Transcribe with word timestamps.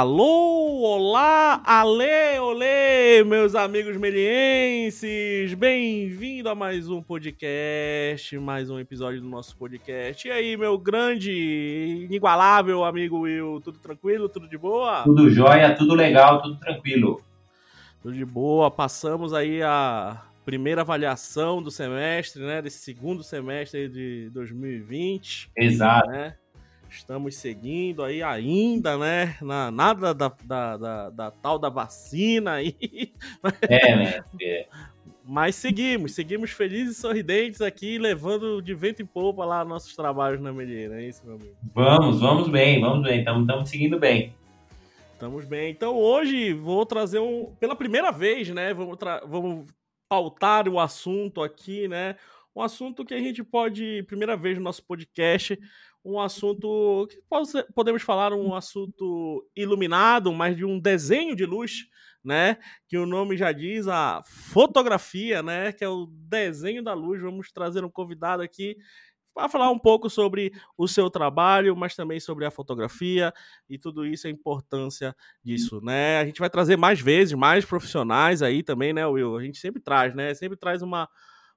Alô, 0.00 0.82
olá, 0.82 1.60
alê, 1.64 2.38
olê, 2.38 3.24
meus 3.24 3.56
amigos 3.56 3.96
melienses, 3.96 5.52
bem-vindo 5.54 6.48
a 6.48 6.54
mais 6.54 6.88
um 6.88 7.02
podcast, 7.02 8.38
mais 8.38 8.70
um 8.70 8.78
episódio 8.78 9.20
do 9.20 9.28
nosso 9.28 9.56
podcast. 9.56 10.28
E 10.28 10.30
aí, 10.30 10.56
meu 10.56 10.78
grande, 10.78 12.06
inigualável 12.08 12.84
amigo 12.84 13.22
Will, 13.22 13.60
tudo 13.60 13.80
tranquilo, 13.80 14.28
tudo 14.28 14.48
de 14.48 14.56
boa? 14.56 15.02
Tudo 15.02 15.28
jóia, 15.30 15.74
tudo 15.74 15.94
legal, 15.94 16.42
tudo 16.42 16.60
tranquilo. 16.60 17.20
Tudo 18.00 18.14
de 18.14 18.24
boa, 18.24 18.70
passamos 18.70 19.34
aí 19.34 19.64
a 19.64 20.22
primeira 20.44 20.82
avaliação 20.82 21.60
do 21.60 21.72
semestre, 21.72 22.40
né, 22.44 22.62
desse 22.62 22.78
segundo 22.78 23.24
semestre 23.24 23.88
de 23.88 24.30
2020. 24.30 25.50
Exato. 25.56 26.08
Né? 26.08 26.36
Estamos 26.90 27.36
seguindo 27.36 28.02
aí 28.02 28.22
ainda, 28.22 28.96
né? 28.96 29.36
Na, 29.40 29.70
nada 29.70 30.14
da, 30.14 30.32
da, 30.44 30.76
da, 30.76 31.10
da 31.10 31.30
tal 31.30 31.58
da 31.58 31.68
vacina 31.68 32.54
aí. 32.54 33.12
É, 33.68 33.96
né? 33.96 34.24
Mas 35.24 35.56
seguimos, 35.56 36.14
seguimos 36.14 36.50
felizes 36.50 36.96
e 36.96 37.00
sorridentes 37.00 37.60
aqui, 37.60 37.98
levando 37.98 38.62
de 38.62 38.74
vento 38.74 39.02
em 39.02 39.06
polpa 39.06 39.44
lá 39.44 39.62
nossos 39.62 39.94
trabalhos 39.94 40.40
na 40.40 40.52
Melheira, 40.52 41.02
é 41.02 41.06
isso, 41.06 41.22
meu 41.26 41.34
amigo? 41.34 41.54
Vamos, 41.74 42.20
vamos 42.20 42.48
bem, 42.48 42.80
vamos 42.80 43.06
bem, 43.06 43.20
estamos 43.20 43.68
seguindo 43.68 43.98
bem. 43.98 44.34
Estamos 45.12 45.44
bem. 45.44 45.70
Então 45.70 45.96
hoje 45.96 46.54
vou 46.54 46.86
trazer 46.86 47.18
um. 47.18 47.52
Pela 47.60 47.76
primeira 47.76 48.10
vez, 48.10 48.48
né? 48.50 48.72
Vamos, 48.72 48.96
vamos 49.26 49.68
pautar 50.08 50.66
o 50.68 50.80
assunto 50.80 51.42
aqui, 51.42 51.88
né? 51.88 52.16
Um 52.56 52.62
assunto 52.62 53.04
que 53.04 53.14
a 53.14 53.18
gente 53.18 53.44
pode, 53.44 54.02
primeira 54.04 54.36
vez 54.36 54.56
no 54.56 54.64
nosso 54.64 54.82
podcast, 54.84 55.58
um 56.04 56.20
assunto 56.20 57.06
que 57.10 57.18
podemos 57.74 58.02
falar 58.02 58.32
um 58.32 58.54
assunto 58.54 59.46
iluminado, 59.54 60.32
mas 60.32 60.56
de 60.56 60.64
um 60.64 60.78
desenho 60.78 61.36
de 61.36 61.44
luz, 61.44 61.86
né? 62.24 62.58
Que 62.88 62.96
o 62.96 63.06
nome 63.06 63.36
já 63.36 63.52
diz 63.52 63.86
a 63.88 64.22
fotografia, 64.24 65.42
né? 65.42 65.72
Que 65.72 65.84
é 65.84 65.88
o 65.88 66.06
desenho 66.10 66.82
da 66.82 66.94
luz. 66.94 67.20
Vamos 67.20 67.50
trazer 67.52 67.84
um 67.84 67.90
convidado 67.90 68.42
aqui 68.42 68.76
para 69.34 69.48
falar 69.48 69.70
um 69.70 69.78
pouco 69.78 70.10
sobre 70.10 70.52
o 70.76 70.88
seu 70.88 71.08
trabalho, 71.08 71.76
mas 71.76 71.94
também 71.94 72.18
sobre 72.18 72.44
a 72.44 72.50
fotografia 72.50 73.32
e 73.70 73.78
tudo 73.78 74.04
isso, 74.04 74.26
a 74.26 74.30
importância 74.30 75.14
disso, 75.44 75.80
né? 75.80 76.18
A 76.18 76.24
gente 76.24 76.40
vai 76.40 76.50
trazer 76.50 76.76
mais 76.76 77.00
vezes, 77.00 77.34
mais 77.34 77.64
profissionais 77.64 78.42
aí 78.42 78.64
também, 78.64 78.92
né, 78.92 79.06
Will? 79.06 79.36
A 79.36 79.42
gente 79.44 79.58
sempre 79.58 79.80
traz, 79.80 80.12
né? 80.12 80.34
Sempre 80.34 80.56
traz 80.58 80.82
uma 80.82 81.08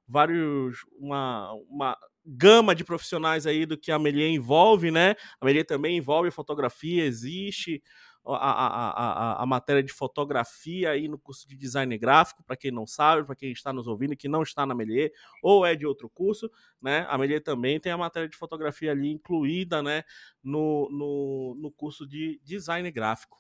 vários 0.07 0.85
uma, 0.99 1.51
uma 1.69 1.97
gama 2.25 2.75
de 2.75 2.83
profissionais 2.83 3.47
aí 3.47 3.65
do 3.65 3.77
que 3.77 3.91
a 3.91 3.99
Melier 3.99 4.29
envolve, 4.29 4.91
né? 4.91 5.15
A 5.39 5.45
Melier 5.45 5.65
também 5.65 5.97
envolve 5.97 6.31
fotografia, 6.31 7.03
existe 7.03 7.81
a, 8.25 8.35
a, 8.35 8.89
a, 8.91 9.43
a, 9.43 9.45
matéria 9.45 9.81
de 9.81 9.91
fotografia 9.91 10.91
aí 10.91 11.07
no 11.07 11.17
curso 11.17 11.47
de 11.47 11.57
design 11.57 11.97
gráfico, 11.97 12.43
para 12.43 12.55
quem 12.55 12.71
não 12.71 12.85
sabe, 12.85 13.25
para 13.25 13.35
quem 13.35 13.51
está 13.51 13.73
nos 13.73 13.87
ouvindo 13.87 14.15
que 14.15 14.27
não 14.27 14.43
está 14.43 14.65
na 14.65 14.75
Melier 14.75 15.11
ou 15.41 15.65
é 15.65 15.75
de 15.75 15.85
outro 15.85 16.09
curso, 16.09 16.49
né? 16.81 17.05
A 17.09 17.17
Melier 17.17 17.41
também 17.41 17.79
tem 17.79 17.91
a 17.91 17.97
matéria 17.97 18.29
de 18.29 18.37
fotografia 18.37 18.91
ali 18.91 19.11
incluída, 19.11 19.81
né, 19.81 20.03
no, 20.43 20.87
no, 20.91 21.57
no 21.59 21.71
curso 21.71 22.07
de 22.07 22.39
design 22.43 22.89
gráfico. 22.91 23.37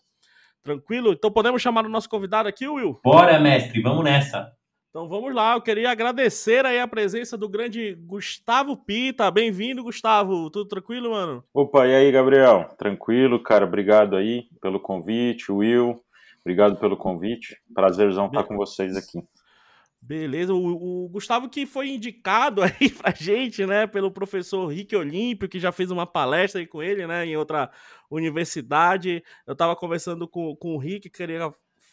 Tranquilo? 0.63 1.11
Então 1.11 1.31
podemos 1.31 1.61
chamar 1.61 1.85
o 1.85 1.89
nosso 1.89 2.09
convidado 2.09 2.47
aqui, 2.47 2.67
Will? 2.67 2.99
Bora, 3.03 3.39
mestre, 3.39 3.81
vamos 3.81 4.03
nessa. 4.03 4.55
Então 4.91 5.07
vamos 5.07 5.33
lá, 5.33 5.53
eu 5.53 5.61
queria 5.61 5.89
agradecer 5.89 6.65
aí 6.65 6.77
a 6.77 6.85
presença 6.85 7.37
do 7.37 7.47
grande 7.47 7.95
Gustavo 7.95 8.75
Pita. 8.75 9.31
Bem-vindo, 9.31 9.81
Gustavo. 9.81 10.49
Tudo 10.49 10.67
tranquilo, 10.67 11.11
mano? 11.11 11.41
Opa, 11.53 11.87
e 11.87 11.95
aí, 11.95 12.11
Gabriel? 12.11 12.67
Tranquilo, 12.77 13.41
cara. 13.41 13.63
Obrigado 13.63 14.17
aí 14.17 14.49
pelo 14.61 14.81
convite, 14.81 15.49
Will. 15.49 16.03
Obrigado 16.41 16.75
pelo 16.75 16.97
convite. 16.97 17.55
Prazerzão 17.73 18.25
estar 18.25 18.43
com 18.43 18.57
vocês 18.57 18.97
aqui. 18.97 19.23
Beleza, 20.01 20.53
o, 20.53 21.05
o, 21.05 21.07
Gustavo 21.07 21.47
que 21.47 21.65
foi 21.65 21.87
indicado 21.87 22.59
aí 22.61 22.89
pra 22.89 23.13
gente, 23.15 23.65
né, 23.65 23.87
pelo 23.87 24.11
professor 24.11 24.67
Rick 24.67 24.93
Olímpio, 24.93 25.47
que 25.47 25.57
já 25.57 25.71
fez 25.71 25.89
uma 25.89 26.05
palestra 26.05 26.59
aí 26.59 26.67
com 26.67 26.83
ele, 26.83 27.07
né, 27.07 27.25
em 27.25 27.37
outra 27.37 27.71
universidade. 28.09 29.23
Eu 29.47 29.55
tava 29.55 29.73
conversando 29.73 30.27
com, 30.27 30.53
com 30.57 30.75
o 30.75 30.77
Rick, 30.77 31.09
queria 31.09 31.49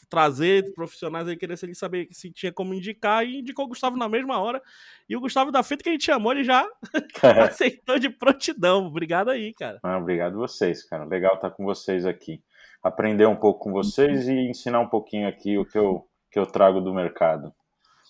trazer 0.09 0.73
profissionais 0.75 1.29
aí, 1.29 1.37
queria 1.37 1.57
saber 1.57 2.09
se 2.11 2.31
tinha 2.33 2.53
como 2.53 2.75
indicar, 2.75 3.25
e 3.25 3.39
indicou 3.39 3.67
o 3.67 3.69
Gustavo 3.69 3.97
na 3.97 4.09
mesma 4.09 4.39
hora. 4.39 4.63
E 5.09 5.17
o 5.17 5.21
Gustavo 5.21 5.51
da 5.51 5.63
Feita 5.63 5.83
que 5.83 5.91
a 5.91 5.93
gente 5.93 6.05
chamou, 6.05 6.33
ele 6.33 6.45
já 6.45 6.67
aceitou 7.49 7.99
de 7.99 8.09
prontidão. 8.09 8.87
Obrigado 8.87 9.31
aí, 9.31 9.53
cara. 9.55 9.79
Ah, 9.83 9.99
obrigado 9.99 10.37
vocês, 10.37 10.83
cara. 10.85 11.05
Legal 11.05 11.35
estar 11.35 11.51
com 11.51 11.65
vocês 11.65 12.07
aqui. 12.07 12.43
Aprender 12.83 13.27
um 13.27 13.37
pouco 13.37 13.65
com 13.65 13.73
vocês 13.73 14.29
e 14.29 14.33
ensinar 14.33 14.81
um 14.81 14.89
pouquinho 14.89 15.29
aqui 15.29 15.59
o 15.59 15.65
que 15.65 15.77
eu, 15.77 16.09
que 16.31 16.39
eu 16.39 16.47
trago 16.47 16.81
do 16.81 16.95
mercado. 16.95 17.53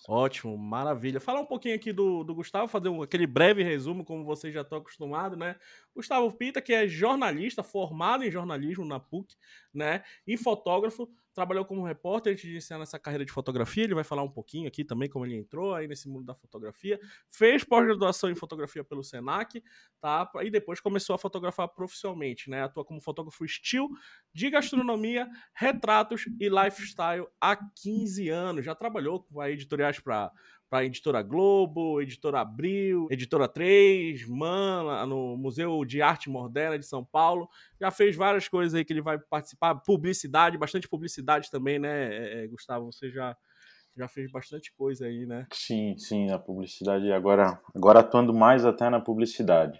Ótimo, 0.07 0.57
maravilha. 0.57 1.19
Falar 1.19 1.41
um 1.41 1.45
pouquinho 1.45 1.75
aqui 1.75 1.93
do, 1.93 2.23
do 2.23 2.33
Gustavo, 2.33 2.67
fazer 2.67 2.89
um, 2.89 3.03
aquele 3.03 3.27
breve 3.27 3.61
resumo, 3.61 4.03
como 4.03 4.25
vocês 4.25 4.51
já 4.51 4.61
estão 4.61 4.79
acostumados, 4.79 5.37
né? 5.37 5.55
Gustavo 5.95 6.31
Pita, 6.31 6.59
que 6.61 6.73
é 6.73 6.87
jornalista, 6.87 7.61
formado 7.61 8.23
em 8.23 8.31
jornalismo 8.31 8.83
na 8.83 8.99
PUC, 8.99 9.35
né? 9.71 10.03
E 10.25 10.35
fotógrafo, 10.35 11.07
trabalhou 11.39 11.63
como 11.63 11.85
repórter 11.85 12.33
antes 12.33 12.43
de 12.43 12.51
iniciar 12.51 12.77
nessa 12.77 12.99
carreira 12.99 13.23
de 13.23 13.31
fotografia. 13.31 13.85
Ele 13.85 13.95
vai 13.95 14.03
falar 14.03 14.23
um 14.23 14.29
pouquinho 14.29 14.67
aqui 14.67 14.83
também 14.83 15.07
como 15.07 15.25
ele 15.25 15.37
entrou 15.37 15.73
aí 15.73 15.87
nesse 15.87 16.09
mundo 16.09 16.25
da 16.25 16.35
fotografia. 16.35 16.99
Fez 17.31 17.63
pós-graduação 17.63 18.29
em 18.29 18.35
fotografia 18.35 18.83
pelo 18.83 19.01
Senac, 19.01 19.63
tá? 20.01 20.29
E 20.41 20.51
depois 20.51 20.81
começou 20.81 21.15
a 21.15 21.17
fotografar 21.17 21.69
profissionalmente, 21.69 22.49
né? 22.49 22.63
Atua 22.63 22.83
como 22.83 22.99
fotógrafo 22.99 23.45
estilo 23.45 23.87
de 24.33 24.49
gastronomia, 24.49 25.29
retratos 25.53 26.25
e 26.37 26.49
lifestyle 26.49 27.25
há 27.39 27.55
15 27.55 28.27
anos. 28.27 28.65
Já 28.65 28.75
trabalhou 28.75 29.23
com 29.23 29.41
editoriais 29.45 29.97
para 29.97 30.29
para 30.69 30.79
a 30.79 30.85
editora 30.85 31.23
Globo, 31.23 31.99
editora 31.99 32.41
Abril, 32.41 33.07
editora 33.09 33.47
3, 33.47 34.27
Man, 34.27 35.05
no 35.07 35.35
Museu 35.35 35.83
de 35.83 36.01
Arte 36.01 36.29
Moderna 36.29 36.77
de 36.77 36.85
São 36.85 37.03
Paulo. 37.03 37.49
Já 37.81 37.89
fez 37.89 38.15
várias 38.15 38.47
coisas 38.47 38.75
aí 38.75 38.85
que 38.85 38.93
ele 38.93 39.01
vai 39.01 39.17
participar, 39.17 39.75
publicidade, 39.75 40.57
bastante 40.57 40.87
publicidade 40.87 41.49
também, 41.49 41.79
né, 41.79 42.15
é, 42.15 42.43
é, 42.43 42.47
Gustavo? 42.47 42.91
Você 42.91 43.09
já, 43.09 43.35
já 43.97 44.07
fez 44.07 44.31
bastante 44.31 44.71
coisa 44.75 45.07
aí, 45.07 45.25
né? 45.25 45.47
Sim, 45.51 45.97
sim, 45.97 46.27
na 46.27 46.37
publicidade. 46.37 47.11
Agora, 47.11 47.59
agora 47.75 48.01
atuando 48.01 48.33
mais 48.33 48.63
até 48.63 48.89
na 48.89 49.01
publicidade. 49.01 49.79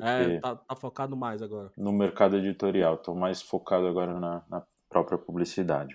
é, 0.00 0.40
tá, 0.40 0.56
tá, 0.56 0.76
focado 0.76 1.14
mais 1.14 1.42
agora. 1.42 1.70
No 1.76 1.92
mercado 1.92 2.38
editorial. 2.38 2.94
Estou 2.94 3.14
mais 3.14 3.42
focado 3.42 3.86
agora 3.86 4.18
na, 4.18 4.42
na 4.48 4.66
própria 4.88 5.18
publicidade. 5.18 5.94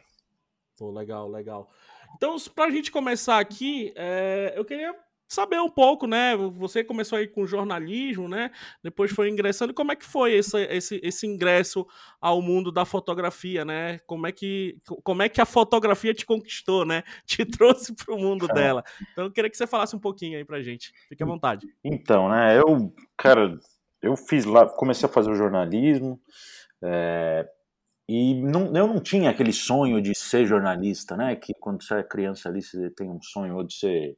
Pô, 0.78 0.92
legal, 0.92 1.28
legal. 1.28 1.70
Então, 2.16 2.36
para 2.56 2.66
a 2.66 2.72
gente 2.72 2.92
começar 2.92 3.40
aqui, 3.40 3.94
é, 3.96 4.54
eu 4.56 4.66
queria 4.66 4.94
saber 5.32 5.62
um 5.62 5.70
pouco, 5.70 6.06
né? 6.06 6.36
Você 6.36 6.84
começou 6.84 7.18
aí 7.18 7.26
com 7.26 7.48
jornalismo, 7.48 8.28
né? 8.28 8.52
Depois 8.84 9.12
foi 9.12 9.30
ingressando. 9.30 9.74
Como 9.74 9.92
é 9.94 9.96
que 9.96 10.06
foi 10.06 10.34
esse, 10.34 10.62
esse, 10.66 11.00
esse 11.02 11.26
ingresso 11.26 11.88
ao 12.20 12.42
mundo 12.42 12.70
da 12.70 12.84
fotografia, 12.84 13.64
né? 13.64 14.00
Como 14.00 14.28
é 14.28 14.32
que, 14.34 14.78
como 15.04 15.22
é 15.22 15.30
que 15.30 15.40
a 15.40 15.46
fotografia 15.46 16.14
te 16.14 16.26
conquistou, 16.26 16.86
né? 16.86 17.04
Te 17.26 17.46
trouxe 17.46 17.96
para 17.96 18.14
o 18.14 18.20
mundo 18.20 18.46
é. 18.50 18.54
dela. 18.54 18.84
Então, 19.14 19.24
eu 19.24 19.32
queria 19.32 19.50
que 19.50 19.56
você 19.56 19.66
falasse 19.66 19.96
um 19.96 20.00
pouquinho 20.00 20.38
aí 20.38 20.44
para 20.44 20.62
gente. 20.62 20.92
Fique 21.08 21.24
à 21.24 21.26
vontade. 21.26 21.66
Então, 21.82 22.28
né? 22.28 22.60
Eu, 22.60 22.94
cara, 23.16 23.58
eu 24.02 24.18
fiz 24.18 24.44
lá, 24.44 24.68
comecei 24.68 25.08
a 25.08 25.12
fazer 25.12 25.32
o 25.32 25.36
jornalismo. 25.36 26.20
É, 26.84 27.48
e 28.12 28.42
não, 28.42 28.76
eu 28.76 28.88
não 28.88 29.00
tinha 29.00 29.30
aquele 29.30 29.54
sonho 29.54 30.02
de 30.02 30.14
ser 30.14 30.46
jornalista, 30.46 31.16
né? 31.16 31.34
Que 31.34 31.54
quando 31.54 31.82
você 31.82 31.96
é 31.96 32.04
criança 32.04 32.50
ali, 32.50 32.62
você 32.62 32.90
tem 32.90 33.10
um 33.10 33.22
sonho 33.22 33.56
ou 33.56 33.64
de 33.64 33.74
ser 33.74 34.18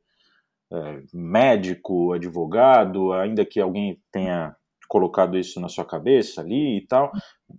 é, 0.72 1.04
médico, 1.14 2.12
advogado, 2.12 3.14
ainda 3.14 3.46
que 3.46 3.60
alguém 3.60 4.02
tenha 4.12 4.56
colocado 4.88 5.38
isso 5.38 5.60
na 5.62 5.70
sua 5.70 5.86
cabeça 5.86 6.42
ali 6.42 6.80
e 6.80 6.88
tal. 6.88 7.12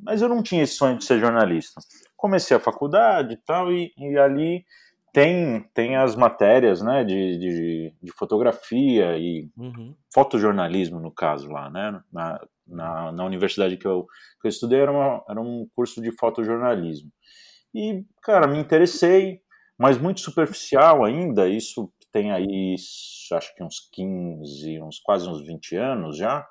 Mas 0.03 0.23
eu 0.23 0.29
não 0.29 0.43
tinha 0.43 0.65
esse 0.65 0.75
sonho 0.75 0.99
de 0.99 1.05
ser 1.05 1.21
jornalista. 1.21 1.81
Comecei 2.17 2.57
a 2.57 2.61
faculdade 2.61 3.35
e 3.35 3.37
tal, 3.37 3.73
e, 3.73 3.93
e 3.97 4.19
ali 4.19 4.65
tem, 5.13 5.63
tem 5.73 5.95
as 5.95 6.17
matérias 6.17 6.83
né, 6.83 7.05
de, 7.05 7.39
de, 7.39 7.95
de 8.03 8.13
fotografia 8.13 9.17
e 9.17 9.49
uhum. 9.57 9.95
fotojornalismo, 10.13 10.99
no 10.99 11.13
caso, 11.13 11.49
lá, 11.49 11.71
né? 11.71 12.01
Na, 12.13 12.41
na, 12.67 13.13
na 13.13 13.25
universidade 13.25 13.77
que 13.77 13.87
eu, 13.87 14.07
que 14.41 14.47
eu 14.47 14.49
estudei 14.49 14.81
era, 14.81 14.93
uma, 14.93 15.25
era 15.29 15.41
um 15.41 15.67
curso 15.75 16.01
de 16.01 16.11
fotojornalismo. 16.13 17.11
E, 17.75 18.05
cara, 18.23 18.47
me 18.47 18.59
interessei, 18.59 19.41
mas 19.79 19.99
muito 19.99 20.21
superficial 20.21 21.05
ainda, 21.05 21.49
isso 21.49 21.93
tem 22.13 22.31
aí, 22.31 22.77
acho 23.33 23.55
que 23.57 23.65
uns 23.65 23.89
15, 23.93 24.81
uns 24.81 25.01
quase 25.01 25.29
uns 25.29 25.45
20 25.45 25.77
anos 25.77 26.17
já. 26.17 26.47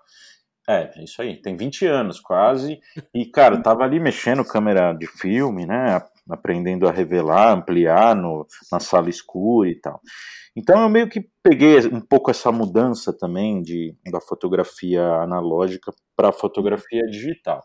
É, 0.68 1.04
isso 1.04 1.22
aí, 1.22 1.42
tem 1.42 1.56
20 1.56 1.86
anos 1.86 2.20
quase. 2.20 2.80
E, 3.14 3.26
cara, 3.26 3.62
tava 3.62 3.84
ali 3.84 4.00
mexendo 4.00 4.46
câmera 4.46 4.94
de 4.94 5.08
filme, 5.08 5.66
né? 5.66 6.02
Aprendendo 6.30 6.88
a 6.88 6.92
revelar, 6.92 7.52
ampliar 7.52 8.16
no, 8.16 8.48
na 8.72 8.80
sala 8.80 9.10
escura 9.10 9.70
e 9.70 9.76
tal. 9.76 10.00
Então 10.56 10.82
eu 10.82 10.90
meio 10.90 11.10
que 11.10 11.28
peguei 11.42 11.80
um 11.88 12.00
pouco 12.00 12.30
essa 12.30 12.52
mudança 12.52 13.12
também 13.12 13.62
de, 13.62 13.96
da 14.12 14.22
fotografia 14.22 15.04
analógica 15.16 15.92
para 16.16 16.30
a 16.30 16.34
fotografia 16.34 17.06
digital. 17.08 17.64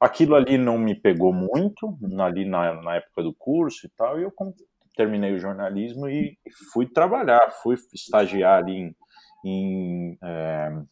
aquilo 0.00 0.34
ali 0.34 0.58
não 0.58 0.78
me 0.78 0.94
pegou 0.94 1.32
muito, 1.32 1.96
ali 2.18 2.44
na, 2.44 2.74
na 2.82 2.96
época 2.96 3.22
do 3.22 3.34
curso 3.34 3.86
e 3.86 3.90
tal, 3.90 4.18
e 4.18 4.24
eu 4.24 4.32
terminei 4.96 5.32
o 5.34 5.38
jornalismo 5.38 6.08
e 6.08 6.36
fui 6.72 6.86
trabalhar, 6.86 7.50
fui 7.62 7.76
estagiar 7.94 8.58
ali 8.58 8.72
em, 8.72 8.94
em 9.44 10.18
é, 10.22 10.82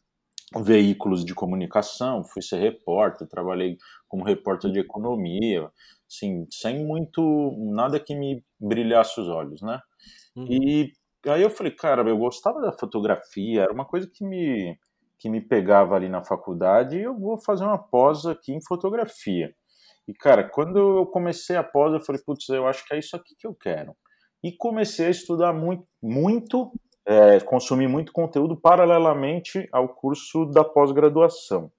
veículos 0.56 1.24
de 1.24 1.34
comunicação, 1.34 2.24
fui 2.24 2.42
ser 2.42 2.58
repórter, 2.58 3.28
trabalhei 3.28 3.76
como 4.08 4.24
repórter 4.24 4.70
de 4.70 4.78
economia, 4.78 5.68
assim, 6.08 6.46
sem 6.50 6.84
muito, 6.84 7.54
nada 7.74 8.00
que 8.00 8.14
me 8.14 8.42
brilhasse 8.58 9.20
os 9.20 9.28
olhos, 9.28 9.60
né? 9.62 9.78
Uhum. 10.36 10.46
E 10.48 10.92
aí 11.26 11.42
eu 11.42 11.50
falei, 11.50 11.72
cara, 11.72 12.08
eu 12.08 12.18
gostava 12.18 12.60
da 12.60 12.72
fotografia, 12.72 13.62
era 13.62 13.72
uma 13.72 13.84
coisa 13.84 14.08
que 14.12 14.24
me, 14.24 14.76
que 15.18 15.28
me 15.28 15.40
pegava 15.40 15.94
ali 15.94 16.08
na 16.08 16.24
faculdade 16.24 16.96
e 16.96 17.02
eu 17.02 17.18
vou 17.18 17.38
fazer 17.38 17.64
uma 17.64 17.78
pós 17.78 18.24
aqui 18.26 18.52
em 18.52 18.64
fotografia. 18.66 19.52
E, 20.06 20.14
cara, 20.14 20.48
quando 20.48 20.78
eu 20.78 21.06
comecei 21.06 21.56
a 21.56 21.62
pós, 21.62 21.92
eu 21.92 22.00
falei, 22.00 22.22
putz, 22.24 22.48
eu 22.48 22.66
acho 22.66 22.86
que 22.86 22.94
é 22.94 22.98
isso 22.98 23.14
aqui 23.14 23.34
que 23.38 23.46
eu 23.46 23.54
quero. 23.54 23.94
E 24.42 24.52
comecei 24.52 25.06
a 25.06 25.10
estudar 25.10 25.52
muito, 25.52 25.86
muito 26.02 26.72
é, 27.06 27.40
consumir 27.40 27.88
muito 27.88 28.12
conteúdo 28.12 28.56
paralelamente 28.56 29.68
ao 29.72 29.88
curso 29.88 30.46
da 30.46 30.64
pós-graduação. 30.64 31.70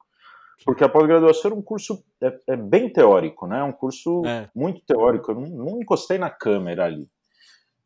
Porque 0.66 0.84
a 0.84 0.90
pós-graduação 0.90 1.52
é 1.52 1.54
um 1.54 1.62
curso 1.62 2.04
é, 2.22 2.40
é, 2.48 2.56
bem 2.56 2.92
teórico, 2.92 3.48
né? 3.48 3.60
É 3.60 3.64
um 3.64 3.72
curso 3.72 4.26
é. 4.26 4.50
muito 4.54 4.82
teórico. 4.86 5.32
Eu 5.32 5.36
não, 5.36 5.48
não, 5.48 5.82
encostei 5.82 6.18
na 6.18 6.30
câmera 6.30 6.86
ali. 6.86 7.08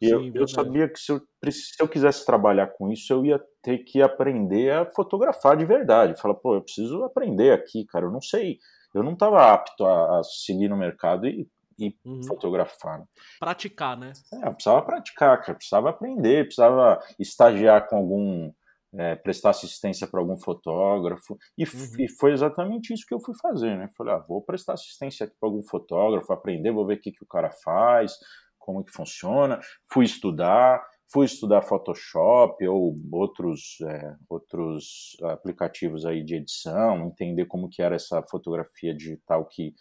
E 0.01 0.07
Sim, 0.07 0.31
eu, 0.33 0.41
eu, 0.41 0.47
sabia 0.47 0.89
que 0.89 0.99
se 0.99 1.11
eu, 1.11 1.21
se 1.51 1.75
eu 1.79 1.87
quisesse 1.87 2.25
trabalhar 2.25 2.67
com 2.67 2.91
isso, 2.91 3.13
eu 3.13 3.25
ia 3.25 3.41
ter 3.61 3.79
que 3.79 4.01
aprender 4.01 4.71
a 4.71 4.85
fotografar 4.85 5.55
de 5.55 5.65
verdade. 5.65 6.19
Falar, 6.19 6.35
pô, 6.35 6.55
eu 6.55 6.61
preciso 6.61 7.03
aprender 7.03 7.51
aqui, 7.51 7.85
cara. 7.85 8.05
Eu 8.05 8.11
não 8.11 8.21
sei. 8.21 8.57
Eu 8.93 9.03
não 9.03 9.13
estava 9.13 9.53
apto 9.53 9.85
a, 9.85 10.19
a 10.19 10.23
seguir 10.23 10.67
no 10.67 10.77
mercado 10.77 11.27
e 11.27 11.47
e 11.77 11.95
uhum. 12.05 12.23
fotografar. 12.23 12.99
Né? 12.99 13.05
Praticar, 13.39 13.97
né? 13.97 14.13
É, 14.33 14.47
eu 14.47 14.53
precisava 14.53 14.81
praticar, 14.81 15.41
cara, 15.41 15.55
precisava 15.55 15.89
aprender, 15.89 16.45
precisava 16.45 16.99
estagiar 17.19 17.87
com 17.87 17.97
algum. 17.97 18.51
É, 18.95 19.15
prestar 19.15 19.49
assistência 19.49 20.05
para 20.05 20.19
algum 20.19 20.37
fotógrafo, 20.37 21.35
e, 21.57 21.63
uhum. 21.63 21.69
e, 21.97 22.07
foi 22.07 22.31
exatamente 22.31 22.93
isso 22.93 23.05
que 23.07 23.13
eu 23.13 23.19
fui 23.19 23.33
fazer, 23.41 23.75
né? 23.75 23.89
Falei, 23.97 24.13
ah, 24.13 24.19
vou 24.19 24.39
prestar 24.39 24.73
assistência 24.73 25.25
aqui 25.25 25.35
para 25.39 25.49
algum 25.49 25.63
fotógrafo, 25.63 26.31
aprender, 26.31 26.71
vou 26.71 26.85
ver 26.85 26.97
o 26.97 27.01
que, 27.01 27.11
que 27.11 27.23
o 27.23 27.27
cara 27.27 27.49
faz, 27.63 28.13
como 28.59 28.83
que 28.83 28.91
funciona, 28.91 29.59
fui 29.91 30.05
estudar, 30.05 30.79
fui 31.11 31.25
estudar 31.25 31.63
Photoshop 31.63 32.67
ou 32.67 32.95
outros, 33.11 33.77
é, 33.81 34.15
outros 34.29 35.17
aplicativos 35.23 36.05
aí 36.05 36.23
de 36.23 36.35
edição, 36.35 37.07
entender 37.07 37.45
como 37.45 37.69
que 37.69 37.81
era 37.81 37.95
essa 37.95 38.21
fotografia 38.21 38.95
digital 38.95 39.45
que 39.45 39.73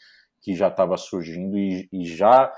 que 0.42 0.54
já 0.54 0.68
estava 0.68 0.96
surgindo 0.96 1.56
e, 1.56 1.88
e 1.92 2.04
já 2.04 2.52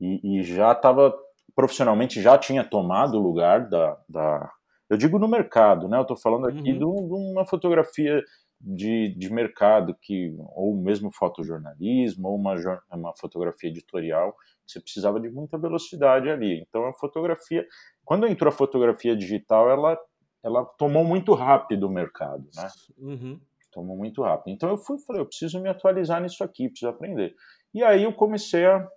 e, 0.00 0.40
e 0.40 0.42
já 0.42 0.72
estava 0.72 1.14
profissionalmente 1.54 2.20
já 2.20 2.36
tinha 2.36 2.64
tomado 2.64 3.16
o 3.16 3.22
lugar 3.22 3.68
da, 3.68 3.96
da 4.08 4.52
eu 4.88 4.96
digo 4.96 5.18
no 5.18 5.28
mercado, 5.28 5.88
né? 5.88 5.98
Eu 5.98 6.02
estou 6.02 6.16
falando 6.16 6.46
aqui 6.46 6.72
uhum. 6.72 6.78
de, 6.78 6.84
uma 6.84 7.44
fotografia 7.44 8.22
de, 8.60 9.14
de 9.16 9.32
mercado 9.32 9.94
que 10.00 10.34
ou 10.54 10.76
mesmo 10.76 11.12
fotojornalismo 11.12 12.28
ou 12.28 12.36
uma, 12.36 12.54
uma 12.92 13.16
fotografia 13.16 13.70
editorial 13.70 14.34
você 14.66 14.80
precisava 14.80 15.18
de 15.18 15.30
muita 15.30 15.56
velocidade 15.56 16.28
ali. 16.28 16.62
Então 16.68 16.86
a 16.86 16.92
fotografia, 16.92 17.66
quando 18.04 18.26
entrou 18.26 18.48
a 18.48 18.56
fotografia 18.56 19.16
digital, 19.16 19.70
ela 19.70 19.98
ela 20.42 20.64
tomou 20.64 21.04
muito 21.04 21.34
rápido 21.34 21.88
o 21.88 21.90
mercado, 21.90 22.48
né? 22.54 22.68
Uhum 22.96 23.40
tomou 23.70 23.96
muito 23.96 24.22
rápido. 24.22 24.52
Então 24.52 24.68
eu 24.68 24.78
fui 24.78 24.98
falei, 24.98 25.22
eu 25.22 25.26
preciso 25.26 25.60
me 25.60 25.68
atualizar 25.68 26.20
nisso 26.20 26.42
aqui, 26.42 26.68
preciso 26.68 26.90
aprender. 26.90 27.34
E 27.72 27.82
aí 27.82 28.04
eu 28.04 28.12
comecei 28.12 28.66
a, 28.66 28.88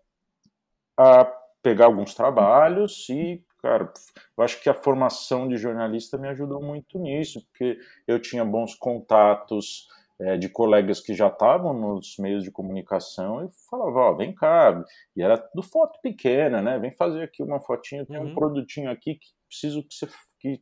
a 0.98 1.26
pegar 1.62 1.86
alguns 1.86 2.14
trabalhos 2.14 3.08
e, 3.10 3.44
cara, 3.62 3.92
eu 4.38 4.44
acho 4.44 4.62
que 4.62 4.70
a 4.70 4.74
formação 4.74 5.48
de 5.48 5.58
jornalista 5.58 6.18
me 6.18 6.28
ajudou 6.30 6.62
muito 6.62 6.98
nisso, 7.00 7.42
porque 7.48 7.78
eu 8.08 8.20
tinha 8.20 8.44
bons 8.44 8.76
contatos 8.76 9.88
é, 10.20 10.38
de 10.38 10.50
colegas 10.50 11.00
que 11.00 11.14
já 11.14 11.28
estavam 11.28 11.74
nos 11.74 12.16
meios 12.20 12.44
de 12.44 12.52
comunicação 12.52 13.46
e 13.46 13.50
falava, 13.70 14.00
ó, 14.00 14.14
vem 14.14 14.34
cá, 14.34 14.84
e 15.16 15.22
era 15.24 15.38
do 15.56 15.64
foto 15.64 16.00
pequena, 16.02 16.62
né? 16.62 16.78
Vem 16.80 16.92
fazer 16.92 17.24
aqui 17.24 17.42
uma 17.42 17.60
fotinha, 17.60 18.06
tem 18.06 18.18
uhum. 18.18 18.32
um 18.32 18.36
produtinho 18.36 18.92
aqui 18.92 19.16
que 19.16 19.28
preciso 19.48 19.84
que 19.84 19.94
você 19.94 20.08
que 20.40 20.60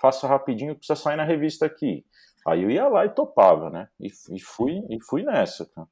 faça 0.00 0.26
rapidinho, 0.26 0.74
precisa 0.74 0.96
sair 0.96 1.16
na 1.16 1.24
revista 1.24 1.66
aqui. 1.66 2.04
Aí 2.46 2.62
eu 2.62 2.70
ia 2.70 2.88
lá 2.88 3.04
e 3.04 3.10
topava, 3.10 3.68
né? 3.68 3.88
E, 4.00 4.08
e 4.34 4.40
fui 4.40 4.80
e 4.88 4.98
fui 5.08 5.22
nessa. 5.22 5.66
Cara. 5.74 5.86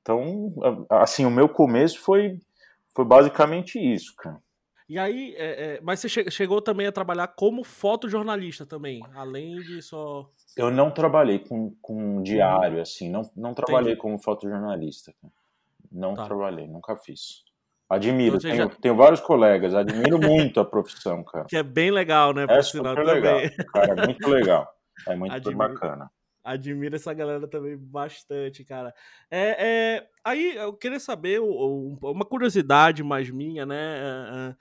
Então, 0.00 0.52
assim, 0.90 1.24
o 1.24 1.30
meu 1.30 1.48
começo 1.48 2.00
foi, 2.00 2.38
foi 2.94 3.04
basicamente 3.04 3.78
isso, 3.78 4.14
cara. 4.16 4.40
E 4.88 4.98
aí, 4.98 5.34
é, 5.36 5.74
é, 5.74 5.80
mas 5.82 5.98
você 5.98 6.08
che 6.08 6.30
chegou 6.30 6.62
também 6.62 6.86
a 6.86 6.92
trabalhar 6.92 7.26
como 7.28 7.64
fotojornalista 7.64 8.64
também, 8.64 9.02
além 9.14 9.56
de 9.56 9.82
só. 9.82 10.30
Eu 10.56 10.70
não 10.70 10.92
trabalhei 10.92 11.40
com, 11.40 11.74
com 11.82 12.22
diário, 12.22 12.80
assim, 12.80 13.10
não, 13.10 13.22
não 13.36 13.52
trabalhei 13.52 13.92
Entendi. 13.92 14.00
como 14.00 14.18
fotojornalista. 14.18 15.12
Cara. 15.20 15.32
Não 15.90 16.14
tá. 16.14 16.24
trabalhei, 16.24 16.68
nunca 16.68 16.96
fiz. 16.96 17.44
Admiro, 17.88 18.36
então, 18.36 18.50
tenho, 18.50 18.62
já... 18.62 18.76
tenho, 18.80 18.96
vários 18.96 19.20
colegas, 19.20 19.74
admiro 19.74 20.20
muito 20.20 20.60
a 20.60 20.64
profissão, 20.64 21.22
cara. 21.24 21.46
Que 21.50 21.56
é 21.56 21.62
bem 21.62 21.90
legal, 21.90 22.32
né? 22.32 22.46
É 22.48 22.62
super 22.62 23.04
legal, 23.04 23.40
cara, 23.72 24.02
é 24.02 24.06
muito 24.06 24.28
legal. 24.28 24.68
É 25.08 25.16
muito 25.16 25.32
admiro, 25.34 25.58
bacana. 25.58 26.10
Admiro 26.46 26.94
essa 26.94 27.12
galera 27.12 27.48
também 27.48 27.76
bastante, 27.76 28.64
cara. 28.64 28.94
É, 29.28 29.66
é 29.66 30.08
aí 30.24 30.54
eu 30.54 30.72
queria 30.72 31.00
saber 31.00 31.40
uma 31.40 32.24
curiosidade 32.24 33.02
mais 33.02 33.28
minha, 33.30 33.66
né? 33.66 33.76
É, 33.76 34.50
é, 34.52 34.56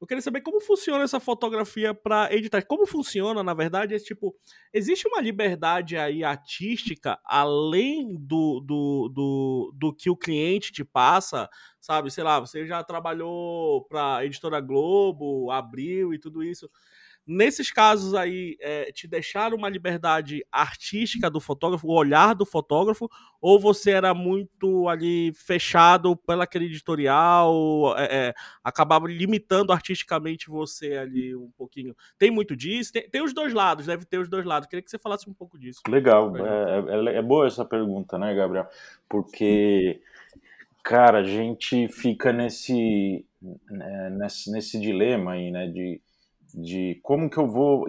eu 0.00 0.06
queria 0.06 0.22
saber 0.22 0.40
como 0.40 0.60
funciona 0.62 1.04
essa 1.04 1.20
fotografia 1.20 1.92
para 1.92 2.32
editar. 2.34 2.62
Como 2.62 2.86
funciona, 2.86 3.42
na 3.42 3.52
verdade, 3.52 3.94
é 3.94 3.98
tipo, 3.98 4.34
existe 4.72 5.06
uma 5.06 5.20
liberdade 5.20 5.98
aí 5.98 6.24
artística 6.24 7.18
além 7.22 8.16
do, 8.18 8.60
do, 8.60 9.10
do, 9.12 9.72
do 9.74 9.94
que 9.94 10.08
o 10.08 10.16
cliente 10.16 10.72
te 10.72 10.84
passa, 10.84 11.50
sabe? 11.78 12.10
Sei 12.10 12.24
lá, 12.24 12.40
você 12.40 12.66
já 12.66 12.82
trabalhou 12.82 13.84
para 13.84 14.24
editora 14.24 14.60
Globo, 14.60 15.50
Abril 15.50 16.14
e 16.14 16.18
tudo 16.18 16.42
isso. 16.42 16.70
Nesses 17.26 17.72
casos 17.72 18.14
aí, 18.14 18.56
é, 18.60 18.92
te 18.92 19.08
deixaram 19.08 19.56
uma 19.56 19.68
liberdade 19.68 20.46
artística 20.52 21.28
do 21.28 21.40
fotógrafo, 21.40 21.88
o 21.88 21.92
olhar 21.92 22.34
do 22.36 22.46
fotógrafo, 22.46 23.10
ou 23.40 23.58
você 23.58 23.90
era 23.90 24.14
muito 24.14 24.88
ali 24.88 25.32
fechado 25.34 26.16
pela 26.16 26.44
aquele 26.44 26.66
editorial, 26.66 27.98
é, 27.98 28.28
é, 28.28 28.34
acabava 28.62 29.08
limitando 29.08 29.72
artisticamente 29.72 30.48
você 30.48 30.92
ali 30.98 31.34
um 31.34 31.50
pouquinho? 31.58 31.96
Tem 32.16 32.30
muito 32.30 32.54
disso? 32.54 32.92
Tem, 32.92 33.10
tem, 33.10 33.22
os 33.22 33.34
dois 33.34 33.52
lados, 33.52 33.86
deve 33.86 34.04
ter 34.04 34.18
os 34.18 34.28
dois 34.28 34.44
lados. 34.44 34.68
Queria 34.68 34.82
que 34.82 34.90
você 34.90 34.98
falasse 34.98 35.28
um 35.28 35.34
pouco 35.34 35.58
disso. 35.58 35.80
Legal, 35.88 36.32
é, 36.36 37.10
é, 37.12 37.16
é 37.16 37.22
boa 37.22 37.48
essa 37.48 37.64
pergunta, 37.64 38.16
né, 38.16 38.32
Gabriel? 38.36 38.68
Porque, 39.08 40.00
cara, 40.80 41.18
a 41.18 41.24
gente 41.24 41.88
fica 41.88 42.32
nesse, 42.32 43.26
né, 43.68 44.10
nesse, 44.10 44.52
nesse 44.52 44.80
dilema 44.80 45.32
aí, 45.32 45.50
né, 45.50 45.66
de 45.66 46.00
de 46.56 46.98
como 47.02 47.28
que 47.28 47.36
eu 47.36 47.46
vou 47.46 47.84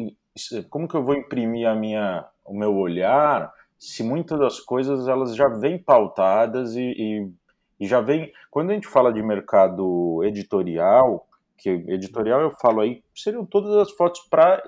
como 0.69 0.87
que 0.87 0.95
eu 0.95 1.03
vou 1.03 1.15
imprimir 1.15 1.67
a 1.67 1.73
minha 1.73 2.25
o 2.45 2.53
meu 2.53 2.75
olhar 2.75 3.51
se 3.79 4.03
muitas 4.03 4.37
das 4.37 4.59
coisas 4.59 5.07
elas 5.07 5.35
já 5.35 5.47
vêm 5.47 5.77
pautadas 5.77 6.75
e, 6.75 6.81
e, 6.81 7.31
e 7.79 7.87
já 7.87 8.01
vem 8.01 8.31
quando 8.51 8.71
a 8.71 8.73
gente 8.73 8.87
fala 8.87 9.13
de 9.13 9.23
mercado 9.23 10.21
editorial 10.25 11.25
que 11.57 11.69
editorial 11.69 12.41
eu 12.41 12.51
falo 12.51 12.81
aí 12.81 13.01
seriam 13.15 13.45
todas 13.45 13.73
as 13.77 13.91
fotos 13.91 14.21
para 14.29 14.61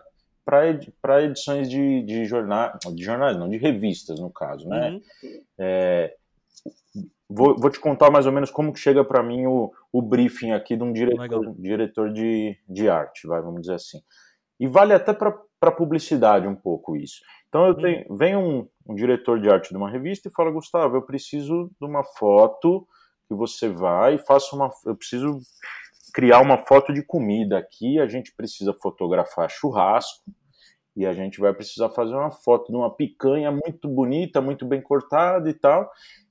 para 0.45 1.23
edições 1.23 1.69
de, 1.69 2.01
de 2.03 2.25
jornal 2.25 2.71
de 2.95 3.03
jornais 3.03 3.37
não 3.37 3.49
de 3.49 3.57
revistas 3.57 4.19
no 4.19 4.31
caso 4.31 4.67
né 4.67 4.91
uhum. 4.91 5.01
é, 5.59 6.15
Vou, 7.29 7.55
vou, 7.55 7.69
te 7.69 7.79
contar 7.79 8.09
mais 8.09 8.25
ou 8.25 8.31
menos 8.31 8.49
como 8.49 8.73
que 8.73 8.79
chega 8.79 9.05
para 9.05 9.21
mim 9.21 9.45
o, 9.45 9.71
o, 9.93 10.01
briefing 10.01 10.51
aqui 10.51 10.75
de 10.75 10.83
um 10.83 10.91
diretor, 10.91 11.53
diretor 11.59 12.11
de, 12.11 12.57
de 12.67 12.89
arte, 12.89 13.27
vai, 13.27 13.39
vamos 13.39 13.61
dizer 13.61 13.75
assim. 13.75 13.99
E 14.59 14.67
vale 14.67 14.93
até 14.93 15.13
para 15.13 15.71
publicidade 15.71 16.47
um 16.47 16.55
pouco 16.55 16.95
isso. 16.95 17.21
Então 17.47 17.67
eu 17.67 17.75
tenho, 17.75 18.17
vem 18.17 18.35
um, 18.35 18.67
um, 18.87 18.95
diretor 18.95 19.39
de 19.39 19.47
arte 19.47 19.69
de 19.69 19.77
uma 19.77 19.89
revista 19.89 20.27
e 20.27 20.31
fala, 20.31 20.51
Gustavo, 20.51 20.95
eu 20.95 21.03
preciso 21.03 21.69
de 21.79 21.85
uma 21.85 22.03
foto 22.03 22.87
que 23.27 23.35
você 23.35 23.69
vai 23.69 24.15
e 24.15 24.25
faça 24.25 24.55
uma. 24.55 24.71
Eu 24.85 24.95
preciso 24.95 25.39
criar 26.13 26.41
uma 26.41 26.57
foto 26.57 26.91
de 26.91 27.03
comida 27.03 27.59
aqui, 27.59 27.99
a 27.99 28.07
gente 28.07 28.33
precisa 28.35 28.73
fotografar 28.73 29.49
churrasco 29.49 30.23
e 30.95 31.05
a 31.05 31.13
gente 31.13 31.39
vai 31.39 31.53
precisar 31.53 31.89
fazer 31.89 32.13
uma 32.13 32.31
foto 32.31 32.71
de 32.71 32.75
uma 32.75 32.93
picanha 32.93 33.51
muito 33.51 33.87
bonita, 33.87 34.41
muito 34.41 34.65
bem 34.65 34.81
cortada 34.81 35.49
e 35.49 35.53
tal. 35.53 35.89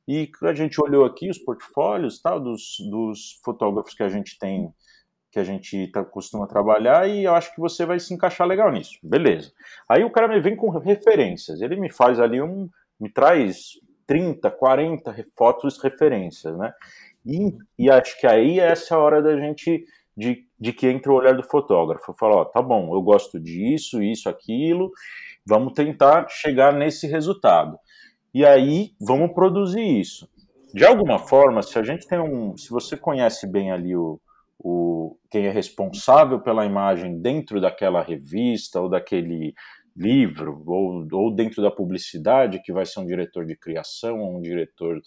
E 0.09 0.31
a 0.43 0.55
gente 0.55 0.81
olhou 0.81 1.05
aqui 1.05 1.29
os 1.29 1.37
portfólios 1.37 2.19
tal 2.19 2.41
dos, 2.41 2.77
dos 2.91 3.39
fotógrafos 3.45 3.93
que 3.93 4.03
a 4.03 4.09
gente 4.09 4.39
tem, 4.39 4.73
que 5.31 5.39
a 5.39 5.45
gente 5.45 5.87
tá, 5.89 6.03
costuma 6.03 6.47
trabalhar, 6.47 7.07
e 7.07 7.25
eu 7.25 7.35
acho 7.35 7.55
que 7.55 7.61
você 7.61 7.85
vai 7.85 8.01
se 8.01 8.15
encaixar 8.15 8.47
legal 8.47 8.73
nisso. 8.73 8.99
Beleza. 9.03 9.53
Aí 9.87 10.03
o 10.03 10.11
cara 10.11 10.27
me 10.27 10.41
vem 10.41 10.57
com 10.57 10.71
referências, 10.71 11.61
ele 11.61 11.77
me 11.77 11.91
faz 11.91 12.19
ali 12.19 12.41
um. 12.41 12.71
me 12.99 13.11
traz 13.11 13.73
30, 14.07 14.51
40 14.51 15.15
fotos 15.37 15.79
referências, 15.83 16.57
né? 16.57 16.73
E, 17.27 17.55
e 17.79 17.91
acho 17.91 18.19
que 18.19 18.27
aí 18.27 18.59
é 18.59 18.71
essa 18.71 18.97
hora 18.97 19.21
da 19.21 19.37
gente 19.37 19.85
de, 20.17 20.47
de 20.59 20.73
que 20.73 20.89
entra 20.89 21.13
o 21.13 21.17
olhar 21.17 21.35
do 21.35 21.45
fotógrafo. 21.45 22.15
Fala, 22.15 22.37
ó, 22.37 22.45
tá 22.47 22.63
bom, 22.63 22.95
eu 22.95 23.03
gosto 23.03 23.39
disso, 23.39 24.03
isso, 24.03 24.27
aquilo, 24.27 24.91
vamos 25.45 25.75
tentar 25.75 26.27
chegar 26.31 26.73
nesse 26.73 27.07
resultado. 27.07 27.79
E 28.33 28.45
aí 28.45 28.93
vamos 29.01 29.33
produzir 29.33 30.01
isso. 30.01 30.29
De 30.73 30.85
alguma 30.85 31.19
forma, 31.19 31.63
se 31.63 31.79
a 31.79 31.83
gente 31.83 32.07
tem 32.07 32.19
um. 32.19 32.57
Se 32.57 32.71
você 32.71 32.97
conhece 32.97 33.47
bem 33.47 33.73
ali 33.73 33.97
o, 33.97 34.21
o 34.59 35.17
quem 35.31 35.47
é 35.47 35.51
responsável 35.51 36.41
pela 36.41 36.67
imagem 36.67 37.21
dentro 37.21 37.61
daquela 37.61 38.03
revista 38.03 38.81
ou 38.81 38.89
daquele 38.89 39.55
livro, 39.97 40.63
ou, 40.67 41.07
ou 41.11 41.35
dentro 41.35 41.63
da 41.63 41.71
publicidade, 41.71 42.61
que 42.63 42.73
vai 42.73 42.87
ser 42.87 43.01
um 43.01 43.07
diretor 43.07 43.45
de 43.45 43.57
criação, 43.57 44.21
ou 44.21 44.37
um 44.37 44.41
diretor, 44.41 45.01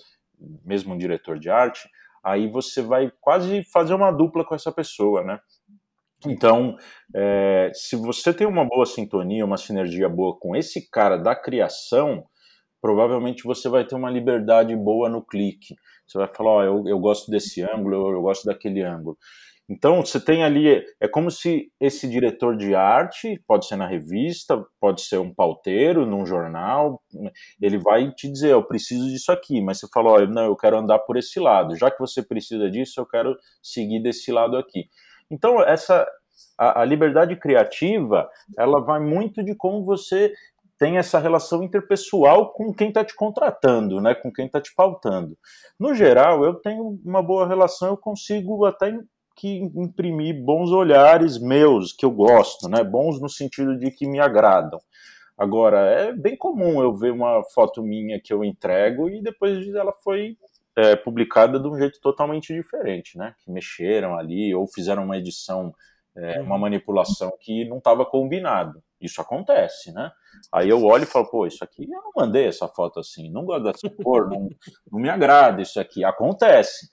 mesmo 0.65 0.93
um 0.93 0.97
diretor 0.97 1.39
de 1.39 1.49
arte, 1.49 1.87
aí 2.23 2.47
você 2.47 2.81
vai 2.81 3.11
quase 3.21 3.63
fazer 3.71 3.93
uma 3.93 4.11
dupla 4.11 4.43
com 4.43 4.55
essa 4.55 4.71
pessoa, 4.71 5.23
né? 5.23 5.39
Então, 6.25 6.75
é, 7.15 7.71
se 7.73 7.95
você 7.95 8.33
tem 8.33 8.45
uma 8.45 8.65
boa 8.65 8.85
sintonia, 8.85 9.45
uma 9.45 9.57
sinergia 9.57 10.07
boa 10.07 10.37
com 10.37 10.55
esse 10.55 10.89
cara 10.89 11.17
da 11.17 11.35
criação, 11.35 12.23
provavelmente 12.81 13.43
você 13.43 13.69
vai 13.69 13.85
ter 13.85 13.95
uma 13.95 14.09
liberdade 14.09 14.75
boa 14.75 15.07
no 15.07 15.21
clique. 15.21 15.75
Você 16.07 16.17
vai 16.17 16.27
falar, 16.27 16.57
oh, 16.57 16.63
eu, 16.63 16.87
eu 16.87 16.99
gosto 16.99 17.29
desse 17.29 17.61
ângulo, 17.61 17.95
eu, 17.95 18.13
eu 18.13 18.21
gosto 18.21 18.45
daquele 18.45 18.81
ângulo. 18.81 19.17
Então, 19.69 20.03
você 20.03 20.19
tem 20.19 20.43
ali, 20.43 20.83
é 20.99 21.07
como 21.07 21.31
se 21.31 21.71
esse 21.79 22.09
diretor 22.09 22.57
de 22.57 22.75
arte, 22.75 23.41
pode 23.47 23.65
ser 23.67 23.77
na 23.77 23.87
revista, 23.87 24.61
pode 24.81 25.01
ser 25.01 25.17
um 25.17 25.33
pauteiro 25.33 26.05
num 26.05 26.25
jornal, 26.25 27.01
ele 27.61 27.77
vai 27.77 28.11
te 28.11 28.29
dizer, 28.29 28.51
eu 28.51 28.63
preciso 28.63 29.07
disso 29.07 29.31
aqui, 29.31 29.61
mas 29.61 29.79
você 29.79 29.87
fala, 29.93 30.25
não, 30.27 30.43
eu 30.43 30.57
quero 30.57 30.77
andar 30.77 30.99
por 30.99 31.15
esse 31.15 31.39
lado, 31.39 31.77
já 31.77 31.89
que 31.89 31.99
você 31.99 32.21
precisa 32.21 32.69
disso, 32.69 32.99
eu 32.99 33.05
quero 33.05 33.37
seguir 33.63 34.01
desse 34.01 34.29
lado 34.29 34.57
aqui. 34.57 34.89
Então, 35.31 35.63
essa, 35.63 36.05
a, 36.57 36.81
a 36.81 36.85
liberdade 36.85 37.37
criativa, 37.37 38.29
ela 38.57 38.81
vai 38.81 38.99
muito 38.99 39.41
de 39.41 39.55
como 39.55 39.85
você 39.85 40.33
tem 40.81 40.97
essa 40.97 41.19
relação 41.19 41.61
interpessoal 41.61 42.53
com 42.53 42.73
quem 42.73 42.87
está 42.87 43.05
te 43.05 43.15
contratando, 43.15 44.01
né, 44.01 44.15
com 44.15 44.33
quem 44.33 44.47
está 44.47 44.59
te 44.59 44.73
pautando. 44.73 45.37
No 45.79 45.93
geral, 45.93 46.43
eu 46.43 46.55
tenho 46.55 46.99
uma 47.05 47.21
boa 47.21 47.47
relação, 47.47 47.89
eu 47.89 47.97
consigo 47.97 48.65
até 48.65 48.91
que 49.35 49.59
imprimir 49.75 50.43
bons 50.43 50.71
olhares 50.71 51.37
meus, 51.37 51.93
que 51.93 52.03
eu 52.03 52.09
gosto, 52.09 52.67
né? 52.67 52.83
Bons 52.83 53.21
no 53.21 53.29
sentido 53.29 53.77
de 53.77 53.91
que 53.91 54.07
me 54.07 54.19
agradam. 54.19 54.79
Agora, 55.37 55.81
é 55.81 56.13
bem 56.13 56.35
comum 56.35 56.81
eu 56.81 56.91
ver 56.95 57.11
uma 57.11 57.43
foto 57.53 57.83
minha 57.83 58.19
que 58.19 58.33
eu 58.33 58.43
entrego 58.43 59.07
e 59.07 59.21
depois 59.21 59.67
ela 59.75 59.93
foi 59.93 60.35
é, 60.75 60.95
publicada 60.95 61.59
de 61.59 61.67
um 61.67 61.77
jeito 61.77 62.01
totalmente 62.01 62.55
diferente, 62.55 63.19
né? 63.19 63.35
Que 63.45 63.51
mexeram 63.51 64.17
ali 64.17 64.53
ou 64.55 64.65
fizeram 64.65 65.03
uma 65.03 65.17
edição, 65.19 65.75
é, 66.15 66.41
uma 66.41 66.55
uhum. 66.55 66.61
manipulação 66.61 67.31
que 67.39 67.65
não 67.65 67.77
estava 67.77 68.05
combinado. 68.05 68.81
Isso 68.99 69.21
acontece, 69.21 69.91
né? 69.91 70.11
Aí 70.51 70.69
eu 70.69 70.83
olho 70.83 71.03
e 71.03 71.07
falo, 71.07 71.25
pô, 71.25 71.47
isso 71.47 71.63
aqui 71.63 71.83
eu 71.83 72.01
não 72.01 72.11
mandei 72.15 72.47
essa 72.47 72.67
foto 72.67 72.99
assim, 72.99 73.31
não 73.31 73.45
gosto 73.45 73.63
dessa 73.63 73.89
cor, 74.03 74.29
não, 74.29 74.49
não 74.91 74.99
me 74.99 75.09
agrada 75.09 75.61
isso 75.61 75.79
aqui. 75.79 76.03
Acontece. 76.03 76.89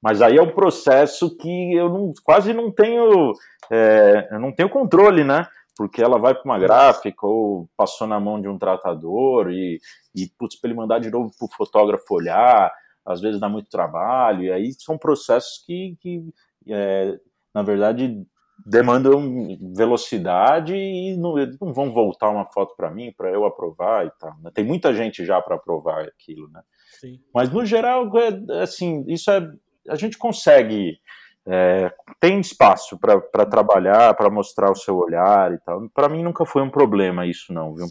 Mas 0.00 0.22
aí 0.22 0.38
é 0.38 0.42
um 0.42 0.54
processo 0.54 1.36
que 1.36 1.74
eu 1.74 1.88
não, 1.88 2.12
quase 2.24 2.54
não 2.54 2.70
tenho, 2.70 3.34
é, 3.70 4.28
eu 4.30 4.40
não 4.40 4.52
tenho 4.52 4.70
controle, 4.70 5.22
né? 5.22 5.46
Porque 5.76 6.02
ela 6.02 6.18
vai 6.18 6.34
para 6.34 6.44
uma 6.44 6.58
gráfica 6.58 7.26
ou 7.26 7.68
passou 7.76 8.06
na 8.06 8.18
mão 8.18 8.40
de 8.40 8.48
um 8.48 8.58
tratador 8.58 9.50
e, 9.50 9.78
e 10.14 10.26
putz, 10.38 10.58
para 10.58 10.70
ele 10.70 10.78
mandar 10.78 10.98
de 11.00 11.10
novo 11.10 11.30
para 11.38 11.44
o 11.44 11.54
fotógrafo 11.54 12.14
olhar, 12.14 12.72
às 13.04 13.20
vezes 13.20 13.40
dá 13.40 13.48
muito 13.48 13.70
trabalho, 13.70 14.44
e 14.44 14.52
aí 14.52 14.72
são 14.78 14.96
processos 14.96 15.62
que, 15.66 15.96
que 16.00 16.22
é, 16.68 17.18
na 17.54 17.62
verdade, 17.62 18.26
demandam 18.66 19.58
velocidade 19.74 20.74
e 20.74 21.16
não, 21.16 21.34
não 21.60 21.72
vão 21.72 21.92
voltar 21.92 22.30
uma 22.30 22.46
foto 22.46 22.74
para 22.76 22.90
mim 22.90 23.12
para 23.16 23.30
eu 23.30 23.44
aprovar 23.44 24.06
e 24.06 24.10
tal. 24.18 24.34
Né? 24.40 24.50
Tem 24.54 24.64
muita 24.64 24.94
gente 24.94 25.24
já 25.24 25.40
para 25.40 25.56
aprovar 25.56 26.04
aquilo, 26.04 26.48
né? 26.50 26.62
Sim. 27.00 27.20
Mas 27.34 27.50
no 27.50 27.64
geral, 27.64 28.10
é, 28.18 28.62
assim, 28.62 29.04
isso 29.08 29.30
é 29.30 29.40
a 29.88 29.96
gente 29.96 30.18
consegue. 30.18 30.98
É, 31.46 31.90
tem 32.20 32.38
espaço 32.38 32.98
para 32.98 33.46
trabalhar, 33.46 34.14
para 34.14 34.30
mostrar 34.30 34.70
o 34.70 34.76
seu 34.76 34.96
olhar 34.96 35.52
e 35.52 35.58
tal. 35.58 35.88
Para 35.90 36.08
mim 36.08 36.22
nunca 36.22 36.44
foi 36.44 36.62
um 36.62 36.70
problema 36.70 37.26
isso, 37.26 37.52
não, 37.52 37.74
viu? 37.74 37.86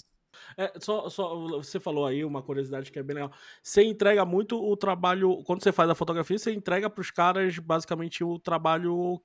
É, 0.55 0.71
só, 0.79 1.09
só, 1.09 1.35
você 1.57 1.79
falou 1.79 2.05
aí 2.05 2.23
uma 2.23 2.43
curiosidade 2.43 2.91
que 2.91 2.99
é 2.99 3.03
bem 3.03 3.15
legal. 3.15 3.31
Você 3.63 3.83
entrega 3.83 4.23
muito 4.23 4.61
o 4.61 4.77
trabalho. 4.77 5.41
Quando 5.45 5.63
você 5.63 5.71
faz 5.71 5.89
a 5.89 5.95
fotografia, 5.95 6.37
você 6.37 6.53
entrega 6.53 6.89
para 6.89 7.01
os 7.01 7.09
caras 7.09 7.57
basicamente 7.57 8.23
o 8.23 8.37
trabalho 8.37 9.19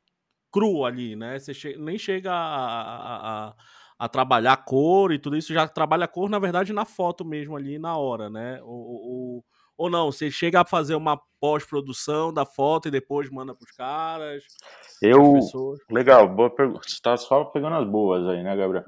cru 0.54 0.84
ali, 0.84 1.16
né? 1.16 1.36
Você 1.36 1.52
che 1.52 1.76
nem 1.76 1.98
chega 1.98 2.32
a, 2.32 2.36
a, 2.36 3.48
a, 3.48 3.54
a, 3.98 4.08
trabalhar 4.08 4.56
cor 4.58 5.10
e 5.12 5.18
tudo 5.18 5.36
isso, 5.36 5.52
já 5.52 5.66
trabalha 5.66 6.06
cor, 6.06 6.30
na 6.30 6.38
verdade, 6.38 6.72
na 6.72 6.84
foto 6.84 7.24
mesmo 7.24 7.56
ali 7.56 7.76
na 7.76 7.96
hora, 7.96 8.30
né? 8.30 8.60
O, 8.62 9.40
o, 9.40 9.44
ou 9.76 9.90
não, 9.90 10.12
você 10.12 10.30
chega 10.30 10.60
a 10.60 10.64
fazer 10.64 10.94
uma 10.94 11.20
pós-produção 11.40 12.32
da 12.32 12.46
foto 12.46 12.86
e 12.86 12.90
depois 12.92 13.28
manda 13.28 13.52
para 13.52 13.64
os 13.64 13.72
caras? 13.72 14.44
Eu. 15.02 15.40
Legal, 15.90 16.28
boa 16.28 16.48
pergunta. 16.48 16.88
Você 16.88 17.00
tá 17.02 17.16
só 17.16 17.44
pegando 17.46 17.74
as 17.74 17.84
boas 17.84 18.24
aí, 18.28 18.44
né, 18.44 18.56
Gabriel? 18.56 18.84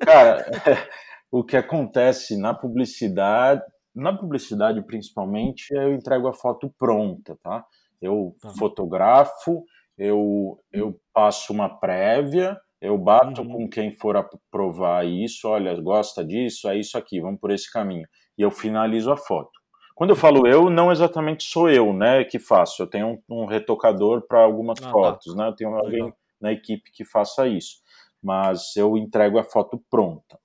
Cara, 0.00 0.46
o 1.30 1.44
que 1.44 1.58
acontece 1.58 2.38
na 2.38 2.54
publicidade, 2.54 3.62
na 3.94 4.16
publicidade 4.16 4.80
principalmente, 4.82 5.74
eu 5.74 5.92
entrego 5.92 6.26
a 6.26 6.32
foto 6.32 6.72
pronta, 6.78 7.36
tá? 7.42 7.66
Eu 8.00 8.34
tá. 8.40 8.54
fotografo, 8.58 9.62
eu, 10.00 10.58
eu 10.72 10.98
passo 11.12 11.52
uma 11.52 11.68
prévia, 11.68 12.58
eu 12.80 12.96
bato 12.96 13.42
uhum. 13.42 13.48
com 13.48 13.68
quem 13.68 13.92
for 13.92 14.16
aprovar 14.16 15.06
isso, 15.06 15.46
olha, 15.46 15.78
gosta 15.78 16.24
disso, 16.24 16.70
é 16.70 16.78
isso 16.78 16.96
aqui, 16.96 17.20
vamos 17.20 17.38
por 17.38 17.50
esse 17.50 17.70
caminho. 17.70 18.08
E 18.38 18.40
eu 18.40 18.50
finalizo 18.50 19.12
a 19.12 19.16
foto. 19.18 19.50
Quando 19.94 20.10
eu 20.10 20.16
falo 20.16 20.46
eu, 20.46 20.70
não 20.70 20.90
exatamente 20.90 21.44
sou 21.44 21.68
eu, 21.68 21.92
né, 21.92 22.24
que 22.24 22.38
faço. 22.38 22.82
Eu 22.82 22.86
tenho 22.86 23.20
um, 23.28 23.42
um 23.42 23.44
retocador 23.44 24.26
para 24.26 24.40
algumas 24.40 24.78
ah, 24.80 24.86
tá. 24.86 24.90
fotos, 24.90 25.34
tá. 25.34 25.42
né? 25.42 25.48
Eu 25.50 25.54
tenho 25.54 25.74
alguém 25.74 26.04
Legal. 26.04 26.16
na 26.40 26.50
equipe 26.50 26.90
que 26.90 27.04
faça 27.04 27.46
isso. 27.46 27.76
Mas 28.22 28.74
eu 28.76 28.96
entrego 28.96 29.38
a 29.38 29.44
foto 29.44 29.78
pronta. 29.90 30.38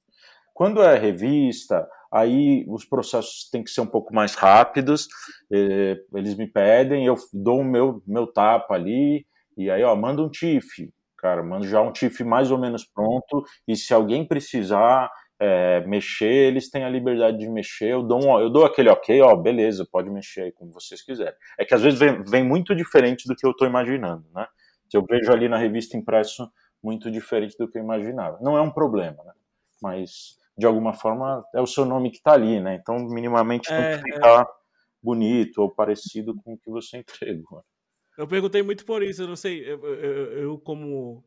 Quando 0.54 0.84
é 0.84 0.98
revista, 0.98 1.88
aí 2.12 2.66
os 2.68 2.84
processos 2.84 3.50
têm 3.50 3.64
que 3.64 3.72
ser 3.72 3.80
um 3.80 3.88
pouco 3.88 4.14
mais 4.14 4.36
rápidos. 4.36 5.08
Eh, 5.50 5.98
eles 6.14 6.36
me 6.36 6.48
pedem, 6.48 7.06
eu 7.06 7.16
dou 7.32 7.62
o 7.62 7.64
meu, 7.64 8.04
meu 8.06 8.28
tapa 8.28 8.74
ali, 8.74 9.26
e 9.58 9.70
aí, 9.70 9.84
ó, 9.84 9.96
manda 9.96 10.22
um 10.22 10.30
TIFF. 10.30 10.92
Cara, 11.18 11.44
mando 11.44 11.68
já 11.68 11.82
um 11.82 11.92
TIFF 11.92 12.24
mais 12.24 12.52
ou 12.52 12.58
menos 12.58 12.86
pronto, 12.86 13.44
e 13.68 13.76
se 13.76 13.94
alguém 13.94 14.26
precisar, 14.26 15.10
é, 15.40 15.82
mexer, 15.88 16.48
eles 16.48 16.70
têm 16.70 16.84
a 16.84 16.90
liberdade 16.90 17.38
de 17.38 17.50
mexer. 17.50 17.92
Eu 17.92 18.04
dou, 18.04 18.24
um, 18.24 18.40
eu 18.40 18.50
dou 18.50 18.66
aquele 18.66 18.90
ok, 18.90 19.22
ó, 19.22 19.36
beleza, 19.36 19.88
pode 19.90 20.10
mexer 20.10 20.42
aí 20.42 20.52
como 20.52 20.72
vocês 20.72 21.02
quiserem. 21.02 21.34
É 21.58 21.66
que 21.66 21.74
às 21.74 21.82
vezes 21.82 22.00
vem, 22.00 22.24
vem 22.24 22.44
muito 22.44 22.76
diferente 22.76 23.28
do 23.28 23.36
que 23.36 23.46
eu 23.46 23.52
estou 23.52 23.68
imaginando, 23.68 24.26
né? 24.34 24.48
Se 24.90 24.98
eu 24.98 25.04
vejo 25.04 25.32
ali 25.32 25.50
na 25.50 25.58
revista 25.58 25.98
impresso 25.98 26.50
muito 26.82 27.10
diferente 27.10 27.58
do 27.58 27.68
que 27.68 27.78
eu 27.78 27.84
imaginava. 27.84 28.38
Não 28.42 28.58
é 28.58 28.62
um 28.62 28.72
problema, 28.72 29.24
né? 29.24 29.34
Mas 29.82 30.38
de 30.58 30.66
alguma 30.66 30.94
forma 30.94 31.44
é 31.54 31.60
o 31.60 31.68
seu 31.68 31.86
nome 31.86 32.12
que 32.12 32.18
está 32.18 32.34
ali, 32.34 32.60
né? 32.62 32.76
Então 32.76 32.98
minimamente 33.00 33.72
é, 33.72 33.98
tem 33.98 34.04
que 34.04 34.14
ficar 34.14 34.44
é. 34.44 34.46
bonito 35.02 35.62
ou 35.62 35.70
parecido 35.70 36.36
com 36.36 36.54
o 36.54 36.58
que 36.58 36.70
você 36.70 36.98
entregou. 36.98 37.64
Eu 38.18 38.28
perguntei 38.28 38.64
muito 38.64 38.86
por 38.86 39.04
isso, 39.04 39.24
eu 39.24 39.28
não 39.28 39.36
sei, 39.36 39.62
eu, 39.64 39.84
eu, 39.86 40.32
eu 40.40 40.58
como 40.60 41.24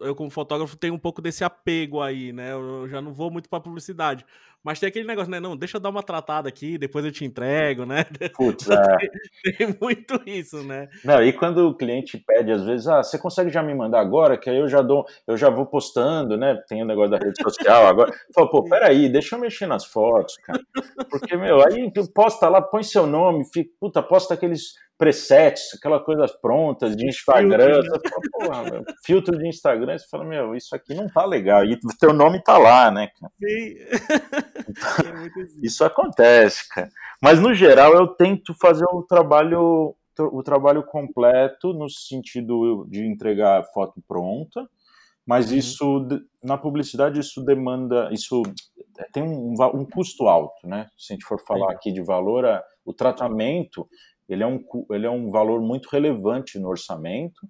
eu 0.00 0.14
como 0.14 0.30
fotógrafo 0.30 0.76
tenho 0.76 0.94
um 0.94 0.98
pouco 0.98 1.20
desse 1.20 1.44
apego 1.44 2.00
aí, 2.00 2.32
né? 2.32 2.52
Eu 2.52 2.88
já 2.88 3.00
não 3.00 3.12
vou 3.12 3.30
muito 3.30 3.48
para 3.48 3.60
publicidade. 3.60 4.24
Mas 4.62 4.78
tem 4.78 4.88
aquele 4.88 5.06
negócio, 5.06 5.30
né? 5.30 5.40
Não, 5.40 5.56
deixa 5.56 5.78
eu 5.78 5.80
dar 5.80 5.88
uma 5.88 6.02
tratada 6.02 6.46
aqui, 6.46 6.76
depois 6.76 7.02
eu 7.02 7.10
te 7.10 7.24
entrego, 7.24 7.86
né? 7.86 8.04
Putz, 8.36 8.68
é. 8.68 9.52
tem, 9.56 9.74
muito 9.80 10.20
isso, 10.26 10.62
né? 10.62 10.88
Não, 11.02 11.22
e 11.22 11.32
quando 11.32 11.66
o 11.66 11.74
cliente 11.74 12.18
pede, 12.18 12.52
às 12.52 12.62
vezes, 12.62 12.86
ah, 12.86 13.02
você 13.02 13.18
consegue 13.18 13.50
já 13.50 13.62
me 13.62 13.74
mandar 13.74 14.00
agora? 14.00 14.36
Que 14.36 14.50
aí 14.50 14.58
eu 14.58 14.68
já 14.68 14.82
dou, 14.82 15.06
eu 15.26 15.34
já 15.34 15.48
vou 15.48 15.64
postando, 15.64 16.36
né? 16.36 16.62
Tem 16.68 16.82
o 16.82 16.86
negócio 16.86 17.10
da 17.10 17.18
rede 17.18 17.42
social 17.42 17.86
agora. 17.86 18.12
Fala, 18.34 18.50
pô, 18.50 18.62
peraí, 18.64 19.08
deixa 19.08 19.34
eu 19.34 19.40
mexer 19.40 19.66
nas 19.66 19.86
fotos, 19.86 20.36
cara. 20.38 20.60
Porque, 21.10 21.36
meu, 21.38 21.66
aí 21.66 21.90
posta 22.14 22.46
lá, 22.48 22.60
põe 22.60 22.82
seu 22.82 23.06
nome, 23.06 23.46
fica, 23.50 23.70
puta, 23.80 24.02
posta 24.02 24.34
aqueles 24.34 24.74
presets, 25.00 25.74
aquelas 25.74 26.04
coisas 26.04 26.30
prontas 26.42 26.94
de 26.94 27.08
Instagram. 27.08 27.82
Filtro, 27.82 28.00
fala, 28.38 28.70
meu, 28.70 28.84
filtro 29.02 29.38
de 29.38 29.48
Instagram, 29.48 29.96
você 29.96 30.06
fala, 30.10 30.24
meu, 30.24 30.54
isso 30.54 30.76
aqui 30.76 30.92
não 30.92 31.08
tá 31.08 31.24
legal. 31.24 31.64
E 31.64 31.72
o 31.72 31.98
teu 31.98 32.12
nome 32.12 32.42
tá 32.42 32.58
lá, 32.58 32.90
né? 32.90 33.08
Sim. 33.18 33.76
isso 35.64 35.82
acontece, 35.82 36.68
cara. 36.68 36.90
Mas 37.18 37.40
no 37.40 37.54
geral 37.54 37.94
eu 37.94 38.08
tento 38.08 38.52
fazer 38.60 38.84
o 38.92 39.02
trabalho 39.02 39.96
o 40.18 40.42
trabalho 40.42 40.84
completo 40.84 41.72
no 41.72 41.88
sentido 41.88 42.86
de 42.90 43.06
entregar 43.06 43.60
a 43.60 43.64
foto 43.64 44.02
pronta, 44.06 44.68
mas 45.24 45.50
uhum. 45.50 45.56
isso 45.56 46.08
na 46.44 46.58
publicidade 46.58 47.18
isso 47.18 47.42
demanda, 47.42 48.10
isso 48.12 48.42
tem 49.14 49.22
um, 49.22 49.54
um, 49.74 49.86
custo 49.86 50.28
alto, 50.28 50.68
né? 50.68 50.88
Se 50.98 51.14
a 51.14 51.16
gente 51.16 51.24
for 51.24 51.40
falar 51.40 51.72
aqui 51.72 51.90
de 51.90 52.02
valor, 52.02 52.44
o 52.84 52.92
tratamento 52.92 53.86
ele 54.30 54.42
é, 54.42 54.46
um, 54.46 54.64
ele 54.90 55.06
é 55.06 55.10
um 55.10 55.28
valor 55.28 55.60
muito 55.60 55.88
relevante 55.90 56.58
no 56.58 56.68
orçamento 56.68 57.40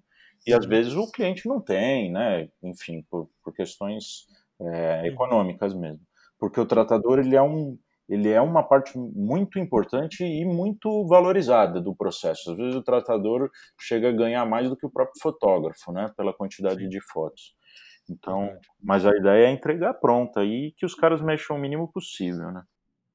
e 0.45 0.53
às 0.53 0.65
vezes 0.65 0.93
o 0.93 1.09
cliente 1.11 1.47
não 1.47 1.61
tem, 1.61 2.11
né? 2.11 2.49
Enfim, 2.63 3.05
por, 3.09 3.29
por 3.43 3.53
questões 3.53 4.25
é, 4.59 5.07
econômicas 5.07 5.73
mesmo. 5.75 6.01
Porque 6.39 6.59
o 6.59 6.65
tratador 6.65 7.19
ele 7.19 7.35
é 7.35 7.41
um 7.41 7.77
ele 8.09 8.29
é 8.29 8.41
uma 8.41 8.61
parte 8.61 8.97
muito 8.97 9.57
importante 9.57 10.21
e 10.21 10.43
muito 10.43 11.07
valorizada 11.07 11.79
do 11.79 11.95
processo. 11.95 12.51
Às 12.51 12.57
vezes 12.57 12.75
o 12.75 12.83
tratador 12.83 13.49
chega 13.79 14.09
a 14.09 14.11
ganhar 14.11 14.45
mais 14.45 14.67
do 14.67 14.75
que 14.75 14.85
o 14.85 14.89
próprio 14.89 15.21
fotógrafo, 15.21 15.93
né, 15.93 16.11
pela 16.17 16.33
quantidade 16.33 16.83
Sim. 16.83 16.89
de 16.89 16.99
fotos. 16.99 17.55
Então, 18.09 18.49
mas 18.83 19.05
a 19.05 19.15
ideia 19.15 19.47
é 19.47 19.51
entregar 19.51 19.93
pronta 19.93 20.43
e 20.43 20.73
que 20.75 20.85
os 20.85 20.93
caras 20.93 21.21
mexam 21.21 21.55
o 21.55 21.59
mínimo 21.59 21.89
possível, 21.89 22.51
né? 22.51 22.63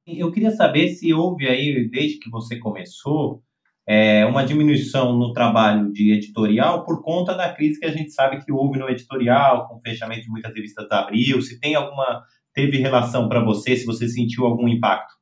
Eu 0.06 0.30
queria 0.30 0.52
saber 0.52 0.88
se 0.88 1.12
houve 1.12 1.46
aí, 1.46 1.88
desde 1.90 2.18
que 2.20 2.30
você 2.30 2.58
começou, 2.58 3.42
é, 3.88 4.26
uma 4.26 4.44
diminuição 4.44 5.16
no 5.16 5.32
trabalho 5.32 5.92
de 5.92 6.12
editorial 6.12 6.84
por 6.84 7.02
conta 7.02 7.34
da 7.34 7.52
crise 7.52 7.78
que 7.78 7.86
a 7.86 7.92
gente 7.92 8.10
sabe 8.10 8.44
que 8.44 8.50
houve 8.50 8.78
no 8.78 8.88
editorial, 8.88 9.68
com 9.68 9.76
o 9.76 9.80
fechamento 9.80 10.22
de 10.22 10.30
muitas 10.30 10.52
revistas 10.52 10.88
da 10.88 11.00
Abril, 11.00 11.40
se 11.40 11.60
tem 11.60 11.74
alguma 11.74 12.24
teve 12.52 12.78
relação 12.78 13.28
para 13.28 13.44
você, 13.44 13.76
se 13.76 13.84
você 13.84 14.08
sentiu 14.08 14.46
algum 14.46 14.66
impacto? 14.66 15.14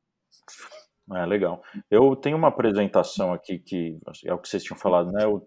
É, 1.13 1.25
legal. 1.25 1.61
Eu 1.91 2.15
tenho 2.15 2.37
uma 2.37 2.47
apresentação 2.47 3.33
aqui 3.33 3.59
que 3.59 3.99
é 4.25 4.33
o 4.33 4.39
que 4.39 4.47
vocês 4.47 4.63
tinham 4.63 4.79
falado, 4.79 5.11
né? 5.11 5.25
Eu, 5.25 5.45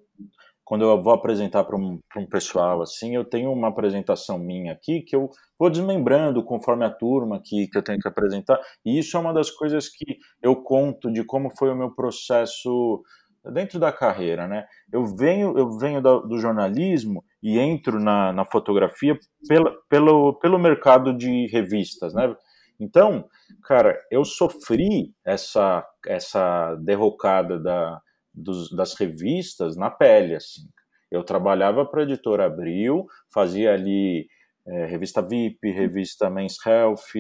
quando 0.69 0.83
eu 0.83 1.03
vou 1.03 1.15
apresentar 1.15 1.65
para 1.65 1.79
um, 1.79 1.99
um, 2.15 2.27
pessoal 2.27 2.83
assim, 2.83 3.17
eu 3.17 3.25
tenho 3.25 3.51
uma 3.51 3.69
apresentação 3.69 4.39
minha 4.39 4.75
aqui 4.75 5.01
que 5.01 5.17
eu 5.17 5.31
vou 5.59 5.71
desmembrando 5.71 6.45
conforme 6.45 6.85
a 6.85 6.91
turma 6.91 7.41
que, 7.43 7.67
que 7.69 7.79
eu 7.79 7.83
tenho 7.83 7.99
que 7.99 8.07
apresentar. 8.07 8.61
E 8.85 8.99
isso 8.99 9.17
é 9.17 9.21
uma 9.21 9.33
das 9.33 9.51
coisas 9.51 9.89
que 9.89 10.19
eu 10.43 10.55
conto 10.57 11.11
de 11.11 11.25
como 11.25 11.51
foi 11.57 11.71
o 11.71 11.75
meu 11.75 11.95
processo 11.95 13.03
dentro 13.51 13.81
da 13.81 13.91
carreira, 13.91 14.47
né? 14.47 14.67
Eu 14.93 15.07
venho, 15.07 15.57
eu 15.57 15.71
venho 15.79 16.03
do, 16.03 16.37
jornalismo 16.37 17.25
e 17.43 17.59
entro 17.59 17.99
na, 17.99 18.31
na 18.35 18.45
fotografia 18.45 19.19
pela, 19.49 19.75
pelo, 19.89 20.35
pelo 20.35 20.59
mercado 20.59 21.17
de 21.17 21.47
revistas, 21.47 22.13
né? 22.13 22.37
Então, 22.79 23.25
cara, 23.65 23.99
eu 24.11 24.23
sofri 24.23 25.15
essa, 25.25 25.83
essa 26.07 26.75
derrocada 26.75 27.59
da, 27.59 28.03
dos, 28.39 28.71
das 28.71 28.95
revistas 28.95 29.77
na 29.77 29.91
pele, 29.91 30.35
assim. 30.35 30.63
Eu 31.11 31.25
trabalhava 31.25 31.85
para 31.87 32.01
a 32.01 32.05
editora 32.05 32.47
Abril, 32.47 33.07
fazia 33.33 33.73
ali 33.73 34.27
é, 34.67 34.85
revista 34.85 35.23
VIP, 35.23 35.71
revista 35.71 36.29
Men's 36.29 36.59
Health, 36.65 37.15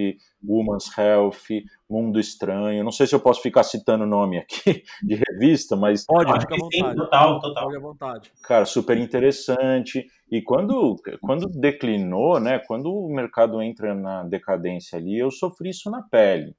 Woman's 0.46 0.96
Health, 0.96 1.64
Mundo 1.88 2.20
Estranho. 2.20 2.84
Não 2.84 2.92
sei 2.92 3.06
se 3.06 3.14
eu 3.14 3.20
posso 3.20 3.40
ficar 3.40 3.62
citando 3.62 4.04
o 4.04 4.06
nome 4.06 4.38
aqui 4.38 4.82
de 5.02 5.14
revista, 5.14 5.75
mas. 5.75 6.04
Pode, 6.04 6.30
fica 6.40 6.54
à 6.54 6.58
vontade. 6.58 6.96
Total, 6.96 7.40
total. 7.40 7.64
Pode 7.64 7.76
à 7.76 7.80
vontade. 7.80 8.32
Cara, 8.42 8.66
super 8.66 8.98
interessante. 8.98 10.06
E 10.30 10.42
quando, 10.42 10.96
quando 11.22 11.48
declinou, 11.48 12.38
né? 12.38 12.58
Quando 12.58 12.92
o 12.92 13.08
mercado 13.08 13.62
entra 13.62 13.94
na 13.94 14.25
decadência 14.25 14.98
ali, 14.98 15.18
eu 15.18 15.30
sofri 15.30 15.70
isso 15.70 15.90
na 15.90 16.02
pele. 16.02 16.54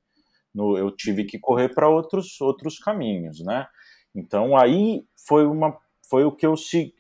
No, 0.54 0.76
eu 0.76 0.90
tive 0.90 1.24
que 1.24 1.38
correr 1.38 1.70
para 1.70 1.88
outros, 1.88 2.42
outros 2.42 2.80
caminhos, 2.80 3.44
né? 3.46 3.68
Então 4.16 4.58
aí 4.58 5.04
foi 5.28 5.46
uma 5.46 5.78
foi 6.10 6.24
o 6.24 6.32
que 6.32 6.46
eu 6.46 6.56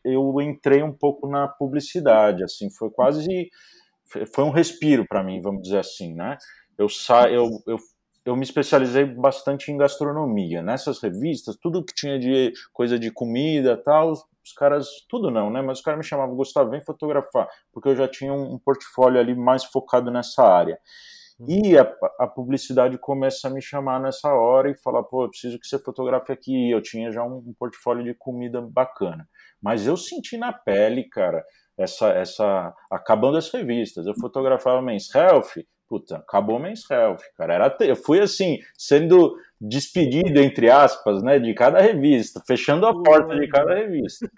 eu 0.05 0.39
entrei 0.41 0.83
um 0.83 0.93
pouco 0.93 1.27
na 1.27 1.47
publicidade, 1.47 2.43
assim, 2.43 2.69
foi 2.69 2.91
quase 2.91 3.50
foi 4.33 4.43
um 4.43 4.50
respiro 4.50 5.05
para 5.07 5.24
mim, 5.24 5.41
vamos 5.41 5.61
dizer 5.63 5.79
assim, 5.79 6.13
né? 6.13 6.37
Eu, 6.77 6.89
sa 6.89 7.29
eu, 7.29 7.48
eu, 7.67 7.77
eu 8.25 8.35
me 8.35 8.43
especializei 8.43 9.05
bastante 9.05 9.72
em 9.72 9.77
gastronomia. 9.77 10.61
Nessas 10.63 11.00
revistas, 11.01 11.55
tudo 11.57 11.83
que 11.83 11.93
tinha 11.93 12.17
de 12.17 12.53
coisa 12.74 12.98
de 12.98 13.11
comida 13.11 13.77
tal, 13.77 14.11
os 14.11 14.53
caras, 14.55 14.87
tudo 15.07 15.29
não, 15.29 15.50
né? 15.50 15.61
Mas 15.61 15.79
os 15.79 15.83
caras 15.83 16.00
me 16.00 16.03
chamavam, 16.03 16.35
Gustavo, 16.35 16.72
vem 16.72 16.81
fotografar, 16.81 17.48
porque 17.72 17.89
eu 17.89 17.95
já 17.95 18.07
tinha 18.07 18.33
um, 18.33 18.57
portfólio 18.57 19.19
ali 19.19 19.35
mais 19.35 19.63
focado 19.63 20.09
nessa 20.09 20.43
área. 20.43 20.79
E 21.47 21.77
a, 21.77 21.89
a, 22.19 22.27
publicidade 22.27 22.97
começa 22.97 23.47
a 23.47 23.51
me 23.51 23.61
chamar 23.61 23.99
nessa 24.01 24.33
hora 24.33 24.69
e 24.69 24.75
falar, 24.75 25.03
pô, 25.03 25.23
eu 25.23 25.29
preciso 25.29 25.57
que 25.57 25.67
você 25.67 25.79
fotografe 25.79 26.31
aqui. 26.33 26.69
Eu 26.69 26.81
tinha 26.81 27.11
já 27.11 27.23
um, 27.23 27.37
um 27.37 27.53
portfólio 27.57 28.03
de 28.03 28.13
comida 28.13 28.61
bacana. 28.61 29.27
Mas 29.61 29.87
eu 29.87 29.95
senti 29.95 30.37
na 30.37 30.51
pele, 30.51 31.05
cara, 31.05 31.43
essa, 31.77 32.09
essa 32.09 32.73
acabando 32.91 33.37
as 33.37 33.49
revistas. 33.49 34.05
Eu 34.05 34.13
fotografava 34.15 34.81
Men's 34.81 35.13
Health, 35.15 35.63
puta, 35.87 36.17
acabou 36.17 36.59
Men's 36.59 36.89
Health, 36.89 37.21
cara. 37.37 37.53
Era, 37.53 37.77
eu 37.81 37.95
fui 37.95 38.19
assim, 38.19 38.59
sendo 38.77 39.35
despedido, 39.59 40.39
entre 40.39 40.69
aspas, 40.69 41.23
né, 41.23 41.39
de 41.39 41.53
cada 41.53 41.81
revista, 41.81 42.41
fechando 42.45 42.85
a 42.85 42.93
porta 42.93 43.35
de 43.37 43.47
cada 43.47 43.75
revista. 43.75 44.29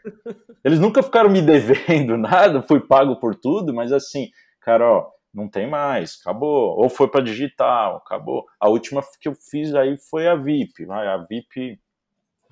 Eles 0.63 0.79
nunca 0.79 1.01
ficaram 1.03 1.29
me 1.29 1.41
devendo 1.43 2.15
nada, 2.17 2.61
fui 2.61 2.79
pago 2.79 3.15
por 3.17 3.35
tudo, 3.35 3.73
mas 3.73 3.91
assim, 3.91 4.29
cara, 4.61 4.89
ó, 4.89 5.09
não 5.33 5.47
tem 5.47 5.69
mais, 5.69 6.19
acabou. 6.21 6.77
Ou 6.77 6.89
foi 6.89 7.07
para 7.07 7.23
digital, 7.23 7.97
acabou. 7.97 8.45
A 8.59 8.69
última 8.69 9.01
que 9.19 9.27
eu 9.27 9.35
fiz 9.35 9.73
aí 9.73 9.97
foi 9.97 10.27
a 10.27 10.35
VIP. 10.35 10.89
A 10.89 11.17
VIP 11.17 11.79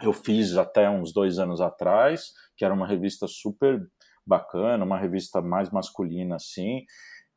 eu 0.02 0.14
fiz 0.14 0.56
até 0.56 0.90
uns 0.90 1.12
dois 1.12 1.40
anos 1.40 1.60
atrás, 1.60 2.34
que 2.56 2.64
era 2.64 2.74
uma 2.74 2.88
revista 2.88 3.28
super 3.28 3.86
bacana, 4.26 4.86
uma 4.86 4.98
revista 4.98 5.42
mais 5.42 5.70
masculina 5.70 6.36
assim, 6.36 6.86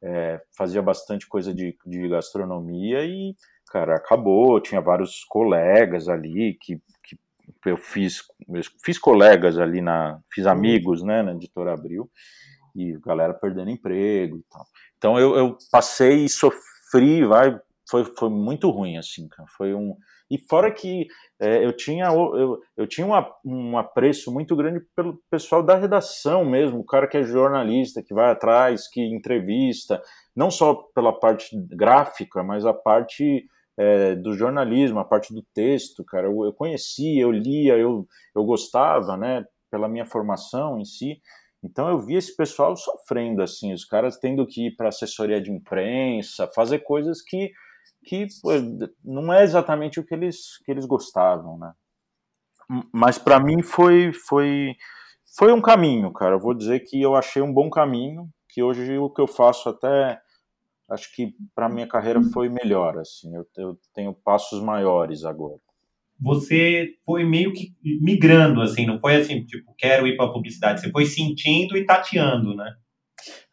é, 0.02 0.40
fazia 0.56 0.82
bastante 0.82 1.26
coisa 1.26 1.54
de, 1.54 1.76
de 1.86 2.08
gastronomia 2.08 3.04
e, 3.04 3.34
cara, 3.68 3.96
acabou, 3.96 4.60
tinha 4.60 4.80
vários 4.80 5.24
colegas 5.24 6.08
ali 6.08 6.56
que, 6.60 6.80
que 7.04 7.18
eu 7.64 7.76
fiz, 7.76 8.22
eu 8.48 8.62
fiz 8.84 8.98
colegas 8.98 9.58
ali 9.58 9.80
na, 9.80 10.20
fiz 10.32 10.46
amigos, 10.46 11.02
né, 11.02 11.22
na 11.22 11.32
Editora 11.32 11.72
Abril, 11.72 12.10
e 12.74 12.98
galera 13.00 13.34
perdendo 13.34 13.70
emprego 13.70 14.36
e 14.36 14.44
tal. 14.50 14.64
Então 14.96 15.18
eu, 15.18 15.36
eu 15.36 15.58
passei 15.70 16.24
e 16.24 16.28
sofri, 16.28 17.24
vai, 17.24 17.58
foi, 17.90 18.04
foi 18.04 18.30
muito 18.30 18.70
ruim, 18.70 18.96
assim, 18.96 19.28
cara, 19.28 19.48
foi 19.56 19.74
um, 19.74 19.96
e 20.30 20.38
fora 20.38 20.72
que 20.72 21.06
é, 21.38 21.62
eu 21.62 21.76
tinha, 21.76 22.06
eu, 22.06 22.58
eu 22.74 22.86
tinha 22.86 23.06
uma, 23.06 23.30
um 23.44 23.76
apreço 23.76 24.32
muito 24.32 24.56
grande 24.56 24.80
pelo 24.96 25.20
pessoal 25.30 25.62
da 25.62 25.76
redação 25.76 26.42
mesmo, 26.42 26.80
o 26.80 26.86
cara 26.86 27.06
que 27.06 27.18
é 27.18 27.22
jornalista, 27.22 28.02
que 28.02 28.14
vai 28.14 28.30
atrás, 28.30 28.88
que 28.88 29.02
entrevista, 29.02 30.00
não 30.34 30.50
só 30.50 30.74
pela 30.94 31.12
parte 31.12 31.54
gráfica, 31.68 32.42
mas 32.42 32.64
a 32.64 32.72
parte 32.72 33.44
é, 33.76 34.14
do 34.14 34.32
jornalismo, 34.32 34.98
a 35.00 35.04
parte 35.04 35.34
do 35.34 35.44
texto, 35.54 36.04
cara. 36.04 36.26
Eu, 36.26 36.44
eu 36.44 36.52
conhecia, 36.52 37.22
eu 37.22 37.30
lia, 37.30 37.76
eu, 37.76 38.06
eu 38.34 38.44
gostava, 38.44 39.16
né, 39.16 39.44
pela 39.70 39.88
minha 39.88 40.06
formação 40.06 40.78
em 40.78 40.84
si. 40.84 41.20
Então 41.62 41.88
eu 41.88 42.00
vi 42.00 42.16
esse 42.16 42.34
pessoal 42.36 42.76
sofrendo, 42.76 43.42
assim, 43.42 43.72
os 43.72 43.84
caras 43.84 44.18
tendo 44.18 44.46
que 44.46 44.66
ir 44.66 44.76
para 44.76 44.88
assessoria 44.88 45.40
de 45.40 45.50
imprensa, 45.52 46.50
fazer 46.54 46.80
coisas 46.80 47.22
que 47.22 47.52
que 48.04 48.26
pô, 48.42 48.50
não 49.04 49.32
é 49.32 49.44
exatamente 49.44 50.00
o 50.00 50.04
que 50.04 50.12
eles, 50.12 50.58
que 50.64 50.70
eles 50.72 50.84
gostavam, 50.86 51.58
né? 51.58 51.72
Mas 52.92 53.18
para 53.18 53.38
mim 53.38 53.62
foi, 53.62 54.12
foi, 54.12 54.74
foi 55.36 55.52
um 55.52 55.60
caminho, 55.60 56.12
cara. 56.12 56.34
Eu 56.34 56.40
vou 56.40 56.54
dizer 56.54 56.80
que 56.80 57.00
eu 57.00 57.14
achei 57.14 57.42
um 57.42 57.52
bom 57.52 57.70
caminho, 57.70 58.28
que 58.48 58.62
hoje 58.62 58.98
o 58.98 59.10
que 59.10 59.20
eu 59.20 59.26
faço 59.26 59.68
até 59.68 60.20
acho 60.90 61.14
que 61.14 61.34
para 61.54 61.68
minha 61.68 61.86
carreira 61.86 62.20
foi 62.32 62.48
melhor, 62.48 62.98
assim. 62.98 63.34
Eu, 63.34 63.46
eu 63.56 63.78
tenho 63.94 64.12
passos 64.12 64.62
maiores 64.62 65.24
agora. 65.24 65.60
Você 66.22 66.94
foi 67.04 67.24
meio 67.24 67.52
que 67.52 67.74
migrando, 68.00 68.60
assim, 68.60 68.86
não 68.86 69.00
foi 69.00 69.16
assim, 69.16 69.44
tipo, 69.44 69.74
quero 69.76 70.06
ir 70.06 70.16
para 70.16 70.32
publicidade. 70.32 70.80
Você 70.80 70.90
foi 70.90 71.06
sentindo 71.06 71.76
e 71.76 71.84
tateando, 71.84 72.54
né? 72.54 72.74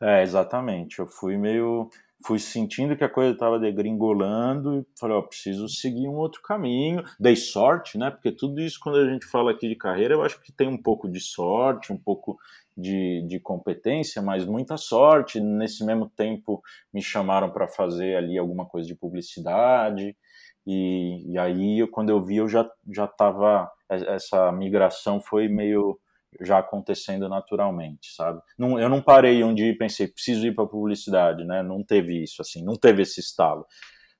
É, 0.01 0.21
exatamente. 0.21 0.99
Eu 0.99 1.07
fui 1.07 1.37
meio 1.37 1.89
fui 2.25 2.37
sentindo 2.37 2.97
que 2.97 3.03
a 3.03 3.09
coisa 3.09 3.31
estava 3.31 3.59
degringolando 3.59 4.79
e 4.79 4.99
falei, 4.99 5.15
ó, 5.15 5.21
preciso 5.21 5.69
seguir 5.69 6.07
um 6.07 6.15
outro 6.15 6.41
caminho. 6.41 7.03
Dei 7.19 7.35
sorte, 7.35 7.97
né? 7.97 8.11
Porque 8.11 8.31
tudo 8.31 8.59
isso, 8.59 8.79
quando 8.81 8.97
a 8.97 9.09
gente 9.09 9.25
fala 9.25 9.51
aqui 9.51 9.69
de 9.69 9.75
carreira, 9.75 10.15
eu 10.15 10.23
acho 10.23 10.41
que 10.41 10.51
tem 10.51 10.67
um 10.67 10.81
pouco 10.81 11.09
de 11.09 11.19
sorte, 11.19 11.93
um 11.93 11.97
pouco 11.97 12.37
de, 12.75 13.25
de 13.27 13.39
competência, 13.39 14.21
mas 14.21 14.45
muita 14.45 14.75
sorte. 14.75 15.39
Nesse 15.39 15.85
mesmo 15.85 16.09
tempo, 16.09 16.61
me 16.93 17.01
chamaram 17.01 17.51
para 17.51 17.67
fazer 17.67 18.15
ali 18.15 18.37
alguma 18.37 18.65
coisa 18.65 18.87
de 18.87 18.95
publicidade. 18.95 20.15
E, 20.65 21.33
e 21.33 21.37
aí, 21.37 21.87
quando 21.87 22.09
eu 22.09 22.21
vi, 22.21 22.37
eu 22.37 22.47
já 22.47 22.69
já 22.91 23.05
estava. 23.05 23.69
Essa 23.89 24.51
migração 24.51 25.19
foi 25.19 25.47
meio 25.47 25.99
já 26.41 26.59
acontecendo 26.59 27.27
naturalmente, 27.27 28.13
sabe? 28.13 28.39
Não, 28.57 28.79
eu 28.79 28.87
não 28.87 29.01
parei 29.01 29.43
um 29.43 29.53
dia 29.53 29.69
e 29.69 29.77
pensei, 29.77 30.07
preciso 30.07 30.45
ir 30.45 30.53
para 30.53 30.67
publicidade, 30.67 31.43
né? 31.43 31.63
Não 31.63 31.83
teve 31.83 32.23
isso, 32.23 32.41
assim, 32.41 32.63
não 32.63 32.75
teve 32.75 33.01
esse 33.01 33.19
estalo. 33.19 33.65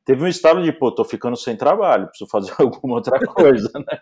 Teve 0.03 0.23
um 0.23 0.27
estalo 0.27 0.63
de, 0.63 0.71
pô, 0.71 0.91
tô 0.91 1.05
ficando 1.05 1.37
sem 1.37 1.55
trabalho, 1.55 2.07
preciso 2.07 2.29
fazer 2.29 2.53
alguma 2.59 2.95
outra 2.95 3.19
coisa, 3.19 3.71
né? 3.75 3.99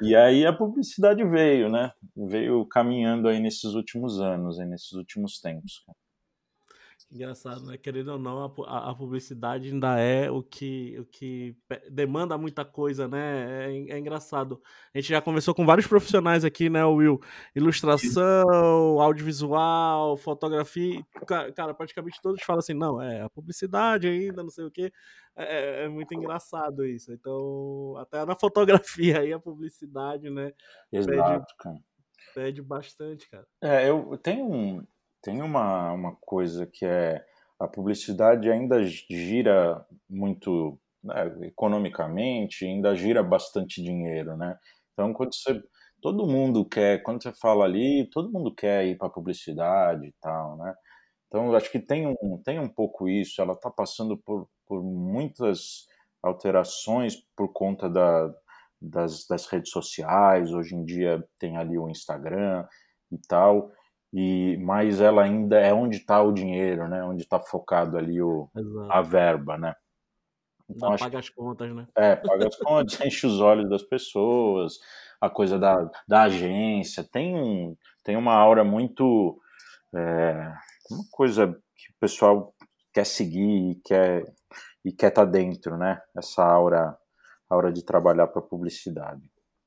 E 0.00 0.14
aí 0.14 0.46
a 0.46 0.52
publicidade 0.52 1.24
veio, 1.24 1.68
né? 1.68 1.90
Veio 2.16 2.64
caminhando 2.66 3.28
aí 3.28 3.40
nesses 3.40 3.74
últimos 3.74 4.20
anos, 4.20 4.60
aí 4.60 4.66
nesses 4.66 4.92
últimos 4.92 5.40
tempos. 5.40 5.84
Engraçado, 7.12 7.66
né? 7.66 7.76
Querendo 7.76 8.12
ou 8.12 8.18
não, 8.18 8.42
a, 8.66 8.90
a, 8.90 8.94
publicidade 8.94 9.68
ainda 9.68 10.00
é 10.00 10.30
o 10.30 10.42
que, 10.42 10.98
o 10.98 11.04
que 11.04 11.54
demanda 11.90 12.38
muita 12.38 12.64
coisa, 12.64 13.06
né? 13.06 13.66
É, 13.66 13.92
é, 13.92 13.98
engraçado. 13.98 14.62
A 14.94 14.98
gente 14.98 15.10
já 15.10 15.20
conversou 15.20 15.54
com 15.54 15.66
vários 15.66 15.86
profissionais 15.86 16.42
aqui, 16.42 16.70
né, 16.70 16.82
Will? 16.86 17.20
Ilustração, 17.54 18.98
audiovisual, 18.98 20.16
fotografia. 20.16 21.04
Cara, 21.54 21.74
praticamente 21.74 22.18
todos 22.22 22.42
falam 22.42 22.60
assim: 22.60 22.72
não, 22.72 23.00
é 23.00 23.20
a 23.20 23.28
publicidade 23.28 24.08
ainda, 24.08 24.42
não 24.42 24.50
sei 24.50 24.64
o 24.64 24.70
quê. 24.70 24.90
É, 25.36 25.82
é, 25.82 25.84
é 25.84 25.88
muito 25.90 26.14
engraçado 26.14 26.86
isso. 26.86 27.12
Então, 27.12 27.94
até 27.98 28.24
na 28.24 28.34
fotografia 28.34 29.20
aí, 29.20 29.34
a 29.34 29.38
publicidade, 29.38 30.30
né? 30.30 30.50
Exato, 30.90 31.44
pede, 31.44 31.56
cara. 31.58 31.78
Pede 32.34 32.62
bastante, 32.62 33.28
cara. 33.28 33.46
É, 33.60 33.90
eu 33.90 34.16
tenho 34.16 34.50
um 34.50 34.82
tem 35.22 35.40
uma, 35.42 35.92
uma 35.92 36.16
coisa 36.16 36.66
que 36.66 36.84
é 36.84 37.24
a 37.58 37.68
publicidade 37.68 38.50
ainda 38.50 38.82
gira 38.84 39.86
muito 40.10 40.78
né, 41.02 41.32
economicamente, 41.42 42.64
ainda 42.64 42.94
gira 42.96 43.22
bastante 43.22 43.82
dinheiro, 43.82 44.36
né? 44.36 44.58
Então, 44.92 45.12
quando 45.12 45.34
você 45.34 45.62
todo 46.00 46.26
mundo 46.26 46.64
quer, 46.68 47.02
quando 47.02 47.22
você 47.22 47.32
fala 47.32 47.64
ali, 47.64 48.08
todo 48.10 48.30
mundo 48.32 48.52
quer 48.54 48.84
ir 48.86 48.98
para 48.98 49.08
publicidade 49.08 50.06
e 50.08 50.14
tal, 50.20 50.56
né? 50.56 50.74
Então, 51.28 51.54
acho 51.54 51.70
que 51.70 51.78
tem 51.80 52.06
um, 52.06 52.42
tem 52.44 52.58
um 52.58 52.68
pouco 52.68 53.08
isso, 53.08 53.40
ela 53.40 53.54
está 53.54 53.70
passando 53.70 54.18
por, 54.18 54.48
por 54.66 54.82
muitas 54.82 55.86
alterações 56.22 57.16
por 57.36 57.52
conta 57.52 57.88
da, 57.88 58.34
das, 58.80 59.26
das 59.26 59.46
redes 59.46 59.70
sociais, 59.70 60.52
hoje 60.52 60.74
em 60.74 60.84
dia 60.84 61.24
tem 61.38 61.56
ali 61.56 61.78
o 61.78 61.88
Instagram 61.88 62.66
e 63.10 63.18
tal, 63.28 63.72
e 64.12 64.58
mas 64.58 65.00
ela 65.00 65.22
ainda 65.22 65.58
é 65.58 65.72
onde 65.72 65.96
está 65.96 66.22
o 66.22 66.32
dinheiro, 66.32 66.88
né? 66.88 67.02
Onde 67.02 67.22
está 67.22 67.40
focado 67.40 67.96
ali 67.96 68.20
o, 68.20 68.48
a 68.90 69.00
verba, 69.00 69.56
né? 69.56 69.74
Então, 70.68 70.96
paga 70.96 71.18
as 71.18 71.28
contas, 71.28 71.74
né? 71.74 71.86
É, 71.94 72.16
paga 72.16 72.48
as 72.48 72.56
contas, 72.56 73.00
enche 73.04 73.26
os 73.26 73.40
olhos 73.40 73.68
das 73.68 73.82
pessoas, 73.82 74.78
a 75.20 75.30
coisa 75.30 75.58
da, 75.58 75.90
da 76.06 76.22
agência, 76.22 77.04
tem, 77.04 77.34
um, 77.34 77.76
tem 78.04 78.16
uma 78.16 78.34
aura 78.34 78.64
muito. 78.64 79.40
É, 79.94 80.52
uma 80.90 81.04
coisa 81.10 81.48
que 81.76 81.90
o 81.90 81.94
pessoal 82.00 82.54
quer 82.92 83.04
seguir 83.04 83.70
e 83.70 83.74
quer 83.76 84.34
e 84.84 84.92
quer 84.92 85.08
estar 85.08 85.24
tá 85.24 85.30
dentro, 85.30 85.76
né? 85.76 86.00
Essa 86.14 86.44
aura, 86.44 86.96
aura 87.48 87.72
de 87.72 87.84
trabalhar 87.84 88.26
para 88.26 88.42
publicidade, 88.42 89.22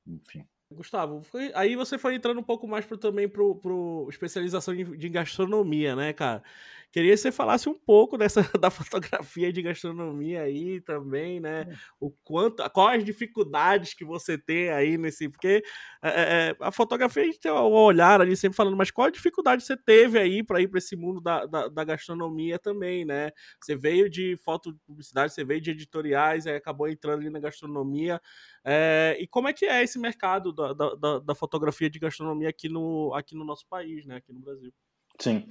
enfim. 0.06 0.46
Gustavo, 0.70 1.22
foi, 1.22 1.52
aí 1.54 1.76
você 1.76 1.96
foi 1.96 2.16
entrando 2.16 2.40
um 2.40 2.42
pouco 2.42 2.66
mais 2.66 2.84
pro, 2.84 2.98
também 2.98 3.28
pro, 3.28 3.54
pro 3.54 4.08
especialização 4.10 4.74
de, 4.74 5.08
gastronomia, 5.08 5.94
né, 5.94 6.12
cara? 6.12 6.42
Queria 6.90 7.12
que 7.12 7.18
você 7.18 7.30
falasse 7.30 7.68
um 7.68 7.74
pouco 7.74 8.16
dessa 8.16 8.40
da 8.58 8.70
fotografia 8.70 9.52
de 9.52 9.60
gastronomia 9.62 10.42
aí 10.42 10.80
também, 10.80 11.38
né? 11.38 11.66
O 12.00 12.10
quanto, 12.10 12.68
quais 12.70 12.98
as 12.98 13.04
dificuldades 13.04 13.94
que 13.94 14.04
você 14.04 14.38
tem 14.38 14.70
aí 14.70 14.96
nesse, 14.96 15.28
porque 15.28 15.62
é, 16.02 16.08
é, 16.08 16.50
é, 16.50 16.56
a 16.58 16.72
fotografia 16.72 17.22
a 17.22 17.26
gente 17.26 17.38
tem 17.38 17.52
um 17.52 17.72
olhar 17.72 18.20
ali 18.20 18.36
sempre 18.36 18.56
falando, 18.56 18.76
mas 18.76 18.90
qual 18.90 19.08
a 19.08 19.10
dificuldade 19.10 19.62
você 19.62 19.76
teve 19.76 20.18
aí 20.18 20.42
para 20.42 20.60
ir 20.60 20.68
para 20.68 20.78
esse 20.78 20.96
mundo 20.96 21.20
da, 21.20 21.44
da, 21.46 21.68
da, 21.68 21.84
gastronomia 21.84 22.58
também, 22.58 23.04
né? 23.04 23.30
Você 23.60 23.76
veio 23.76 24.08
de 24.08 24.36
foto 24.38 24.72
de 24.72 24.78
publicidade, 24.80 25.32
você 25.32 25.44
veio 25.44 25.60
de 25.60 25.70
editoriais, 25.70 26.46
aí 26.46 26.56
acabou 26.56 26.88
entrando 26.88 27.20
ali 27.20 27.30
na 27.30 27.40
gastronomia. 27.40 28.20
É, 28.64 29.16
e 29.20 29.26
como 29.26 29.48
é 29.48 29.52
que 29.52 29.66
é 29.66 29.82
esse 29.82 29.98
mercado 29.98 30.52
da, 30.72 30.94
da, 30.94 31.18
da 31.20 31.34
fotografia 31.34 31.90
de 31.90 31.98
gastronomia 31.98 32.48
aqui 32.48 32.68
no, 32.68 33.12
aqui 33.14 33.34
no 33.34 33.44
nosso 33.44 33.66
país, 33.68 34.06
né? 34.06 34.16
Aqui 34.16 34.32
no 34.32 34.40
Brasil? 34.40 34.72
Sim. 35.20 35.46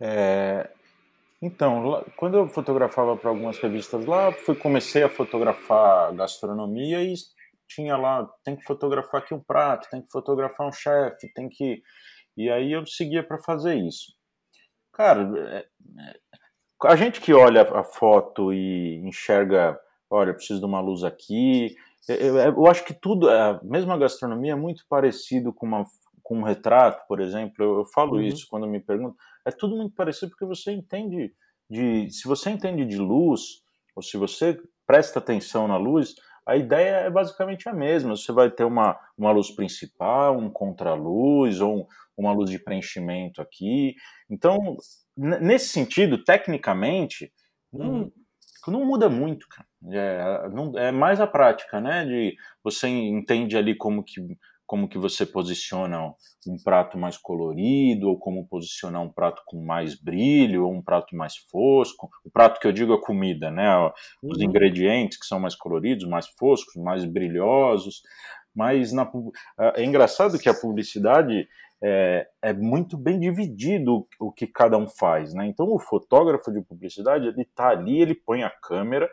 É, 0.00 0.70
então, 1.40 2.04
quando 2.16 2.36
eu 2.36 2.48
fotografava 2.48 3.16
para 3.16 3.30
algumas 3.30 3.58
revistas 3.58 4.04
lá, 4.04 4.32
fui 4.32 4.56
comecei 4.56 5.02
a 5.02 5.08
fotografar 5.08 6.14
gastronomia 6.14 7.02
e 7.02 7.14
tinha 7.68 7.96
lá, 7.96 8.28
tem 8.44 8.56
que 8.56 8.64
fotografar 8.64 9.20
aqui 9.20 9.34
um 9.34 9.40
prato, 9.40 9.88
tem 9.90 10.02
que 10.02 10.10
fotografar 10.10 10.66
um 10.66 10.72
chefe, 10.72 11.32
tem 11.32 11.48
que 11.48 11.82
e 12.38 12.48
aí 12.48 12.70
eu 12.70 12.86
seguia 12.86 13.24
para 13.24 13.36
fazer 13.38 13.74
isso. 13.74 14.12
Cara, 14.92 15.28
é, 15.36 15.58
é, 15.58 16.16
a 16.84 16.94
gente 16.94 17.20
que 17.20 17.34
olha 17.34 17.62
a 17.62 17.82
foto 17.82 18.52
e 18.52 18.96
enxerga, 19.04 19.76
olha, 20.08 20.32
preciso 20.32 20.60
de 20.60 20.64
uma 20.64 20.80
luz 20.80 21.02
aqui. 21.02 21.74
Eu, 22.08 22.36
eu 22.36 22.66
acho 22.66 22.84
que 22.84 22.94
tudo, 22.94 23.28
mesmo 23.62 23.92
a 23.92 23.98
gastronomia 23.98 24.52
é 24.52 24.56
muito 24.56 24.84
parecido 24.88 25.52
com 25.52 25.66
uma 25.66 25.84
com 26.22 26.40
um 26.40 26.42
retrato, 26.42 27.06
por 27.08 27.20
exemplo. 27.20 27.64
Eu, 27.64 27.78
eu 27.78 27.84
falo 27.86 28.16
uhum. 28.16 28.20
isso 28.20 28.46
quando 28.50 28.66
me 28.66 28.78
perguntam 28.78 29.16
é 29.48 29.50
tudo 29.50 29.76
muito 29.76 29.94
parecido 29.94 30.30
porque 30.30 30.44
você 30.44 30.72
entende 30.72 31.32
de. 31.68 32.10
Se 32.10 32.28
você 32.28 32.50
entende 32.50 32.84
de 32.84 32.98
luz, 32.98 33.62
ou 33.96 34.02
se 34.02 34.16
você 34.16 34.60
presta 34.86 35.18
atenção 35.18 35.66
na 35.66 35.76
luz, 35.76 36.14
a 36.46 36.56
ideia 36.56 36.96
é 36.96 37.10
basicamente 37.10 37.68
a 37.68 37.72
mesma. 37.72 38.14
Você 38.14 38.30
vai 38.30 38.50
ter 38.50 38.64
uma, 38.64 38.98
uma 39.16 39.30
luz 39.32 39.50
principal, 39.50 40.36
um 40.36 40.50
contraluz, 40.50 41.60
ou 41.60 41.78
um, 41.78 41.86
uma 42.16 42.32
luz 42.32 42.50
de 42.50 42.58
preenchimento 42.58 43.40
aqui. 43.40 43.94
Então, 44.30 44.76
nesse 45.16 45.68
sentido, 45.68 46.22
tecnicamente, 46.22 47.32
não, 47.72 48.12
não 48.70 48.84
muda 48.84 49.08
muito, 49.08 49.46
cara. 49.48 49.66
É, 49.92 50.48
não, 50.50 50.76
é 50.78 50.90
mais 50.90 51.20
a 51.20 51.26
prática, 51.26 51.80
né? 51.80 52.04
De 52.04 52.36
você 52.62 52.88
entende 52.88 53.56
ali 53.56 53.74
como 53.76 54.02
que 54.02 54.20
como 54.68 54.86
que 54.86 54.98
você 54.98 55.24
posiciona 55.24 56.12
um 56.46 56.62
prato 56.62 56.98
mais 56.98 57.16
colorido, 57.16 58.10
ou 58.10 58.18
como 58.18 58.46
posicionar 58.46 59.00
um 59.00 59.10
prato 59.10 59.42
com 59.46 59.64
mais 59.64 59.98
brilho, 59.98 60.66
ou 60.66 60.74
um 60.74 60.82
prato 60.82 61.16
mais 61.16 61.38
fosco. 61.38 62.10
O 62.22 62.30
prato 62.30 62.60
que 62.60 62.66
eu 62.66 62.72
digo 62.72 62.92
é 62.92 63.00
comida, 63.00 63.50
né? 63.50 63.66
Os 64.22 64.36
uhum. 64.36 64.44
ingredientes 64.44 65.18
que 65.18 65.24
são 65.24 65.40
mais 65.40 65.54
coloridos, 65.54 66.06
mais 66.06 66.28
foscos, 66.28 66.76
mais 66.76 67.06
brilhosos. 67.06 68.02
Mas 68.54 68.92
na, 68.92 69.10
é 69.74 69.82
engraçado 69.82 70.38
que 70.38 70.50
a 70.50 70.54
publicidade 70.54 71.48
é, 71.82 72.28
é, 72.42 72.52
muito 72.52 72.96
bem 72.96 73.20
dividido 73.20 74.06
o 74.18 74.32
que 74.32 74.46
cada 74.46 74.76
um 74.76 74.88
faz, 74.88 75.32
né? 75.32 75.46
Então 75.46 75.66
o 75.66 75.78
fotógrafo 75.78 76.50
de 76.50 76.60
publicidade 76.60 77.28
ele 77.28 77.42
está 77.42 77.68
ali, 77.68 78.00
ele 78.00 78.14
põe 78.14 78.42
a 78.42 78.50
câmera, 78.50 79.08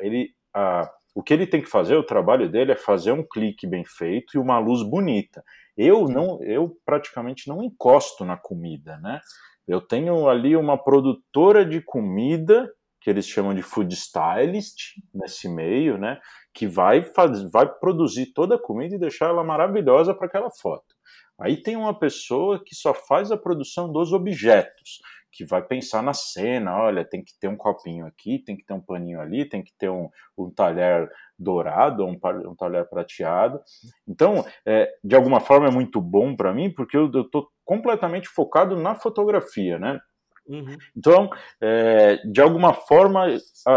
ele 0.00 0.34
a, 0.52 0.90
o 1.14 1.22
que 1.22 1.32
ele 1.32 1.46
tem 1.46 1.62
que 1.62 1.68
fazer, 1.68 1.96
o 1.96 2.02
trabalho 2.02 2.48
dele 2.50 2.72
é 2.72 2.76
fazer 2.76 3.12
um 3.12 3.22
clique 3.22 3.66
bem 3.66 3.84
feito 3.84 4.36
e 4.36 4.38
uma 4.38 4.58
luz 4.58 4.82
bonita. 4.82 5.44
Eu 5.76 6.08
não, 6.08 6.42
eu 6.42 6.76
praticamente 6.84 7.48
não 7.48 7.62
encosto 7.62 8.24
na 8.24 8.36
comida, 8.36 8.98
né? 8.98 9.20
Eu 9.66 9.80
tenho 9.80 10.28
ali 10.28 10.56
uma 10.56 10.76
produtora 10.76 11.64
de 11.64 11.80
comida 11.80 12.68
que 13.00 13.08
eles 13.08 13.26
chamam 13.26 13.54
de 13.54 13.62
food 13.62 13.94
stylist 13.94 14.94
nesse 15.12 15.48
meio, 15.48 15.98
né? 15.98 16.18
Que 16.52 16.66
vai 16.66 17.02
fazer, 17.02 17.48
vai 17.50 17.68
produzir 17.68 18.32
toda 18.32 18.56
a 18.56 18.60
comida 18.60 18.96
e 18.96 18.98
deixar 18.98 19.26
ela 19.26 19.44
maravilhosa 19.44 20.14
para 20.14 20.26
aquela 20.26 20.50
foto. 20.50 20.93
Aí 21.40 21.56
tem 21.56 21.76
uma 21.76 21.98
pessoa 21.98 22.62
que 22.64 22.74
só 22.74 22.94
faz 22.94 23.30
a 23.32 23.36
produção 23.36 23.90
dos 23.90 24.12
objetos 24.12 25.00
que 25.34 25.44
vai 25.44 25.60
pensar 25.60 26.00
na 26.00 26.14
cena, 26.14 26.76
olha, 26.76 27.04
tem 27.04 27.22
que 27.22 27.32
ter 27.40 27.48
um 27.48 27.56
copinho 27.56 28.06
aqui, 28.06 28.38
tem 28.38 28.56
que 28.56 28.64
ter 28.64 28.72
um 28.72 28.80
paninho 28.80 29.20
ali, 29.20 29.44
tem 29.44 29.64
que 29.64 29.72
ter 29.76 29.90
um, 29.90 30.08
um 30.38 30.48
talher 30.48 31.10
dourado, 31.36 32.06
um, 32.06 32.16
um 32.48 32.54
talher 32.54 32.88
prateado. 32.88 33.60
Então, 34.06 34.44
é, 34.64 34.94
de 35.02 35.16
alguma 35.16 35.40
forma 35.40 35.66
é 35.66 35.72
muito 35.72 36.00
bom 36.00 36.36
para 36.36 36.54
mim, 36.54 36.72
porque 36.72 36.96
eu 36.96 37.06
estou 37.06 37.48
completamente 37.64 38.28
focado 38.28 38.76
na 38.76 38.94
fotografia, 38.94 39.76
né? 39.76 39.98
Uhum. 40.46 40.76
Então, 40.96 41.30
é, 41.60 42.16
de 42.26 42.40
alguma 42.40 42.72
forma, 42.72 43.26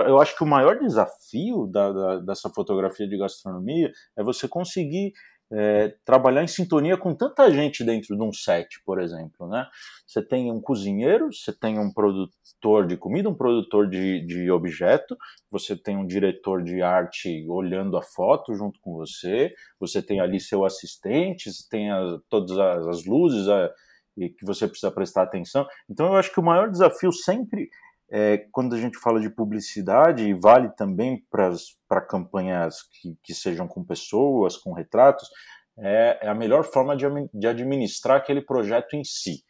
eu 0.06 0.20
acho 0.22 0.36
que 0.36 0.44
o 0.44 0.48
maior 0.48 0.78
desafio 0.78 1.66
da, 1.66 1.92
da, 1.92 2.20
dessa 2.20 2.50
fotografia 2.50 3.08
de 3.08 3.18
gastronomia 3.18 3.92
é 4.16 4.24
você 4.24 4.48
conseguir 4.48 5.14
é, 5.52 5.94
trabalhar 6.04 6.44
em 6.44 6.48
sintonia 6.48 6.98
com 6.98 7.16
tanta 7.16 7.50
gente 7.52 7.84
dentro 7.84 8.16
de 8.16 8.22
um 8.22 8.34
set, 8.34 8.82
por 8.86 9.00
exemplo, 9.00 9.48
né? 9.48 9.66
Você 10.06 10.22
tem 10.22 10.52
um 10.52 10.62
cozinheiro, 10.62 11.32
você 11.32 11.54
tem 11.54 11.80
um 11.80 11.92
produtor 11.92 12.86
de 12.86 12.98
comida, 12.98 13.30
um 13.30 13.36
produtor 13.36 13.90
de, 13.90 14.26
de 14.26 14.52
objeto, 14.52 15.18
você 15.50 15.76
tem 15.76 15.98
um 15.98 16.06
diretor 16.06 16.64
de 16.64 16.82
arte 16.82 17.46
olhando 17.50 17.98
a 17.98 18.02
foto 18.02 18.54
junto 18.54 18.80
com 18.82 18.94
você, 18.94 19.52
você 19.80 20.02
tem 20.02 20.20
ali 20.20 20.40
seu 20.40 20.66
assistente, 20.66 21.52
você 21.52 21.64
tem 21.70 21.92
a, 21.92 22.20
todas 22.30 22.58
as, 22.58 22.88
as 22.88 23.06
luzes 23.06 23.48
a, 23.48 23.72
que 24.16 24.46
você 24.46 24.68
precisa 24.68 24.92
prestar 24.92 25.24
atenção. 25.24 25.66
Então, 25.90 26.08
eu 26.08 26.16
acho 26.16 26.32
que 26.32 26.40
o 26.40 26.44
maior 26.44 26.70
desafio 26.70 27.12
sempre 27.12 27.70
é, 28.10 28.46
quando 28.52 28.76
a 28.76 28.80
gente 28.80 28.98
fala 28.98 29.20
de 29.20 29.30
publicidade, 29.30 30.24
e 30.24 30.34
vale 30.34 30.70
também 30.76 31.22
para 31.30 32.02
campanhas 32.02 32.78
que, 32.84 33.18
que, 33.24 33.34
sejam 33.34 33.68
com 33.68 33.84
pessoas, 33.84 34.58
com 34.58 34.74
retratos, 34.74 35.28
é, 35.78 36.20
é 36.24 36.28
a 36.28 36.36
melhor 36.36 36.64
forma 36.64 36.96
de, 36.96 37.06
de, 37.34 37.48
administrar 37.48 38.18
aquele 38.18 38.42
projeto 38.42 38.96
em 38.96 39.04
si. 39.04 39.44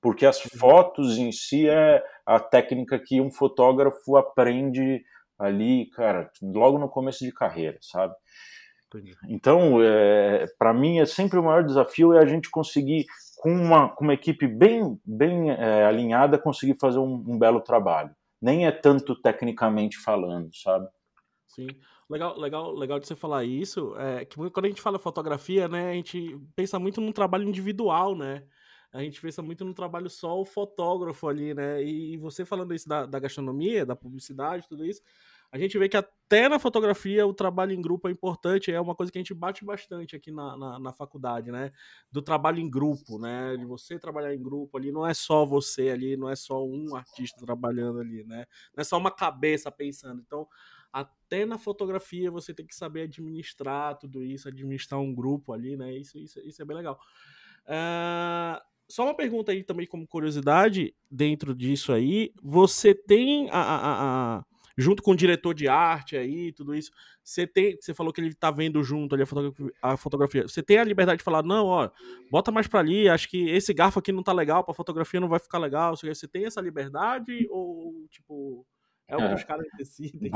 Porque 0.00 0.26
as 0.26 0.40
fotos 0.40 1.16
em 1.16 1.32
si 1.32 1.68
é 1.68 2.02
a 2.26 2.38
técnica 2.38 2.98
que 2.98 3.20
um 3.20 3.30
fotógrafo 3.30 4.16
aprende 4.16 5.02
ali, 5.38 5.88
cara, 5.90 6.30
logo 6.42 6.78
no 6.78 6.88
começo 6.88 7.24
de 7.24 7.32
carreira, 7.32 7.78
sabe? 7.80 8.14
Então, 9.28 9.82
é, 9.82 10.44
para 10.58 10.74
mim, 10.74 10.98
é 10.98 11.06
sempre 11.06 11.38
o 11.38 11.42
maior 11.42 11.64
desafio 11.64 12.12
é 12.12 12.22
a 12.22 12.26
gente 12.26 12.50
conseguir 12.50 13.06
com 13.42 13.52
uma, 13.52 13.88
com 13.88 14.04
uma 14.04 14.14
equipe 14.14 14.46
bem, 14.46 14.96
bem 15.04 15.50
é, 15.50 15.84
alinhada, 15.84 16.38
conseguir 16.38 16.76
fazer 16.78 17.00
um, 17.00 17.14
um, 17.26 17.36
belo 17.36 17.60
trabalho. 17.60 18.14
Nem 18.40 18.68
é 18.68 18.70
tanto 18.70 19.16
tecnicamente 19.16 19.98
falando, 19.98 20.54
sabe? 20.54 20.88
Sim. 21.48 21.66
Legal, 22.08 22.38
legal, 22.38 22.72
legal 22.72 23.00
de 23.00 23.06
você 23.08 23.16
falar 23.16 23.42
isso. 23.42 23.96
É 23.96 24.24
que 24.24 24.36
quando 24.36 24.66
a 24.66 24.68
gente 24.68 24.80
fala 24.80 24.96
fotografia, 24.96 25.66
né, 25.66 25.90
a 25.90 25.94
gente 25.94 26.38
pensa 26.54 26.78
muito 26.78 27.00
num 27.00 27.10
trabalho 27.10 27.48
individual, 27.48 28.14
né? 28.14 28.44
A 28.92 29.02
gente 29.02 29.20
pensa 29.20 29.42
muito 29.42 29.64
no 29.64 29.74
trabalho 29.74 30.08
só 30.08 30.40
o 30.40 30.44
fotógrafo 30.46 31.26
ali, 31.26 31.52
né? 31.52 31.82
E, 31.82 32.16
você 32.18 32.44
falando 32.44 32.72
isso 32.72 32.88
da, 32.88 33.06
da 33.06 33.18
gastronomia, 33.18 33.84
da 33.84 33.96
publicidade, 33.96 34.68
tudo 34.68 34.86
isso, 34.86 35.02
a 35.52 35.58
gente 35.58 35.76
vê 35.76 35.86
que 35.86 35.98
até 35.98 36.48
na 36.48 36.58
fotografia 36.58 37.26
o 37.26 37.34
trabalho 37.34 37.72
em 37.72 37.82
grupo 37.82 38.08
é 38.08 38.10
importante, 38.10 38.72
é 38.72 38.80
uma 38.80 38.94
coisa 38.94 39.12
que 39.12 39.18
a 39.18 39.20
gente 39.20 39.34
bate 39.34 39.62
bastante 39.66 40.16
aqui 40.16 40.32
na, 40.32 40.56
na, 40.56 40.78
na, 40.78 40.92
faculdade, 40.94 41.52
né? 41.52 41.70
Do 42.10 42.22
trabalho 42.22 42.58
em 42.58 42.70
grupo, 42.70 43.18
né? 43.18 43.54
De 43.58 43.66
você 43.66 43.98
trabalhar 43.98 44.34
em 44.34 44.42
grupo 44.42 44.78
ali, 44.78 44.90
não 44.90 45.06
é 45.06 45.12
só 45.12 45.44
você 45.44 45.90
ali, 45.90 46.16
não 46.16 46.30
é 46.30 46.34
só 46.34 46.66
um 46.66 46.96
artista 46.96 47.44
trabalhando 47.44 48.00
ali, 48.00 48.24
né? 48.24 48.46
Não 48.74 48.80
é 48.80 48.84
só 48.84 48.96
uma 48.96 49.10
cabeça 49.10 49.70
pensando. 49.70 50.22
Então, 50.26 50.48
até 50.90 51.44
na 51.44 51.58
fotografia 51.58 52.30
você 52.30 52.54
tem 52.54 52.66
que 52.66 52.74
saber 52.74 53.02
administrar 53.02 53.98
tudo 53.98 54.22
isso, 54.22 54.48
administrar 54.48 55.00
um 55.00 55.14
grupo 55.14 55.52
ali, 55.52 55.76
né? 55.76 55.94
Isso, 55.94 56.16
isso, 56.16 56.40
isso 56.40 56.62
é 56.62 56.64
bem 56.64 56.78
legal. 56.78 56.98
Uh, 57.66 58.58
só 58.88 59.04
uma 59.04 59.14
pergunta 59.14 59.52
aí 59.52 59.62
também 59.62 59.86
como 59.86 60.08
curiosidade 60.08 60.94
dentro 61.10 61.54
disso 61.54 61.92
aí, 61.92 62.32
você 62.42 62.94
tem 62.94 63.50
a, 63.50 63.60
a, 63.60 64.38
a 64.38 64.44
junto 64.76 65.02
com 65.02 65.12
o 65.12 65.16
diretor 65.16 65.54
de 65.54 65.68
arte 65.68 66.16
aí, 66.16 66.52
tudo 66.52 66.74
isso, 66.74 66.90
você 67.22 67.46
tem, 67.46 67.76
você 67.80 67.94
falou 67.94 68.12
que 68.12 68.20
ele 68.20 68.34
tá 68.34 68.50
vendo 68.50 68.82
junto 68.82 69.14
ali 69.14 69.22
a 69.22 69.26
fotografia, 69.26 69.72
a 69.82 69.96
fotografia. 69.96 70.42
Você 70.42 70.62
tem 70.62 70.78
a 70.78 70.84
liberdade 70.84 71.18
de 71.18 71.24
falar, 71.24 71.42
não, 71.42 71.66
ó, 71.66 71.90
bota 72.30 72.50
mais 72.50 72.66
para 72.66 72.80
ali, 72.80 73.08
acho 73.08 73.28
que 73.28 73.48
esse 73.50 73.72
garfo 73.72 73.98
aqui 73.98 74.12
não 74.12 74.22
tá 74.22 74.32
legal, 74.32 74.64
para 74.64 74.74
fotografia 74.74 75.20
não 75.20 75.28
vai 75.28 75.38
ficar 75.38 75.58
legal. 75.58 75.96
Você 75.96 76.28
tem 76.28 76.46
essa 76.46 76.60
liberdade 76.60 77.46
ou 77.50 78.06
tipo 78.10 78.66
é 79.08 79.16
o 79.16 79.18
que 79.18 79.24
é. 79.24 79.34
os 79.34 79.44
caras 79.44 79.66
decidem? 79.76 80.30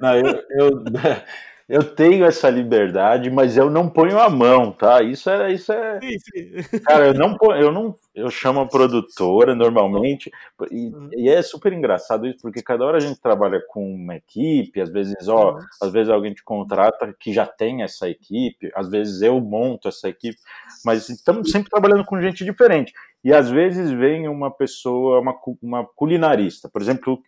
Não, 0.00 0.16
eu, 0.16 0.44
eu, 0.50 0.84
eu 1.72 1.82
tenho 1.82 2.26
essa 2.26 2.50
liberdade, 2.50 3.30
mas 3.30 3.56
eu 3.56 3.70
não 3.70 3.88
ponho 3.88 4.18
a 4.18 4.28
mão, 4.28 4.72
tá? 4.72 5.02
Isso 5.02 5.30
é, 5.30 5.54
isso 5.54 5.72
é. 5.72 5.98
Sim, 6.02 6.18
sim. 6.18 6.80
Cara, 6.84 7.06
eu 7.06 7.14
não 7.14 7.34
ponho, 7.34 7.58
eu 7.58 7.72
não, 7.72 7.94
eu 8.14 8.28
chamo 8.28 8.60
a 8.60 8.68
produtora 8.68 9.54
normalmente 9.54 10.30
e, 10.70 10.88
uhum. 10.88 11.08
e, 11.14 11.30
é 11.30 11.40
super 11.40 11.72
engraçado 11.72 12.26
isso 12.26 12.40
porque 12.42 12.62
cada 12.62 12.84
hora 12.84 12.98
a 12.98 13.00
gente 13.00 13.18
trabalha 13.18 13.58
com 13.70 13.90
uma 13.90 14.16
equipe, 14.16 14.82
às 14.82 14.90
vezes, 14.90 15.26
ó, 15.28 15.52
uhum. 15.54 15.60
às 15.80 15.90
vezes 15.90 16.12
alguém 16.12 16.34
te 16.34 16.44
contrata 16.44 17.10
que 17.18 17.32
já 17.32 17.46
tem 17.46 17.82
essa 17.82 18.06
equipe, 18.06 18.70
às 18.74 18.90
vezes 18.90 19.22
eu 19.22 19.40
monto 19.40 19.88
essa 19.88 20.10
equipe, 20.10 20.36
mas 20.84 21.08
estamos 21.08 21.50
sempre 21.50 21.70
trabalhando 21.70 22.04
com 22.04 22.20
gente 22.20 22.44
diferente. 22.44 22.92
E 23.24 23.32
às 23.32 23.48
vezes 23.48 23.90
vem 23.90 24.28
uma 24.28 24.50
pessoa, 24.50 25.20
uma, 25.20 25.34
uma 25.62 25.86
culinarista, 25.96 26.68
por 26.68 26.82
exemplo, 26.82 27.18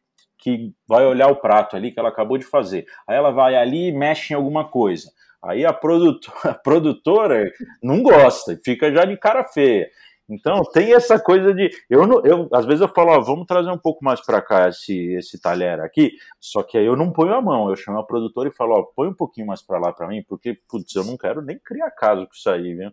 que 0.44 0.74
vai 0.87 1.07
olhar 1.07 1.28
o 1.28 1.37
prato 1.37 1.74
ali 1.74 1.90
que 1.90 1.98
ela 1.98 2.11
acabou 2.11 2.37
de 2.37 2.44
fazer. 2.44 2.85
Aí 3.09 3.16
ela 3.16 3.30
vai 3.30 3.57
ali 3.57 3.88
e 3.88 3.92
mexe 3.92 4.35
em 4.35 4.37
alguma 4.37 4.68
coisa. 4.68 5.11
Aí 5.42 5.64
a 5.64 5.72
produtora, 5.72 6.37
a 6.44 6.54
produtora 6.54 7.50
não 7.83 8.02
gosta, 8.02 8.61
fica 8.62 8.92
já 8.92 9.07
de 9.07 9.16
cara 9.16 9.42
feia. 9.42 9.88
Então 10.28 10.62
tem 10.72 10.92
essa 10.94 11.18
coisa 11.18 11.54
de 11.54 11.70
eu, 11.88 12.02
eu 12.24 12.48
às 12.52 12.66
vezes 12.66 12.83
eu 12.83 12.88
falo, 12.88 13.12
ó, 13.12 13.20
vamos 13.20 13.46
trazer 13.46 13.70
um 13.70 13.78
pouco 13.78 14.04
mais 14.04 14.20
para 14.20 14.40
cá 14.40 14.68
esse 14.68 15.14
esse 15.14 15.40
talher 15.40 15.80
aqui, 15.80 16.12
só 16.40 16.62
que 16.62 16.78
aí 16.78 16.85
eu 16.87 16.96
não 16.96 17.11
ponho 17.11 17.35
a 17.35 17.42
mão, 17.42 17.68
eu 17.68 17.76
chamo 17.76 17.98
a 17.98 18.07
produtora 18.07 18.48
e 18.48 18.54
falo, 18.54 18.74
ó, 18.74 18.83
põe 18.83 19.09
um 19.09 19.14
pouquinho 19.14 19.46
mais 19.46 19.62
para 19.62 19.78
lá 19.78 19.92
para 19.92 20.09
mim, 20.09 20.22
porque 20.26 20.59
putz, 20.68 20.94
eu 20.94 21.04
não 21.04 21.16
quero 21.18 21.42
nem 21.42 21.59
criar 21.59 21.90
caso 21.90 22.26
com 22.26 22.35
isso 22.35 22.48
aí, 22.48 22.74
viu? 22.74 22.90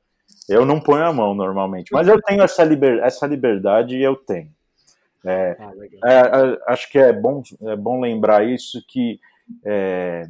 Eu 0.50 0.66
não 0.66 0.80
ponho 0.80 1.06
a 1.06 1.14
mão 1.14 1.34
normalmente, 1.34 1.94
mas 1.94 2.08
eu 2.08 2.22
tenho 2.22 2.42
essa, 2.44 2.64
liber, 2.64 3.00
essa 3.00 3.28
liberdade 3.28 3.96
e 3.96 4.04
eu 4.04 4.16
tenho. 4.16 4.52
É, 5.26 5.56
ah, 5.60 5.72
é, 6.10 6.74
acho 6.74 6.90
que 6.90 6.98
é 6.98 7.14
bom, 7.14 7.44
é 7.64 7.76
bom 7.76 8.00
lembrar 8.00 8.48
isso 8.48 8.84
que 8.88 9.20
é, 9.66 10.24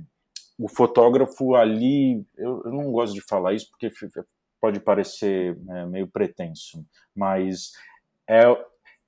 o 0.60 0.68
fotógrafo 0.68 1.56
ali, 1.56 2.26
eu, 2.38 2.62
eu, 2.66 2.72
não 2.72 2.92
gosto 2.92 3.14
de 3.14 3.22
falar 3.22 3.54
isso 3.54 3.70
porque 3.70 3.90
pode 4.60 4.80
parecer 4.80 5.58
é, 5.70 5.86
meio 5.86 6.08
pretenso, 6.08 6.86
mas 7.16 7.72
é, 8.30 8.44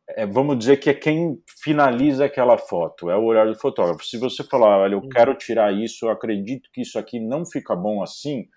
é, 0.10 0.26
vamos 0.26 0.58
dizer 0.58 0.78
que 0.78 0.90
é 0.90 0.94
quem 0.94 1.42
finaliza 1.62 2.26
aquela 2.26 2.58
foto, 2.58 3.10
é 3.10 3.16
o 3.16 3.24
olhar 3.24 3.46
do 3.46 3.56
fotógrafo. 3.56 4.06
Se 4.06 4.18
você 4.18 4.44
falar, 4.44 4.80
olha, 4.80 4.96
eu 4.96 5.08
quero 5.10 5.36
tirar 5.36 5.74
isso, 5.74 6.06
eu 6.06 6.10
acredito 6.10 6.70
que 6.72 6.82
isso 6.82 6.98
aqui 6.98 7.20
não 7.20 7.46
fica 7.46 7.76
bom 7.76 8.02
assim, 8.02 8.48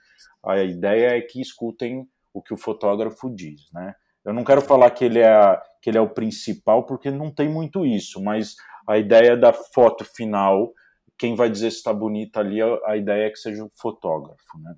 a 0.44 0.62
ideia 0.62 1.16
é 1.16 1.20
que 1.20 1.40
escutem 1.40 2.08
o 2.32 2.40
que 2.40 2.54
o 2.54 2.56
fotógrafo 2.56 3.28
diz, 3.30 3.70
né? 3.72 3.94
Eu 4.26 4.34
não 4.34 4.42
quero 4.42 4.60
falar 4.60 4.90
que 4.90 5.04
ele 5.04 5.20
é, 5.20 5.60
que 5.80 5.88
ele 5.88 5.98
é 5.98 6.00
o 6.00 6.10
principal, 6.10 6.84
porque 6.84 7.12
não 7.12 7.32
tem 7.32 7.48
muito 7.48 7.86
isso, 7.86 8.20
mas 8.20 8.56
a 8.88 8.98
ideia 8.98 9.36
da 9.36 9.52
foto 9.52 10.04
final, 10.04 10.72
quem 11.16 11.36
vai 11.36 11.48
dizer 11.48 11.70
se 11.70 11.76
está 11.76 11.92
bonita 11.92 12.40
ali, 12.40 12.60
a 12.60 12.96
ideia 12.96 13.26
é 13.28 13.30
que 13.30 13.38
seja 13.38 13.64
o 13.64 13.70
fotógrafo, 13.80 14.58
né? 14.58 14.74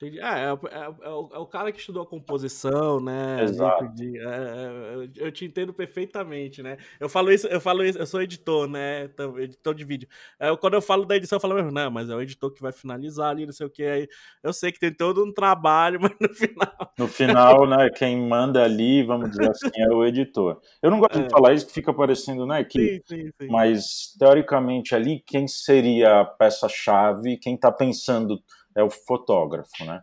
Entendi. 0.00 0.18
Ah, 0.22 0.38
é, 0.38 0.44
é, 0.44 0.48
é, 0.48 1.10
o, 1.10 1.28
é, 1.30 1.38
o, 1.38 1.44
cara 1.44 1.70
que 1.70 1.78
estudou 1.78 2.02
a 2.02 2.06
composição, 2.06 3.00
né? 3.00 3.42
Exato. 3.42 3.86
De, 3.88 4.18
é, 4.18 4.22
é, 4.22 5.08
eu 5.16 5.30
te 5.30 5.44
entendo 5.44 5.74
perfeitamente, 5.74 6.62
né? 6.62 6.78
Eu 6.98 7.06
falo 7.06 7.30
isso, 7.30 7.46
eu 7.48 7.60
falo 7.60 7.84
isso, 7.84 7.98
eu 7.98 8.06
sou 8.06 8.22
editor, 8.22 8.66
né? 8.66 9.10
Editor 9.38 9.74
de 9.74 9.84
vídeo. 9.84 10.08
Eu, 10.40 10.56
quando 10.56 10.72
eu 10.72 10.80
falo 10.80 11.04
da 11.04 11.16
edição, 11.16 11.36
eu 11.36 11.40
falo, 11.40 11.70
não, 11.70 11.90
mas 11.90 12.08
é 12.08 12.14
o 12.14 12.22
editor 12.22 12.50
que 12.50 12.62
vai 12.62 12.72
finalizar 12.72 13.28
ali, 13.28 13.44
não 13.44 13.52
sei 13.52 13.66
o 13.66 13.70
que. 13.70 13.82
Aí 13.82 14.08
eu 14.42 14.54
sei 14.54 14.72
que 14.72 14.80
tem 14.80 14.90
todo 14.90 15.22
um 15.22 15.34
trabalho, 15.34 16.00
mas 16.00 16.12
no 16.18 16.34
final. 16.34 16.92
No 16.98 17.06
final, 17.06 17.66
né? 17.68 17.90
Quem 17.90 18.16
manda 18.26 18.64
ali, 18.64 19.02
vamos 19.02 19.28
dizer 19.28 19.50
assim, 19.50 19.70
é 19.76 19.88
o 19.90 20.02
editor. 20.06 20.62
Eu 20.80 20.90
não 20.90 20.98
gosto 20.98 21.22
de 21.22 21.28
falar 21.28 21.52
isso 21.52 21.66
que 21.66 21.74
fica 21.74 21.92
parecendo, 21.92 22.46
né? 22.46 22.64
Que, 22.64 23.02
sim, 23.06 23.16
sim, 23.16 23.30
sim. 23.38 23.48
Mas 23.50 24.16
teoricamente 24.18 24.94
ali, 24.94 25.22
quem 25.26 25.46
seria 25.46 26.20
a 26.20 26.24
peça-chave, 26.24 27.36
quem 27.36 27.54
está 27.54 27.70
pensando 27.70 28.42
é 28.76 28.82
o 28.82 28.90
fotógrafo, 28.90 29.84
né? 29.84 30.02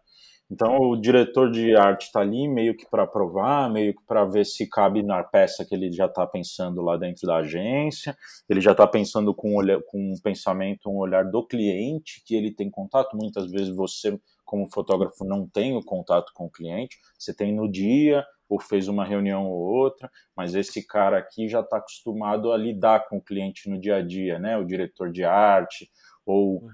Então 0.49 0.77
o 0.80 0.95
diretor 0.95 1.51
de 1.51 1.75
arte 1.75 2.03
está 2.03 2.21
ali 2.21 2.47
meio 2.47 2.75
que 2.75 2.89
para 2.89 3.06
provar, 3.06 3.69
meio 3.69 3.93
que 3.93 4.01
para 4.06 4.23
ver 4.23 4.45
se 4.45 4.67
cabe 4.67 5.03
na 5.03 5.21
peça 5.21 5.65
que 5.65 5.75
ele 5.75 5.91
já 5.91 6.06
está 6.06 6.25
pensando 6.25 6.82
lá 6.82 6.95
dentro 6.95 7.27
da 7.27 7.38
agência. 7.38 8.15
Ele 8.49 8.62
já 8.62 8.71
está 8.71 8.88
pensando 8.88 9.36
com 9.36 9.60
um, 9.60 9.82
com 9.88 10.13
um 10.13 10.13
pensamento, 10.23 10.89
um 10.89 10.97
olhar 10.97 11.25
do 11.25 11.45
cliente 11.45 12.23
que 12.25 12.34
ele 12.34 12.51
tem 12.53 12.69
contato. 12.69 13.17
Muitas 13.17 13.51
vezes 13.51 13.75
você, 13.75 14.17
como 14.45 14.71
fotógrafo, 14.71 15.25
não 15.25 15.45
tem 15.45 15.75
o 15.75 15.84
contato 15.84 16.32
com 16.34 16.45
o 16.45 16.51
cliente. 16.51 16.97
Você 17.19 17.36
tem 17.36 17.53
no 17.53 17.69
dia 17.69 18.25
ou 18.49 18.62
fez 18.62 18.88
uma 18.88 19.03
reunião 19.03 19.45
ou 19.45 19.60
outra, 19.60 20.10
mas 20.34 20.56
esse 20.56 20.82
cara 20.88 21.17
aqui 21.17 21.49
já 21.49 21.60
está 21.60 21.75
acostumado 21.80 22.53
a 22.53 22.58
lidar 22.58 23.06
com 23.10 23.17
o 23.17 23.21
cliente 23.21 23.69
no 23.69 23.77
dia 23.77 23.97
a 23.97 24.01
dia, 24.01 24.39
né? 24.39 24.58
O 24.58 24.63
diretor 24.63 25.12
de 25.12 25.25
arte 25.25 25.91
ou 26.25 26.62
uhum 26.62 26.69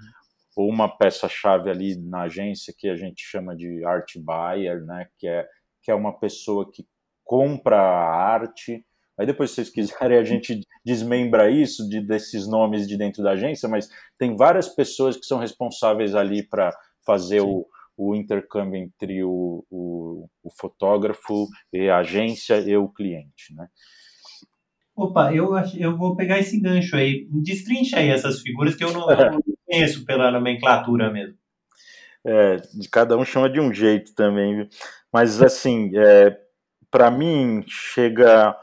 ou 0.56 0.70
uma 0.70 0.88
peça-chave 0.88 1.70
ali 1.70 1.96
na 1.96 2.24
agência 2.24 2.74
que 2.78 2.90
a 2.90 2.96
gente 2.96 3.24
chama 3.24 3.56
de 3.56 3.84
art 3.86 4.18
buyer, 4.18 4.84
né, 4.86 5.08
que 5.18 5.28
é, 5.28 5.48
que 5.82 5.92
é 5.92 5.96
uma 5.96 6.18
pessoa 6.18 6.70
que 6.72 6.86
compra 7.24 7.78
a 7.78 8.34
arte. 8.34 8.86
Aí 9.18 9.26
depois, 9.26 9.50
se 9.52 9.56
vocês 9.56 9.70
quiserem, 9.70 10.18
a 10.18 10.24
gente 10.24 10.62
desmembra 10.86 11.50
isso 11.50 11.88
de, 11.88 12.02
desses 12.02 12.48
nomes 12.48 12.88
de 12.88 12.98
dentro 12.98 13.24
da 13.24 13.32
agência, 13.32 13.70
mas 13.70 13.90
tem 14.18 14.36
várias 14.36 14.68
pessoas 14.70 15.18
que 15.18 15.26
são 15.26 15.40
responsáveis 15.40 16.16
ali 16.16 16.44
para 16.44 16.76
fazer 17.06 17.42
o, 17.42 17.66
o 17.98 18.16
intercâmbio 18.16 18.78
entre 18.78 19.24
o, 19.24 19.66
o, 19.70 20.28
o, 20.44 20.50
fotógrafo 20.58 21.48
e 21.72 21.90
a 21.90 21.98
agência 21.98 22.60
e 22.60 22.76
o 22.76 22.90
cliente, 22.90 23.54
né? 23.56 23.68
Opa, 24.96 25.34
eu, 25.34 25.52
eu 25.76 25.98
vou 25.98 26.16
pegar 26.16 26.40
esse 26.40 26.60
gancho 26.60 26.96
aí. 26.96 27.28
Destrincha 27.32 27.98
aí 27.98 28.10
essas 28.10 28.42
figuras 28.42 28.76
que 28.76 28.84
eu 28.84 28.94
não, 28.94 29.10
eu 29.10 29.18
não 29.32 29.53
conheço 29.74 30.06
pela 30.06 30.32
nomenclatura 30.32 31.12
mesmo. 31.12 31.38
É, 32.26 32.58
cada 32.92 33.18
um 33.18 33.26
chama 33.26 33.50
de 33.50 33.60
um 33.60 33.74
jeito 33.74 34.14
também, 34.16 34.56
viu? 34.56 34.68
Mas 35.12 35.42
assim, 35.42 35.92
é, 35.98 36.38
para 36.90 37.12
mim 37.12 37.64
chega, 37.68 38.58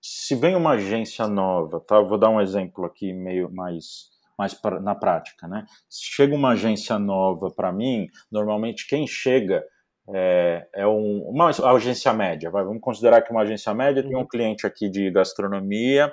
se 0.00 0.34
vem 0.34 0.56
uma 0.56 0.72
agência 0.72 1.26
nova, 1.28 1.80
tá? 1.80 1.96
Eu 1.96 2.06
vou 2.06 2.18
dar 2.18 2.30
um 2.30 2.40
exemplo 2.40 2.84
aqui 2.84 3.12
meio 3.12 3.52
mais 3.52 4.12
mais 4.36 4.52
pra, 4.52 4.80
na 4.80 4.94
prática, 4.94 5.46
né? 5.46 5.64
Se 5.88 6.04
chega 6.04 6.34
uma 6.34 6.50
agência 6.50 6.98
nova 6.98 7.50
para 7.50 7.70
mim, 7.72 8.08
normalmente 8.32 8.86
quem 8.88 9.06
chega 9.06 9.64
é, 10.12 10.66
é 10.74 10.86
um, 10.86 11.22
uma 11.28 11.50
agência 11.74 12.12
média. 12.12 12.50
Vai, 12.50 12.64
vamos 12.64 12.82
considerar 12.82 13.22
que 13.22 13.30
uma 13.30 13.42
agência 13.42 13.72
média 13.72 14.02
tem 14.02 14.14
um 14.14 14.20
uhum. 14.20 14.26
cliente 14.26 14.66
aqui 14.66 14.88
de 14.88 15.10
gastronomia 15.10 16.12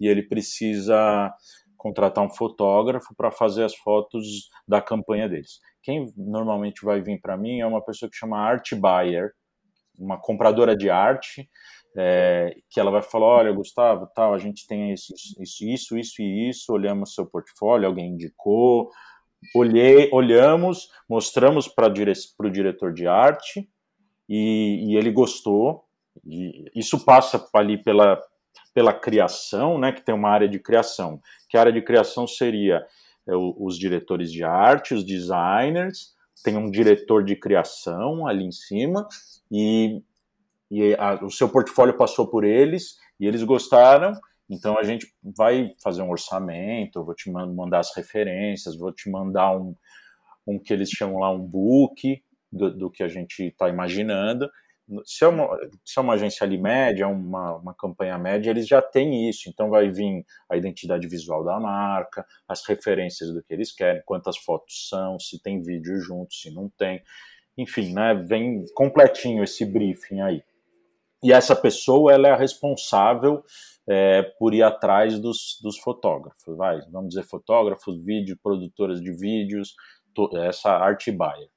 e 0.00 0.08
ele 0.08 0.22
precisa 0.22 1.32
contratar 1.80 2.22
um 2.22 2.28
fotógrafo 2.28 3.14
para 3.16 3.32
fazer 3.32 3.64
as 3.64 3.74
fotos 3.74 4.50
da 4.68 4.82
campanha 4.82 5.26
deles. 5.26 5.60
Quem 5.82 6.12
normalmente 6.14 6.84
vai 6.84 7.00
vir 7.00 7.18
para 7.20 7.38
mim 7.38 7.60
é 7.60 7.66
uma 7.66 7.82
pessoa 7.82 8.10
que 8.10 8.16
chama 8.16 8.38
art 8.38 8.74
buyer, 8.74 9.32
uma 9.98 10.20
compradora 10.20 10.76
de 10.76 10.90
arte, 10.90 11.48
é, 11.96 12.54
que 12.68 12.78
ela 12.78 12.90
vai 12.90 13.02
falar, 13.02 13.26
olha, 13.26 13.52
Gustavo, 13.52 14.06
tal, 14.14 14.34
a 14.34 14.38
gente 14.38 14.66
tem 14.66 14.92
isso, 14.92 15.12
isso, 15.40 15.64
isso, 15.64 15.98
isso 15.98 16.22
e 16.22 16.50
isso, 16.50 16.72
olhamos 16.72 17.14
seu 17.14 17.26
portfólio, 17.26 17.86
alguém 17.86 18.10
indicou, 18.10 18.90
olhei, 19.56 20.10
olhamos, 20.12 20.88
mostramos 21.08 21.66
para 21.66 21.88
dire, 21.88 22.12
o 22.38 22.50
diretor 22.50 22.92
de 22.92 23.06
arte 23.06 23.66
e, 24.28 24.92
e 24.92 24.96
ele 24.96 25.10
gostou, 25.10 25.84
E 26.26 26.66
isso 26.74 27.02
passa 27.04 27.48
ali 27.54 27.82
pela, 27.82 28.20
pela 28.72 28.92
criação, 28.92 29.78
né, 29.78 29.92
que 29.92 30.04
tem 30.04 30.14
uma 30.14 30.30
área 30.30 30.48
de 30.48 30.58
criação, 30.58 31.20
que 31.48 31.56
a 31.56 31.60
área 31.60 31.72
de 31.72 31.82
criação 31.82 32.26
seria 32.26 32.86
é, 33.26 33.34
os 33.34 33.78
diretores 33.78 34.32
de 34.32 34.44
arte, 34.44 34.94
os 34.94 35.04
designers, 35.04 36.14
tem 36.42 36.56
um 36.56 36.70
diretor 36.70 37.24
de 37.24 37.36
criação 37.36 38.26
ali 38.26 38.44
em 38.44 38.52
cima, 38.52 39.06
e, 39.50 40.02
e 40.70 40.94
a, 40.94 41.24
o 41.24 41.30
seu 41.30 41.48
portfólio 41.48 41.96
passou 41.96 42.28
por 42.28 42.44
eles, 42.44 42.96
e 43.18 43.26
eles 43.26 43.42
gostaram, 43.42 44.12
então 44.48 44.78
a 44.78 44.82
gente 44.82 45.06
vai 45.22 45.72
fazer 45.82 46.02
um 46.02 46.10
orçamento, 46.10 47.04
vou 47.04 47.14
te 47.14 47.30
mandar 47.30 47.80
as 47.80 47.94
referências, 47.94 48.76
vou 48.76 48.92
te 48.92 49.10
mandar 49.10 49.56
um, 49.56 49.74
um 50.46 50.58
que 50.58 50.72
eles 50.72 50.88
chamam 50.90 51.20
lá 51.20 51.30
um 51.30 51.38
book 51.38 52.22
do, 52.50 52.76
do 52.76 52.90
que 52.90 53.02
a 53.02 53.08
gente 53.08 53.44
está 53.44 53.68
imaginando, 53.68 54.50
é 54.98 55.68
se 55.84 55.98
é 55.98 56.00
uma 56.00 56.14
agência 56.14 56.44
ali 56.44 56.58
média, 56.58 57.06
uma, 57.06 57.56
uma 57.56 57.74
campanha 57.74 58.18
média, 58.18 58.50
eles 58.50 58.66
já 58.66 58.82
têm 58.82 59.28
isso. 59.28 59.48
Então 59.48 59.70
vai 59.70 59.88
vir 59.88 60.24
a 60.48 60.56
identidade 60.56 61.06
visual 61.06 61.44
da 61.44 61.58
marca, 61.60 62.26
as 62.48 62.66
referências 62.66 63.32
do 63.32 63.42
que 63.42 63.52
eles 63.52 63.72
querem, 63.72 64.02
quantas 64.04 64.36
fotos 64.36 64.88
são, 64.88 65.18
se 65.18 65.42
tem 65.42 65.60
vídeo 65.60 66.00
junto, 66.00 66.34
se 66.34 66.50
não 66.52 66.68
tem. 66.68 67.02
Enfim, 67.56 67.92
né, 67.92 68.14
vem 68.14 68.64
completinho 68.74 69.44
esse 69.44 69.64
briefing 69.64 70.20
aí. 70.20 70.42
E 71.22 71.32
essa 71.32 71.54
pessoa 71.54 72.12
ela 72.12 72.28
é 72.28 72.30
a 72.30 72.36
responsável 72.36 73.44
é, 73.86 74.22
por 74.38 74.54
ir 74.54 74.62
atrás 74.62 75.18
dos, 75.18 75.58
dos 75.62 75.78
fotógrafos, 75.78 76.56
vai, 76.56 76.80
vamos 76.90 77.10
dizer 77.10 77.24
fotógrafos, 77.24 78.02
vídeo, 78.02 78.38
produtoras 78.42 79.02
de 79.02 79.12
vídeos, 79.12 79.74
essa 80.46 80.70
arte 80.70 81.10
buyer. 81.10 81.48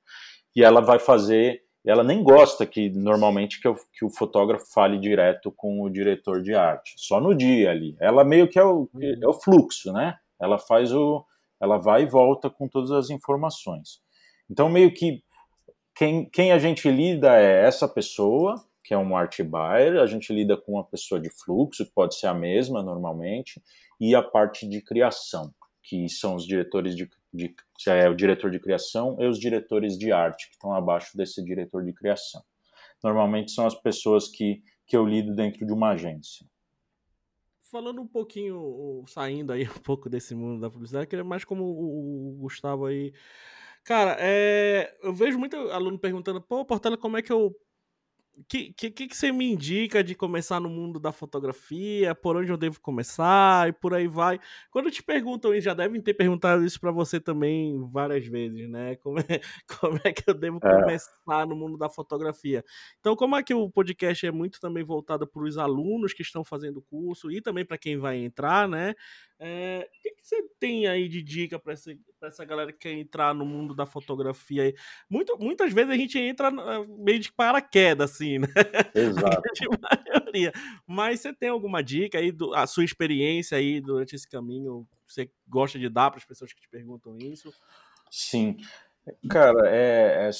E 0.55 0.63
ela 0.63 0.81
vai 0.81 0.99
fazer 0.99 1.61
ela 1.89 2.03
nem 2.03 2.23
gosta 2.23 2.65
que 2.65 2.89
normalmente 2.89 3.59
que, 3.59 3.67
eu, 3.67 3.75
que, 3.93 4.05
o 4.05 4.09
fotógrafo 4.09 4.65
fale 4.71 4.97
direto 4.97 5.51
com 5.51 5.81
o 5.81 5.89
diretor 5.89 6.41
de 6.41 6.53
arte, 6.55 6.93
só 6.97 7.19
no 7.19 7.35
dia 7.35 7.71
ali. 7.71 7.95
Ela 7.99 8.23
meio 8.23 8.47
que 8.47 8.57
é 8.57 8.63
o, 8.63 8.89
é 9.01 9.27
o 9.27 9.33
fluxo, 9.33 9.91
né? 9.91 10.17
Ela 10.39 10.57
faz 10.57 10.93
o, 10.93 11.25
ela 11.61 11.77
vai 11.77 12.03
e 12.03 12.07
volta 12.07 12.49
com 12.49 12.67
todas 12.67 12.91
as 12.91 13.09
informações. 13.09 14.01
Então 14.49 14.69
meio 14.69 14.93
que 14.93 15.23
quem, 15.95 16.29
quem 16.29 16.51
a 16.51 16.57
gente 16.57 16.89
lida 16.89 17.37
é 17.37 17.65
essa 17.65 17.87
pessoa 17.87 18.55
que 18.83 18.93
é 18.93 18.97
um 18.97 19.15
art 19.15 19.41
buyer, 19.41 20.01
a 20.01 20.05
gente 20.05 20.33
lida 20.33 20.57
com 20.57 20.73
uma 20.73 20.83
pessoa 20.83 21.19
de 21.19 21.29
fluxo, 21.29 21.85
que 21.85 21.91
pode 21.91 22.15
ser 22.15 22.27
a 22.27 22.33
mesma 22.33 22.83
normalmente, 22.83 23.61
e 23.99 24.13
a 24.13 24.21
parte 24.21 24.67
de 24.67 24.81
criação, 24.81 25.53
que 25.81 26.09
são 26.09 26.35
os 26.35 26.45
diretores 26.45 26.95
de 26.95 27.09
de, 27.33 27.55
é 27.87 28.07
o 28.07 28.15
diretor 28.15 28.51
de 28.51 28.59
criação 28.59 29.17
e 29.19 29.27
os 29.27 29.39
diretores 29.39 29.97
de 29.97 30.11
arte, 30.11 30.47
que 30.47 30.53
estão 30.53 30.73
abaixo 30.73 31.17
desse 31.17 31.43
diretor 31.43 31.83
de 31.83 31.91
criação. 31.91 32.43
Normalmente 33.03 33.51
são 33.51 33.65
as 33.65 33.75
pessoas 33.75 34.27
que, 34.27 34.61
que 34.85 34.95
eu 34.95 35.05
lido 35.05 35.35
dentro 35.35 35.65
de 35.65 35.73
uma 35.73 35.91
agência. 35.91 36.45
Falando 37.63 38.01
um 38.01 38.07
pouquinho, 38.07 39.03
saindo 39.07 39.51
aí 39.51 39.63
um 39.67 39.81
pouco 39.81 40.09
desse 40.09 40.35
mundo 40.35 40.61
da 40.61 40.69
publicidade, 40.69 41.07
que 41.07 41.15
é 41.15 41.23
mais 41.23 41.43
como 41.43 41.63
o, 41.63 42.37
Gustavo 42.39 42.85
aí. 42.85 43.11
Cara, 43.83 44.15
é, 44.19 44.95
eu 45.01 45.13
vejo 45.13 45.39
muito 45.39 45.57
aluno 45.71 45.97
perguntando, 45.97 46.39
pô, 46.39 46.63
Portela, 46.63 46.95
como 46.95 47.17
é 47.17 47.21
que 47.21 47.33
eu 47.33 47.53
o 48.35 48.43
que, 48.45 48.73
que, 48.73 48.89
que 48.89 49.15
você 49.15 49.31
me 49.31 49.51
indica 49.51 50.03
de 50.03 50.15
começar 50.15 50.59
no 50.59 50.69
mundo 50.69 50.99
da 50.99 51.11
fotografia? 51.11 52.15
Por 52.15 52.35
onde 52.35 52.51
eu 52.51 52.57
devo 52.57 52.79
começar? 52.81 53.69
E 53.69 53.73
por 53.73 53.93
aí 53.93 54.07
vai. 54.07 54.39
Quando 54.71 54.89
te 54.89 55.03
perguntam, 55.03 55.53
e 55.53 55.61
já 55.61 55.73
devem 55.73 56.01
ter 56.01 56.15
perguntado 56.15 56.65
isso 56.65 56.79
para 56.79 56.91
você 56.91 57.19
também 57.19 57.79
várias 57.91 58.25
vezes, 58.25 58.67
né? 58.69 58.95
Como 59.03 59.19
é, 59.19 59.41
como 59.79 59.99
é 60.03 60.11
que 60.11 60.23
eu 60.27 60.33
devo 60.33 60.59
é. 60.63 60.81
começar 60.81 61.45
no 61.45 61.55
mundo 61.55 61.77
da 61.77 61.89
fotografia? 61.89 62.63
Então, 62.99 63.15
como 63.15 63.35
é 63.35 63.43
que 63.43 63.53
o 63.53 63.69
podcast 63.69 64.25
é 64.25 64.31
muito 64.31 64.59
também 64.59 64.83
voltado 64.83 65.27
para 65.27 65.43
os 65.43 65.57
alunos 65.57 66.13
que 66.13 66.21
estão 66.21 66.43
fazendo 66.43 66.77
o 66.77 66.81
curso 66.81 67.31
e 67.31 67.41
também 67.41 67.65
para 67.65 67.77
quem 67.77 67.97
vai 67.97 68.17
entrar, 68.17 68.67
né? 68.67 68.95
É, 69.39 69.87
o 69.87 70.01
que, 70.01 70.11
que, 70.11 70.25
você 70.25 70.41
tem 70.57 70.87
aí 70.87 71.09
de 71.09 71.21
dica 71.21 71.59
para 71.59 71.75
essa, 72.23 72.27
essa 72.27 72.45
galera 72.45 72.71
que 72.71 72.79
quer 72.79 72.93
entrar 72.93 73.33
no 73.33 73.45
mundo 73.45 73.73
da 73.73 73.85
fotografia? 73.85 74.63
Aí? 74.63 74.75
Muito, 75.09 75.37
muitas 75.37 75.73
vezes 75.73 75.91
a 75.91 75.97
gente 75.97 76.17
entra 76.17 76.51
meio 76.51 77.19
de 77.19 77.31
paraquedas, 77.31 78.11
assim, 78.11 78.39
né? 78.39 78.47
Exato. 78.95 79.41
maioria. 80.07 80.51
Mas 80.87 81.19
você 81.19 81.33
tem 81.33 81.49
alguma 81.49 81.83
dica 81.83 82.17
aí, 82.17 82.31
do, 82.31 82.53
a 82.53 82.65
sua 82.67 82.83
experiência 82.85 83.57
aí 83.57 83.81
durante 83.81 84.15
esse 84.15 84.27
caminho? 84.27 84.87
Você 85.07 85.29
gosta 85.47 85.77
de 85.77 85.89
dar 85.89 86.09
para 86.09 86.19
as 86.19 86.25
pessoas 86.25 86.53
que 86.53 86.61
te 86.61 86.69
perguntam 86.69 87.17
isso? 87.17 87.53
Sim. 88.09 88.57
Cara, 89.29 89.67
é, 89.67 90.29
é 90.29 90.31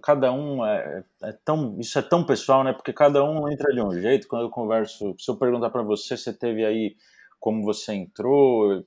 cada 0.00 0.32
um 0.32 0.64
é, 0.64 1.04
é, 1.24 1.32
tão 1.44 1.80
isso 1.80 1.98
é 1.98 2.02
tão 2.02 2.24
pessoal, 2.24 2.62
né? 2.62 2.72
Porque 2.72 2.92
cada 2.92 3.24
um 3.24 3.50
entra 3.50 3.72
de 3.74 3.80
um 3.80 3.90
jeito. 3.90 4.28
Quando 4.28 4.42
eu 4.42 4.50
converso, 4.50 5.16
se 5.18 5.28
eu 5.28 5.36
perguntar 5.36 5.70
para 5.70 5.82
você, 5.82 6.16
você 6.16 6.32
teve 6.32 6.64
aí 6.64 6.96
como 7.42 7.64
você 7.64 7.92
entrou. 7.92 8.84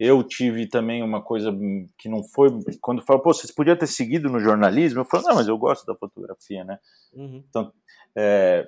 Eu 0.00 0.24
tive 0.24 0.66
também 0.66 1.02
uma 1.02 1.22
coisa 1.22 1.54
que 1.98 2.08
não 2.08 2.24
foi. 2.24 2.48
Quando 2.80 3.04
falo, 3.04 3.20
pô, 3.20 3.34
você 3.34 3.52
podia 3.52 3.76
ter 3.76 3.86
seguido 3.86 4.30
no 4.30 4.40
jornalismo, 4.40 5.00
eu 5.00 5.04
falo, 5.04 5.24
não, 5.24 5.34
mas 5.34 5.46
eu 5.46 5.58
gosto 5.58 5.84
da 5.84 5.94
fotografia, 5.94 6.64
né? 6.64 6.78
Uhum. 7.12 7.44
Então, 7.46 7.70
é, 8.16 8.66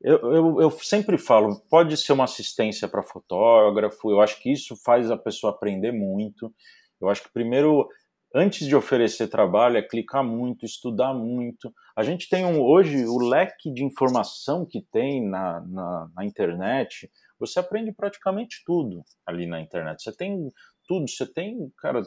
eu, 0.00 0.16
eu, 0.32 0.60
eu, 0.62 0.70
sempre 0.70 1.18
falo, 1.18 1.60
pode 1.68 1.94
ser 1.98 2.14
uma 2.14 2.24
assistência 2.24 2.88
para 2.88 3.02
fotógrafo, 3.02 4.10
eu 4.10 4.22
acho 4.22 4.40
que 4.40 4.50
isso 4.50 4.74
faz 4.74 5.10
a 5.10 5.18
pessoa 5.18 5.52
aprender 5.52 5.92
muito. 5.92 6.50
Eu 6.98 7.10
acho 7.10 7.22
que 7.24 7.30
primeiro, 7.30 7.86
antes 8.34 8.66
de 8.66 8.74
oferecer 8.74 9.28
trabalho, 9.28 9.76
é 9.76 9.82
clicar 9.82 10.24
muito, 10.24 10.64
estudar 10.64 11.12
muito. 11.12 11.70
A 11.94 12.02
gente 12.02 12.26
tem 12.30 12.46
um, 12.46 12.58
hoje 12.58 13.04
o 13.04 13.18
leque 13.18 13.70
de 13.70 13.84
informação 13.84 14.64
que 14.64 14.80
tem 14.80 15.28
na, 15.28 15.60
na, 15.60 16.08
na 16.16 16.24
internet 16.24 17.10
você 17.46 17.58
aprende 17.58 17.92
praticamente 17.92 18.62
tudo 18.64 19.02
ali 19.26 19.46
na 19.46 19.60
internet. 19.60 20.02
Você 20.02 20.16
tem 20.16 20.50
tudo, 20.86 21.08
você 21.08 21.26
tem, 21.26 21.70
cara, 21.78 22.02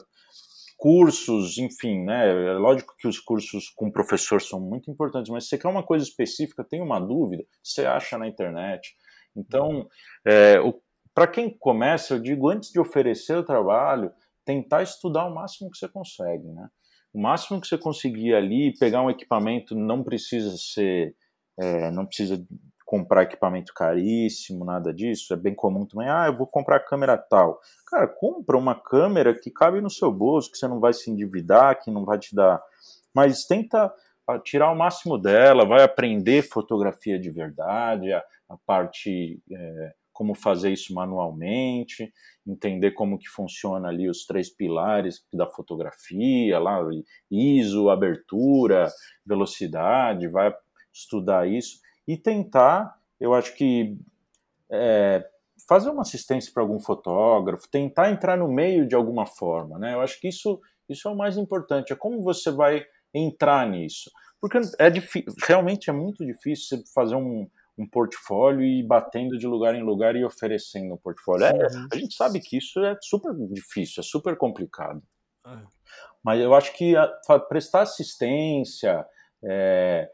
cursos, 0.76 1.58
enfim, 1.58 2.04
né? 2.04 2.28
É 2.28 2.54
lógico 2.54 2.94
que 2.98 3.08
os 3.08 3.18
cursos 3.18 3.68
com 3.70 3.90
professor 3.90 4.40
são 4.40 4.60
muito 4.60 4.90
importantes, 4.90 5.30
mas 5.30 5.44
se 5.44 5.50
você 5.50 5.58
quer 5.58 5.68
uma 5.68 5.82
coisa 5.82 6.04
específica, 6.04 6.64
tem 6.64 6.82
uma 6.82 7.00
dúvida, 7.00 7.44
você 7.62 7.86
acha 7.86 8.18
na 8.18 8.28
internet. 8.28 8.94
Então, 9.34 9.88
é, 10.26 10.56
para 11.14 11.26
quem 11.26 11.50
começa, 11.50 12.14
eu 12.14 12.20
digo, 12.20 12.48
antes 12.50 12.70
de 12.70 12.78
oferecer 12.78 13.36
o 13.36 13.44
trabalho, 13.44 14.12
tentar 14.44 14.82
estudar 14.82 15.26
o 15.26 15.34
máximo 15.34 15.70
que 15.70 15.78
você 15.78 15.88
consegue, 15.88 16.46
né? 16.48 16.68
O 17.12 17.20
máximo 17.20 17.60
que 17.60 17.66
você 17.66 17.78
conseguir 17.78 18.34
ali, 18.34 18.76
pegar 18.78 19.02
um 19.02 19.10
equipamento, 19.10 19.74
não 19.74 20.04
precisa 20.04 20.54
ser, 20.58 21.16
é, 21.58 21.90
não 21.90 22.04
precisa 22.04 22.46
comprar 22.86 23.24
equipamento 23.24 23.74
caríssimo, 23.74 24.64
nada 24.64 24.94
disso. 24.94 25.34
É 25.34 25.36
bem 25.36 25.54
comum 25.54 25.84
também, 25.84 26.08
ah, 26.08 26.26
eu 26.28 26.36
vou 26.36 26.46
comprar 26.46 26.78
câmera 26.80 27.18
tal. 27.18 27.60
Cara, 27.88 28.06
compra 28.06 28.56
uma 28.56 28.76
câmera 28.76 29.34
que 29.34 29.50
cabe 29.50 29.80
no 29.80 29.90
seu 29.90 30.10
bolso, 30.12 30.50
que 30.50 30.56
você 30.56 30.68
não 30.68 30.78
vai 30.78 30.92
se 30.92 31.10
endividar, 31.10 31.82
que 31.82 31.90
não 31.90 32.04
vai 32.04 32.18
te 32.18 32.34
dar. 32.34 32.62
Mas 33.12 33.44
tenta 33.44 33.92
ah, 34.26 34.38
tirar 34.38 34.70
o 34.70 34.76
máximo 34.76 35.18
dela, 35.18 35.66
vai 35.66 35.82
aprender 35.82 36.42
fotografia 36.42 37.18
de 37.18 37.30
verdade, 37.30 38.12
a, 38.12 38.24
a 38.48 38.56
parte. 38.64 39.42
É, 39.50 39.92
como 40.12 40.34
fazer 40.34 40.72
isso 40.72 40.94
manualmente, 40.94 42.10
entender 42.46 42.92
como 42.92 43.18
que 43.18 43.28
funciona 43.28 43.88
ali 43.88 44.08
os 44.08 44.24
três 44.24 44.48
pilares 44.48 45.22
da 45.30 45.46
fotografia, 45.46 46.58
lá 46.58 46.80
ISO, 47.30 47.90
abertura, 47.90 48.88
velocidade, 49.26 50.26
vai 50.26 50.54
estudar 50.90 51.46
isso 51.46 51.80
e 52.06 52.16
tentar, 52.16 52.98
eu 53.20 53.34
acho 53.34 53.54
que 53.54 53.98
é, 54.70 55.28
fazer 55.68 55.90
uma 55.90 56.02
assistência 56.02 56.52
para 56.52 56.62
algum 56.62 56.78
fotógrafo, 56.78 57.68
tentar 57.68 58.10
entrar 58.10 58.36
no 58.36 58.48
meio 58.48 58.86
de 58.86 58.94
alguma 58.94 59.26
forma, 59.26 59.78
né? 59.78 59.94
Eu 59.94 60.00
acho 60.00 60.20
que 60.20 60.28
isso, 60.28 60.60
isso 60.88 61.08
é 61.08 61.10
o 61.10 61.16
mais 61.16 61.36
importante, 61.36 61.92
é 61.92 61.96
como 61.96 62.22
você 62.22 62.50
vai 62.50 62.84
entrar 63.12 63.68
nisso. 63.68 64.10
Porque 64.40 64.58
é 64.58 64.92
realmente 65.46 65.90
é 65.90 65.92
muito 65.92 66.24
difícil 66.24 66.78
você 66.78 66.92
fazer 66.94 67.16
um, 67.16 67.48
um 67.76 67.86
portfólio 67.86 68.62
e 68.62 68.80
ir 68.80 68.82
batendo 68.82 69.38
de 69.38 69.46
lugar 69.46 69.74
em 69.74 69.82
lugar 69.82 70.14
e 70.14 70.24
oferecendo 70.24 70.94
um 70.94 70.98
portfólio. 70.98 71.46
É, 71.46 71.66
a 71.92 71.96
gente 71.96 72.14
sabe 72.14 72.40
que 72.40 72.58
isso 72.58 72.84
é 72.84 72.96
super 73.00 73.34
difícil, 73.50 74.00
é 74.00 74.04
super 74.04 74.36
complicado. 74.36 75.02
É. 75.46 75.58
Mas 76.22 76.40
eu 76.40 76.54
acho 76.54 76.72
que 76.74 76.94
a, 76.96 77.08
prestar 77.48 77.82
assistência, 77.82 79.06
é, 79.42 80.10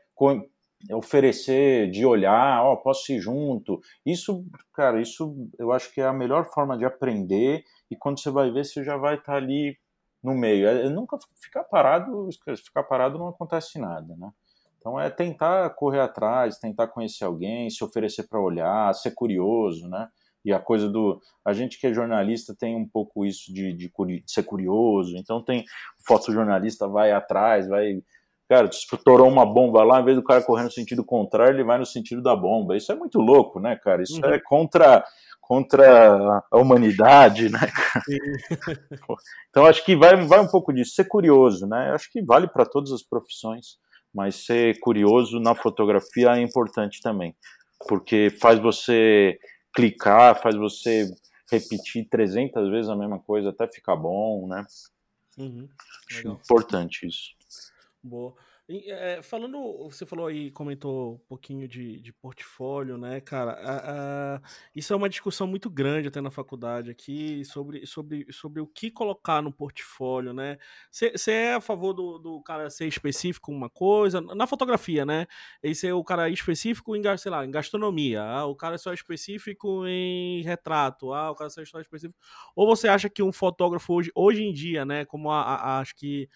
oferecer, 0.91 1.91
de 1.91 2.05
olhar, 2.05 2.63
ó, 2.65 2.73
oh, 2.73 2.77
posso 2.79 3.13
ir 3.13 3.21
junto. 3.21 3.81
Isso, 4.05 4.45
cara, 4.73 5.01
isso 5.01 5.49
eu 5.59 5.73
acho 5.73 5.93
que 5.93 6.01
é 6.01 6.07
a 6.07 6.13
melhor 6.13 6.47
forma 6.47 6.77
de 6.77 6.85
aprender 6.85 7.65
e 7.91 7.97
quando 7.97 8.21
você 8.21 8.31
vai 8.31 8.51
ver, 8.51 8.65
você 8.65 8.83
já 8.83 8.97
vai 8.97 9.15
estar 9.15 9.33
tá 9.33 9.39
ali 9.39 9.77
no 10.23 10.35
meio. 10.35 10.67
É, 10.67 10.87
é, 10.87 10.89
nunca 10.89 11.19
ficar 11.41 11.65
parado, 11.65 12.29
ficar 12.65 12.83
parado 12.85 13.19
não 13.19 13.29
acontece 13.29 13.79
nada, 13.79 14.17
né? 14.17 14.31
Então 14.79 14.99
é 14.99 15.09
tentar 15.11 15.71
correr 15.71 16.01
atrás, 16.01 16.59
tentar 16.59 16.89
conhecer 16.89 17.25
alguém, 17.25 17.71
se 17.71 17.85
oferecer 17.85 18.25
para 18.25 18.41
olhar, 18.41 18.93
ser 18.95 19.13
curioso, 19.13 19.89
né? 19.89 20.09
E 20.45 20.53
a 20.53 20.59
coisa 20.59 20.89
do. 20.89 21.21
A 21.45 21.53
gente 21.53 21.79
que 21.79 21.87
é 21.87 21.95
jornalista 21.95 22.55
tem 22.59 22.75
um 22.75 22.89
pouco 22.89 23.25
isso 23.25 23.53
de, 23.55 23.73
de, 23.73 23.89
de 23.89 24.25
ser 24.27 24.43
curioso, 24.43 25.17
então 25.17 25.43
tem. 25.43 25.61
O 26.01 26.07
fotojornalista 26.07 26.89
vai 26.89 27.13
atrás, 27.13 27.69
vai 27.69 28.03
Cara, 28.53 28.69
estourou 28.69 29.27
uma 29.31 29.47
bomba 29.47 29.83
lá, 29.83 29.99
em 29.99 30.05
vez 30.05 30.15
do 30.15 30.23
cara 30.23 30.43
correr 30.43 30.65
no 30.65 30.71
sentido 30.71 31.03
contrário, 31.03 31.55
ele 31.55 31.65
vai 31.65 31.79
no 31.79 31.87
sentido 31.87 32.21
da 32.21 32.37
bomba. 32.37 32.77
Isso 32.77 32.93
é 32.93 32.95
muito 32.95 33.19
louco, 33.19 33.59
né, 33.59 33.77
cara? 33.77 34.03
Isso 34.03 34.21
uhum. 34.23 34.31
é 34.31 34.39
contra, 34.39 35.03
contra 35.41 36.45
a 36.51 36.59
humanidade, 36.59 37.49
né? 37.49 37.59
então 39.49 39.65
acho 39.65 39.83
que 39.83 39.97
vai, 39.97 40.23
vai 40.27 40.39
um 40.39 40.47
pouco 40.47 40.71
disso, 40.71 40.95
ser 40.95 41.07
curioso, 41.07 41.67
né? 41.67 41.93
Acho 41.95 42.13
que 42.13 42.21
vale 42.21 42.47
para 42.47 42.67
todas 42.67 42.93
as 42.93 43.03
profissões, 43.03 43.79
mas 44.15 44.45
ser 44.45 44.79
curioso 44.81 45.41
na 45.41 45.55
fotografia 45.55 46.33
é 46.37 46.43
importante 46.43 47.01
também, 47.01 47.35
porque 47.89 48.29
faz 48.39 48.59
você 48.59 49.39
clicar, 49.75 50.39
faz 50.43 50.55
você 50.57 51.11
repetir 51.51 52.07
300 52.11 52.69
vezes 52.69 52.91
a 52.91 52.97
mesma 52.97 53.19
coisa 53.19 53.49
até 53.49 53.67
ficar 53.67 53.97
bom, 53.97 54.47
né? 54.47 54.63
Uhum. 55.39 55.67
Acho 56.11 56.29
importante 56.29 57.07
isso. 57.07 57.31
Boa. 58.05 58.35
E, 58.69 58.91
é, 58.91 59.23
falando, 59.23 59.59
você 59.89 60.05
falou 60.05 60.27
aí, 60.27 60.51
comentou 60.51 61.15
um 61.15 61.19
pouquinho 61.29 61.69
de, 61.69 62.01
de 62.01 62.13
portfólio, 62.13 62.99
né, 62.99 63.21
cara? 63.21 63.53
A, 63.53 64.37
a, 64.37 64.41
isso 64.75 64.93
é 64.93 64.97
uma 64.97 65.09
discussão 65.09 65.47
muito 65.47 65.71
grande 65.71 66.09
até 66.09 66.21
na 66.21 66.31
faculdade 66.31 66.91
aqui 66.91 67.45
sobre, 67.45 67.87
sobre, 67.87 68.27
sobre 68.33 68.61
o 68.61 68.67
que 68.67 68.91
colocar 68.91 69.41
no 69.41 69.53
portfólio, 69.53 70.33
né? 70.33 70.59
Você 70.91 71.31
é 71.31 71.55
a 71.55 71.61
favor 71.61 71.93
do, 71.93 72.19
do 72.19 72.43
cara 72.43 72.69
ser 72.71 72.89
específico 72.89 73.53
em 73.53 73.57
uma 73.57 73.71
coisa? 73.71 74.21
Na 74.21 74.49
fotografia, 74.49 75.07
né? 75.07 75.27
Esse 75.63 75.87
é 75.87 75.95
o 75.95 76.03
cara 76.03 76.29
específico 76.29 76.97
em, 76.97 77.03
sei 77.19 77.31
lá, 77.31 77.45
em 77.47 77.51
gastronomia. 77.53 78.23
Ah, 78.23 78.47
o 78.47 78.57
cara 78.57 78.75
é 78.75 78.79
só 78.79 78.93
específico 78.93 79.87
em 79.87 80.43
retrato. 80.43 81.13
Ah, 81.13 81.31
o 81.31 81.37
cara 81.37 81.47
é 81.47 81.51
só 81.51 81.63
específico. 81.81 82.19
Ou 82.57 82.67
você 82.67 82.89
acha 82.89 83.09
que 83.09 83.23
um 83.23 83.33
fotógrafo 83.33 83.93
hoje, 83.95 84.11
hoje 84.15 84.43
em 84.43 84.53
dia, 84.53 84.85
né? 84.85 85.05
Como 85.05 85.31
a, 85.31 85.79
acho 85.81 85.95
que 85.95 86.29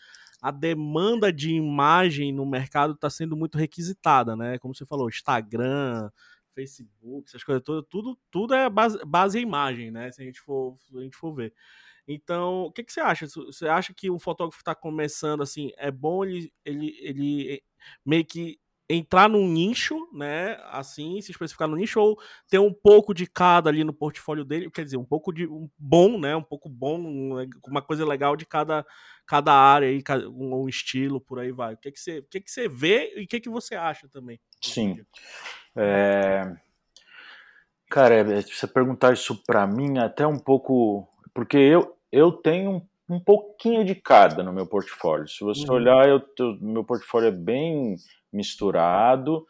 a 0.43 0.51
demanda 0.51 1.33
de 1.33 1.53
imagem 1.53 2.33
no 2.33 2.47
mercado 2.47 2.95
está 2.95 3.09
sendo 3.11 3.37
muito 3.37 3.59
requisitada, 3.59 4.37
né? 4.37 4.59
Como 4.59 4.75
você 4.75 4.85
falou, 4.85 5.09
Instagram, 5.09 6.11
Facebook, 6.55 7.29
essas 7.29 7.45
coisas 7.45 7.63
todas, 7.63 7.85
tudo, 7.89 8.19
tudo 8.31 8.55
é 8.55 8.69
base, 8.69 8.99
base 9.05 9.39
em 9.39 9.43
imagem, 9.43 9.91
né? 9.91 10.11
Se 10.13 10.23
a 10.23 10.25
gente 10.25 10.41
for, 10.41 10.77
a 10.95 11.01
gente 11.01 11.17
for 11.17 11.35
ver. 11.35 11.53
Então, 12.09 12.65
o 12.65 12.73
que, 12.73 12.85
que 12.85 12.93
você 12.93 13.01
acha? 13.01 13.27
Você 13.27 13.67
acha 13.67 13.93
que 13.93 14.11
o 14.11 14.19
fotógrafo 14.19 14.61
está 14.61 14.75
começando 14.75 15.43
assim, 15.43 15.73
é 15.77 15.91
bom 15.91 16.25
ele, 16.25 16.53
ele, 16.65 16.97
ele 17.01 17.55
eh, 17.55 17.61
meio 18.05 18.25
que 18.25 18.59
entrar 18.89 19.29
num 19.29 19.47
nicho, 19.49 20.09
né? 20.13 20.59
Assim, 20.71 21.21
se 21.21 21.31
especificar 21.31 21.69
no 21.69 21.77
nicho, 21.77 22.01
ou 22.01 22.19
ter 22.49 22.59
um 22.59 22.73
pouco 22.73 23.13
de 23.13 23.27
cada 23.27 23.69
ali 23.69 23.83
no 23.83 23.93
portfólio 23.93 24.45
dele, 24.45 24.71
quer 24.71 24.85
dizer, 24.85 24.97
um 24.97 25.05
pouco 25.05 25.33
de 25.33 25.47
um 25.47 25.69
bom, 25.79 26.19
né? 26.19 26.37
Um 26.37 26.43
pouco 26.43 26.69
bom, 26.69 27.01
uma 27.67 27.83
coisa 27.83 28.07
legal 28.07 28.37
de 28.37 28.47
cada, 28.47 28.87
cada 29.27 29.53
área 29.53 29.89
aí, 29.89 30.03
um, 30.29 30.63
um 30.63 30.69
estilo, 30.69 31.21
por 31.21 31.39
aí 31.39 31.51
vai. 31.51 31.75
O 31.75 31.79
que, 31.79 31.91
que, 31.91 32.01
você, 32.01 32.19
o 32.19 32.25
que, 32.25 32.41
que 32.41 32.51
você 32.51 32.69
vê 32.69 33.13
e 33.17 33.25
o 33.25 33.27
que, 33.27 33.41
que 33.41 33.51
você 33.51 33.75
acha 33.75 34.09
também? 34.09 34.41
Sim. 34.61 35.05
É... 35.75 36.57
Cara, 37.91 38.15
é, 38.15 38.43
se 38.43 38.53
você 38.53 38.67
perguntar 38.67 39.13
isso 39.13 39.43
para 39.45 39.67
mim, 39.67 39.99
é 39.99 40.03
até 40.03 40.27
um 40.27 40.39
pouco. 40.39 41.09
Porque 41.33 41.57
eu, 41.57 41.97
eu 42.11 42.33
tenho 42.33 42.83
um 43.09 43.21
pouquinho 43.21 43.85
de 43.85 43.95
cada 43.95 44.43
no 44.43 44.53
meu 44.53 44.67
portfólio. 44.67 45.29
Se 45.29 45.45
você 45.45 45.67
uhum. 45.69 45.75
olhar, 45.75 46.09
eu, 46.09 46.21
meu 46.61 46.85
portfólio 46.85 47.29
é 47.29 47.33
bem 47.33 47.97
misturado, 48.37 49.45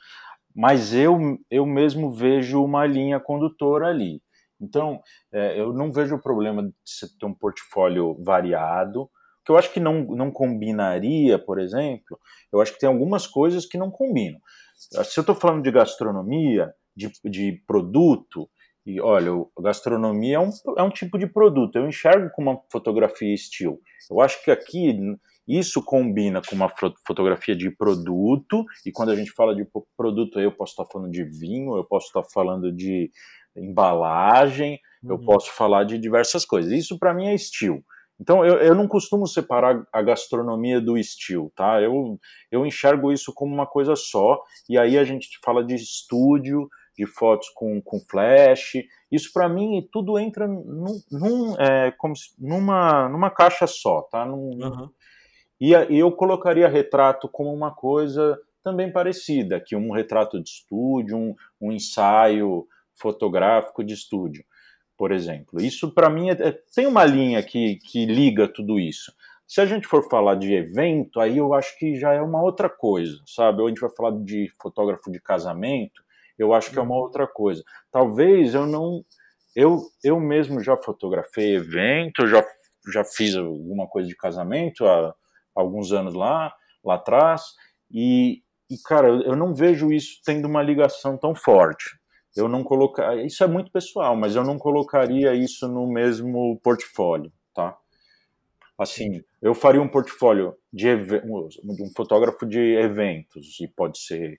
mas 0.55 0.95
eu, 0.95 1.19
eu 1.51 1.67
mesmo 1.67 2.11
vejo 2.11 2.65
uma 2.65 2.87
linha 2.87 3.21
condutora 3.21 3.89
ali. 3.89 4.23
Então, 4.61 5.01
é, 5.33 5.61
eu 5.61 5.73
não 5.73 5.93
vejo 5.93 6.15
o 6.15 6.23
problema 6.23 6.63
de 6.63 6.73
você 6.85 7.07
ter 7.19 7.27
um 7.27 7.35
portfólio 7.35 8.17
variado, 8.25 9.11
que 9.45 9.53
eu 9.53 9.59
acho 9.59 9.73
que 9.73 9.79
não, 9.79 10.03
não 10.07 10.31
combinaria, 10.31 11.39
por 11.39 11.61
exemplo, 11.61 12.19
eu 12.53 12.61
acho 12.61 12.73
que 12.73 12.81
tem 12.81 12.89
algumas 12.89 13.27
coisas 13.27 13.67
que 13.67 13.79
não 13.79 13.91
combinam. 13.91 14.41
Se 14.77 15.19
eu 15.19 15.23
estou 15.23 15.35
falando 15.35 15.63
de 15.63 15.71
gastronomia, 15.71 16.73
de, 16.97 17.13
de 17.25 17.63
produto, 17.67 18.49
e 18.85 19.01
olha, 19.01 19.31
gastronomia 19.61 20.37
é 20.37 20.41
um, 20.41 20.51
é 20.79 20.83
um 20.83 20.91
tipo 20.91 21.19
de 21.19 21.27
produto, 21.27 21.77
eu 21.77 21.89
enxergo 21.89 22.31
como 22.35 22.51
uma 22.51 22.61
fotografia 22.71 23.35
estilo. 23.35 23.79
Eu 24.11 24.21
acho 24.21 24.43
que 24.43 24.51
aqui 24.51 24.97
isso 25.47 25.83
combina 25.83 26.43
com 26.43 26.57
uma 26.57 26.69
fotografia 27.07 27.55
de 27.55 27.71
produto, 27.71 28.65
e 28.85 28.91
quando 28.91 29.11
a 29.11 29.17
gente 29.17 29.31
fala 29.31 29.55
de 29.55 29.67
produto, 29.97 30.41
eu 30.41 30.53
posso 30.53 30.73
estar 30.73 30.85
falando 30.93 31.11
de 31.11 31.25
vinho, 31.25 31.77
eu 31.77 31.85
posso 31.85 32.07
estar 32.07 32.25
falando 32.25 32.73
de 32.73 33.11
embalagem, 33.57 34.81
uhum. 35.03 35.11
eu 35.11 35.19
posso 35.21 35.53
falar 35.53 35.85
de 35.85 35.99
diversas 35.99 36.45
coisas. 36.45 36.73
Isso 36.73 36.99
para 36.99 37.15
mim 37.15 37.27
é 37.27 37.35
estilo. 37.35 37.83
Então 38.21 38.45
eu, 38.45 38.57
eu 38.57 38.75
não 38.75 38.89
costumo 38.89 39.27
separar 39.27 39.87
a 39.93 40.03
gastronomia 40.03 40.81
do 40.81 40.97
estilo, 40.97 41.53
tá? 41.55 41.81
Eu, 41.81 42.19
eu 42.51 42.65
enxergo 42.65 43.13
isso 43.13 43.33
como 43.35 43.55
uma 43.55 43.67
coisa 43.67 43.95
só, 43.95 44.43
e 44.69 44.79
aí 44.79 44.99
a 44.99 45.05
gente 45.05 45.29
fala 45.45 45.63
de 45.63 45.75
estúdio, 45.75 46.69
de 46.97 47.07
fotos 47.07 47.51
com, 47.51 47.81
com 47.83 48.01
flash. 48.01 48.73
Isso 49.13 49.31
para 49.33 49.49
mim 49.49 49.87
tudo 49.93 50.19
entra 50.19 50.49
num, 50.49 51.01
num 51.13 51.55
é, 51.61 51.93
como 51.93 52.17
se, 52.17 52.31
numa, 52.39 53.09
numa 53.09 53.31
caixa 53.31 53.67
só, 53.67 54.03
tá? 54.03 54.25
Num, 54.25 54.51
uhum. 54.63 54.91
E, 55.61 55.73
eu 55.73 56.13
colocaria 56.13 56.69
retrato 56.69 57.29
como 57.29 57.53
uma 57.53 57.75
coisa 57.75 58.39
também 58.63 58.93
parecida, 58.93 59.61
que 59.61 59.77
um 59.77 59.93
retrato 59.93 60.43
de 60.43 60.49
estúdio, 60.49 61.17
um, 61.17 61.35
um 61.61 61.73
ensaio 61.73 62.67
fotográfico 62.95 63.85
de 63.85 63.95
estúdio, 63.95 64.45
por 64.97 65.13
exemplo. 65.13 65.61
Isso 65.61 65.93
para 65.93 66.11
mim 66.11 66.31
é, 66.31 66.33
é, 66.33 66.59
tem 66.75 66.87
uma 66.87 67.05
linha 67.05 67.43
que, 67.43 67.77
que 67.77 68.05
liga 68.05 68.49
tudo 68.49 68.79
isso. 68.79 69.13
Se 69.47 69.61
a 69.61 69.67
gente 69.67 69.87
for 69.87 70.09
falar 70.09 70.35
de 70.35 70.53
evento, 70.53 71.21
aí 71.21 71.39
eu 71.39 71.55
acho 71.55 71.79
que 71.79 71.95
já 71.95 72.13
é 72.13 72.21
uma 72.21 72.43
outra 72.43 72.69
coisa, 72.69 73.23
sabe? 73.27 73.61
Ou 73.61 73.67
a 73.67 73.69
gente 73.69 73.81
vai 73.81 73.91
falar 73.91 74.11
de 74.25 74.51
fotógrafo 74.61 75.11
de 75.11 75.21
casamento, 75.21 76.03
eu 76.39 76.53
acho 76.53 76.71
que 76.71 76.79
é 76.79 76.83
uma 76.83 76.97
outra 76.97 77.27
coisa. 77.27 77.63
Talvez 77.91 78.55
eu 78.55 78.67
não. 78.67 79.05
Eu, 79.55 79.81
eu 80.03 80.21
mesmo 80.21 80.61
já 80.61 80.77
fotografei 80.77 81.55
evento, 81.57 82.27
já, 82.27 82.45
já 82.93 83.05
fiz 83.05 83.37
alguma 83.37 83.87
coisa 83.87 84.07
de 84.09 84.17
casamento, 84.17 84.85
alguns 85.57 85.93
anos 85.93 86.15
lá, 86.15 86.55
lá 86.85 86.95
atrás, 86.95 87.43
e, 87.91 88.43
e 88.71 88.77
cara, 88.85 89.09
eu 89.09 89.35
não 89.35 89.55
vejo 89.55 89.93
isso 89.93 90.21
tendo 90.25 90.47
uma 90.47 90.63
ligação 90.63 91.17
tão 91.17 91.35
forte. 91.35 91.99
Eu 92.37 92.49
não 92.49 92.63
colocar, 92.63 93.17
isso 93.25 93.43
é 93.43 93.47
muito 93.47 93.73
pessoal, 93.73 94.15
mas 94.15 94.37
eu 94.37 94.45
não 94.45 94.59
colocaria 94.59 95.35
isso 95.35 95.67
no 95.67 95.87
mesmo 95.87 96.61
portfólio, 96.63 97.33
tá? 97.55 97.77
Assim, 98.79 99.23
eu 99.41 99.55
faria 99.55 99.81
um 99.81 99.89
portfólio 99.89 100.55
de 100.71 100.95
um 100.95 101.91
fotógrafo 101.97 102.45
de 102.45 102.61
eventos 102.77 103.59
e 103.59 103.67
pode 103.67 103.99
ser 103.99 104.39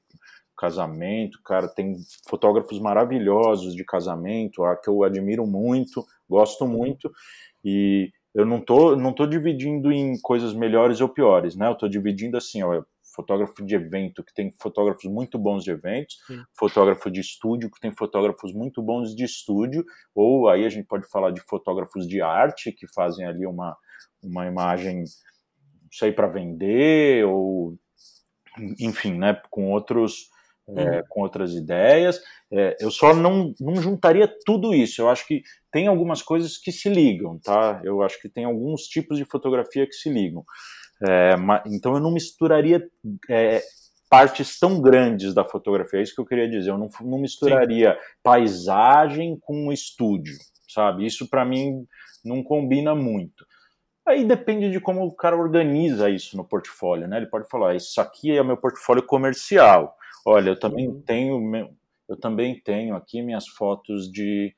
casamento, 0.56 1.40
cara, 1.44 1.68
tem 1.68 1.96
fotógrafos 2.28 2.80
maravilhosos 2.80 3.76
de 3.76 3.84
casamento, 3.84 4.64
a 4.64 4.76
que 4.76 4.90
eu 4.90 5.04
admiro 5.04 5.46
muito, 5.46 6.06
gosto 6.30 6.68
muito 6.68 7.12
e 7.64 8.12
eu 8.38 8.46
não 8.46 8.62
tô, 8.62 8.96
não 8.96 9.12
tô 9.12 9.26
dividindo 9.26 9.92
em 9.92 10.22
coisas 10.22 10.54
melhores 10.54 11.02
ou 11.02 11.10
piores, 11.10 11.56
né? 11.56 11.68
Eu 11.68 11.74
tô 11.74 11.88
dividindo 11.88 12.38
assim, 12.38 12.62
ó, 12.62 12.84
fotógrafo 13.16 13.66
de 13.66 13.74
evento 13.74 14.24
que 14.24 14.32
tem 14.32 14.52
fotógrafos 14.62 15.06
muito 15.12 15.40
bons 15.40 15.64
de 15.64 15.72
eventos, 15.72 16.18
Sim. 16.28 16.44
fotógrafo 16.56 17.10
de 17.10 17.20
estúdio 17.20 17.72
que 17.72 17.80
tem 17.80 17.92
fotógrafos 17.92 18.54
muito 18.54 18.80
bons 18.80 19.16
de 19.16 19.24
estúdio, 19.24 19.84
ou 20.14 20.48
aí 20.48 20.66
a 20.66 20.70
gente 20.70 20.86
pode 20.86 21.10
falar 21.10 21.32
de 21.32 21.42
fotógrafos 21.42 22.08
de 22.08 22.22
arte 22.22 22.72
que 22.72 22.86
fazem 22.94 23.26
ali 23.26 23.44
uma, 23.48 23.76
uma 24.22 24.46
imagem, 24.46 25.00
não 25.00 25.92
sei, 25.92 26.12
para 26.12 26.28
vender, 26.28 27.26
ou 27.26 27.76
enfim, 28.80 29.18
né, 29.18 29.42
com 29.50 29.72
outros 29.72 30.30
é, 30.76 30.98
uhum. 30.98 31.04
com 31.10 31.22
outras 31.22 31.54
ideias. 31.54 32.22
É, 32.52 32.76
eu 32.80 32.92
só 32.92 33.14
não, 33.14 33.54
não 33.60 33.76
juntaria 33.76 34.32
tudo 34.46 34.74
isso. 34.74 35.02
Eu 35.02 35.10
acho 35.10 35.26
que 35.28 35.42
tem 35.72 35.88
algumas 35.88 36.22
coisas 36.22 36.58
que 36.58 36.72
se 36.72 36.90
ligam, 36.90 37.40
tá? 37.40 37.82
Eu 37.84 38.02
acho 38.02 38.20
que 38.22 38.30
tem 38.30 38.46
alguns 38.46 38.84
tipos 38.84 39.18
de 39.18 39.26
fotografia 39.26 39.86
que 39.86 39.94
se 39.94 40.10
ligam. 40.10 40.44
É, 41.08 41.36
então 41.68 41.94
eu 41.94 42.00
não 42.00 42.12
misturaria 42.12 42.82
é, 43.30 43.62
partes 44.10 44.60
tão 44.60 44.82
grandes 44.82 45.34
da 45.34 45.46
fotografia. 45.46 46.00
É 46.00 46.04
isso 46.04 46.16
que 46.16 46.22
eu 46.22 46.26
queria 46.26 46.50
dizer. 46.50 46.72
Eu 46.72 46.78
não, 46.78 46.90
não 47.02 47.20
misturaria 47.20 47.94
Sim. 47.94 48.00
paisagem 48.24 49.38
com 49.40 49.72
estúdio, 49.72 50.36
sabe? 50.68 51.06
Isso 51.06 51.30
para 51.30 51.46
mim 51.46 51.86
não 52.26 52.44
combina 52.44 52.96
muito. 52.96 53.46
Aí 54.08 54.24
depende 54.24 54.72
de 54.72 54.80
como 54.80 55.06
o 55.06 55.14
cara 55.14 55.36
organiza 55.36 56.10
isso 56.10 56.38
no 56.38 56.46
portfólio, 56.46 57.08
né? 57.10 57.18
Ele 57.18 57.26
pode 57.26 57.48
falar: 57.50 57.76
isso 57.76 58.00
aqui 58.00 58.36
é 58.36 58.42
o 58.42 58.46
meu 58.46 58.56
portfólio 58.56 59.04
comercial. 59.04 59.94
Olha, 60.30 60.50
eu 60.50 60.60
também 60.60 60.90
uhum. 60.90 61.02
tenho, 61.04 61.78
eu 62.10 62.18
também 62.18 62.60
tenho 62.60 62.98
aqui 62.98 63.22
minhas 63.22 63.48
fotos 63.48 64.12
de 64.12 64.54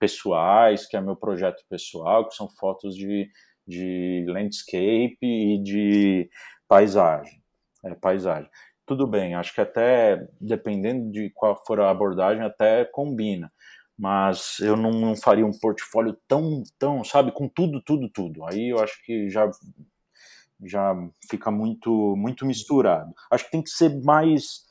pessoais, 0.00 0.84
que 0.84 0.96
é 0.96 1.00
meu 1.00 1.14
projeto 1.14 1.64
pessoal, 1.70 2.26
que 2.26 2.34
são 2.34 2.48
fotos 2.50 2.96
de, 2.96 3.30
de 3.64 4.24
landscape 4.26 5.16
e 5.22 5.62
de 5.62 6.28
paisagem. 6.66 7.40
É, 7.84 7.94
paisagem. 7.94 8.50
Tudo 8.84 9.06
bem, 9.06 9.36
acho 9.36 9.54
que 9.54 9.60
até, 9.60 10.26
dependendo 10.40 11.08
de 11.12 11.30
qual 11.30 11.62
for 11.64 11.80
a 11.80 11.88
abordagem, 11.88 12.42
até 12.42 12.84
combina. 12.84 13.52
Mas 13.96 14.58
eu 14.58 14.76
não, 14.76 14.90
não 14.90 15.14
faria 15.14 15.46
um 15.46 15.56
portfólio 15.56 16.18
tão, 16.26 16.64
tão, 16.80 17.04
sabe, 17.04 17.30
com 17.30 17.48
tudo, 17.48 17.80
tudo, 17.80 18.08
tudo. 18.08 18.44
Aí 18.44 18.70
eu 18.70 18.80
acho 18.80 19.00
que 19.04 19.30
já 19.30 19.48
já 20.64 20.94
fica 21.30 21.50
muito, 21.50 22.16
muito 22.16 22.44
misturado. 22.46 23.12
Acho 23.30 23.44
que 23.44 23.50
tem 23.50 23.62
que 23.62 23.70
ser 23.70 24.02
mais 24.02 24.63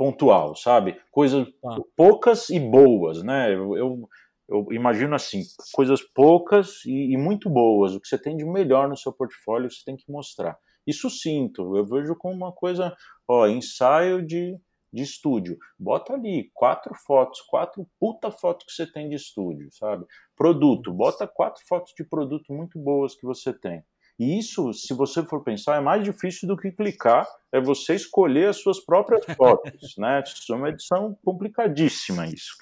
pontual, 0.00 0.56
sabe? 0.56 0.98
Coisas 1.10 1.46
ah. 1.62 1.76
poucas 1.94 2.48
e 2.48 2.58
boas, 2.58 3.22
né? 3.22 3.54
Eu, 3.54 4.08
eu, 4.48 4.66
imagino 4.72 5.14
assim, 5.14 5.42
coisas 5.74 6.00
poucas 6.00 6.82
e, 6.86 7.12
e, 7.12 7.18
muito 7.18 7.50
boas. 7.50 7.94
O 7.94 8.00
que 8.00 8.08
você 8.08 8.16
tem 8.16 8.34
de 8.34 8.46
melhor 8.46 8.88
no 8.88 8.96
seu 8.96 9.12
portfólio, 9.12 9.70
você 9.70 9.82
tem 9.84 9.98
que 9.98 10.10
mostrar. 10.10 10.56
Isso 10.86 11.10
sinto, 11.10 11.76
eu 11.76 11.84
vejo 11.84 12.16
como 12.16 12.34
uma 12.34 12.50
coisa, 12.50 12.96
ó, 13.28 13.46
ensaio 13.46 14.26
de, 14.26 14.56
de 14.90 15.02
estúdio. 15.02 15.58
Bota 15.78 16.14
ali 16.14 16.50
quatro 16.54 16.94
fotos, 17.06 17.42
quatro 17.42 17.86
puta 18.00 18.30
fotos 18.30 18.64
que 18.64 18.72
você 18.72 18.90
tem 18.90 19.06
de 19.06 19.16
estúdio, 19.16 19.68
sabe? 19.70 20.06
Produto, 20.34 20.94
bota 20.94 21.28
quatro 21.28 21.62
fotos 21.68 21.92
de 21.94 22.04
produto 22.04 22.54
muito 22.54 22.78
boas 22.78 23.14
que 23.14 23.26
você 23.26 23.52
tem. 23.52 23.84
E 24.20 24.38
isso, 24.38 24.74
se 24.74 24.92
você 24.92 25.24
for 25.24 25.42
pensar, 25.42 25.78
é 25.78 25.80
mais 25.80 26.04
difícil 26.04 26.46
do 26.46 26.54
que 26.54 26.70
clicar, 26.70 27.26
é 27.50 27.58
você 27.58 27.94
escolher 27.94 28.50
as 28.50 28.58
suas 28.58 28.78
próprias 28.78 29.24
fotos, 29.34 29.96
né? 29.96 30.22
Isso 30.22 30.52
é 30.52 30.56
uma 30.56 30.68
edição 30.68 31.16
complicadíssima 31.24 32.26
isso. 32.26 32.54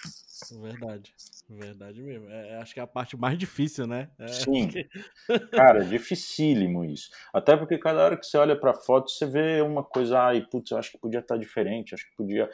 Verdade, 0.63 1.13
verdade 1.51 2.01
mesmo. 2.01 2.31
É, 2.31 2.59
acho 2.59 2.73
que 2.73 2.79
é 2.79 2.83
a 2.85 2.87
parte 2.87 3.17
mais 3.17 3.37
difícil, 3.37 3.89
né? 3.89 4.09
É... 4.21 4.29
Sim, 4.29 4.69
cara, 5.51 5.83
é 5.83 5.85
dificílimo 5.85 6.85
isso. 6.85 7.11
Até 7.35 7.57
porque 7.57 7.77
cada 7.77 8.05
hora 8.05 8.17
que 8.17 8.25
você 8.25 8.39
olha 8.39 8.55
para 8.55 8.71
a 8.71 8.81
foto, 8.81 9.11
você 9.11 9.27
vê 9.27 9.61
uma 9.61 9.83
coisa, 9.83 10.21
ai, 10.21 10.47
putz, 10.49 10.71
eu 10.71 10.79
acho 10.79 10.93
que 10.93 10.99
podia 10.99 11.19
estar 11.19 11.35
tá 11.35 11.41
diferente, 11.41 11.93
acho 11.93 12.09
que 12.09 12.17
podia. 12.17 12.49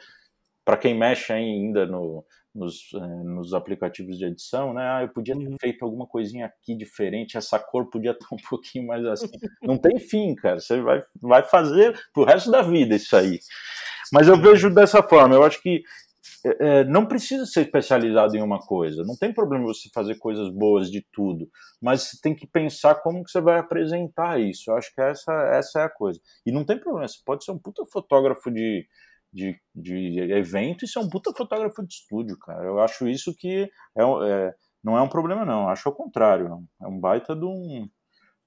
Para 0.65 0.77
quem 0.77 0.97
mexe 0.97 1.31
ainda 1.31 1.85
no, 1.85 2.25
nos, 2.55 2.91
eh, 2.93 3.23
nos 3.23 3.53
aplicativos 3.53 4.17
de 4.17 4.25
edição, 4.25 4.73
né? 4.73 4.81
Ah, 4.81 5.01
eu 5.03 5.09
podia 5.09 5.37
ter 5.37 5.47
uhum. 5.47 5.57
feito 5.59 5.85
alguma 5.85 6.07
coisinha 6.07 6.47
aqui 6.47 6.75
diferente, 6.75 7.37
essa 7.37 7.59
cor 7.59 7.89
podia 7.89 8.11
estar 8.11 8.27
um 8.33 8.37
pouquinho 8.49 8.87
mais 8.87 9.05
assim. 9.05 9.29
Não 9.61 9.77
tem 9.77 9.99
fim, 9.99 10.33
cara. 10.33 10.59
Você 10.59 10.81
vai, 10.81 11.03
vai 11.21 11.43
fazer 11.43 11.97
pro 12.13 12.23
resto 12.23 12.49
da 12.49 12.61
vida 12.61 12.95
isso 12.95 13.15
aí. 13.15 13.39
Mas 14.11 14.27
eu 14.27 14.39
vejo 14.41 14.73
dessa 14.73 15.03
forma. 15.03 15.35
Eu 15.35 15.43
acho 15.43 15.61
que 15.61 15.83
é, 16.59 16.83
não 16.83 17.05
precisa 17.05 17.45
ser 17.45 17.61
especializado 17.61 18.35
em 18.37 18.41
uma 18.41 18.59
coisa. 18.59 19.03
Não 19.03 19.15
tem 19.17 19.33
problema 19.33 19.65
você 19.65 19.89
fazer 19.93 20.15
coisas 20.15 20.49
boas 20.49 20.91
de 20.91 21.05
tudo, 21.11 21.49
mas 21.81 22.03
você 22.03 22.17
tem 22.21 22.35
que 22.35 22.45
pensar 22.45 22.95
como 22.95 23.23
que 23.23 23.31
você 23.31 23.41
vai 23.41 23.59
apresentar 23.59 24.39
isso. 24.39 24.69
Eu 24.69 24.77
acho 24.77 24.93
que 24.93 25.01
essa, 25.01 25.33
essa 25.53 25.79
é 25.81 25.83
a 25.83 25.89
coisa. 25.89 26.19
E 26.45 26.51
não 26.51 26.63
tem 26.63 26.79
problema. 26.79 27.07
Você 27.07 27.19
pode 27.25 27.43
ser 27.43 27.51
um 27.51 27.57
puta 27.57 27.83
fotógrafo 27.91 28.51
de 28.51 28.87
de, 29.35 29.59
de 29.75 30.19
evento 30.31 30.85
e 30.85 30.87
ser 30.87 30.99
um 30.99 31.09
puta 31.09 31.33
fotógrafo 31.35 31.85
de 31.85 31.93
estúdio, 31.93 32.39
cara. 32.39 32.63
Eu 32.63 32.79
acho 32.79 33.05
isso 33.05 33.35
que 33.37 33.69
é, 33.97 34.01
é 34.01 34.53
não 34.81 34.97
é 34.97 35.01
um 35.01 35.09
problema, 35.09 35.43
não. 35.43 35.63
Eu 35.63 35.69
acho 35.69 35.89
ao 35.89 35.95
contrário. 35.95 36.63
É 36.81 36.87
um 36.87 36.99
baita 36.99 37.35
de 37.35 37.43
um, 37.43 37.89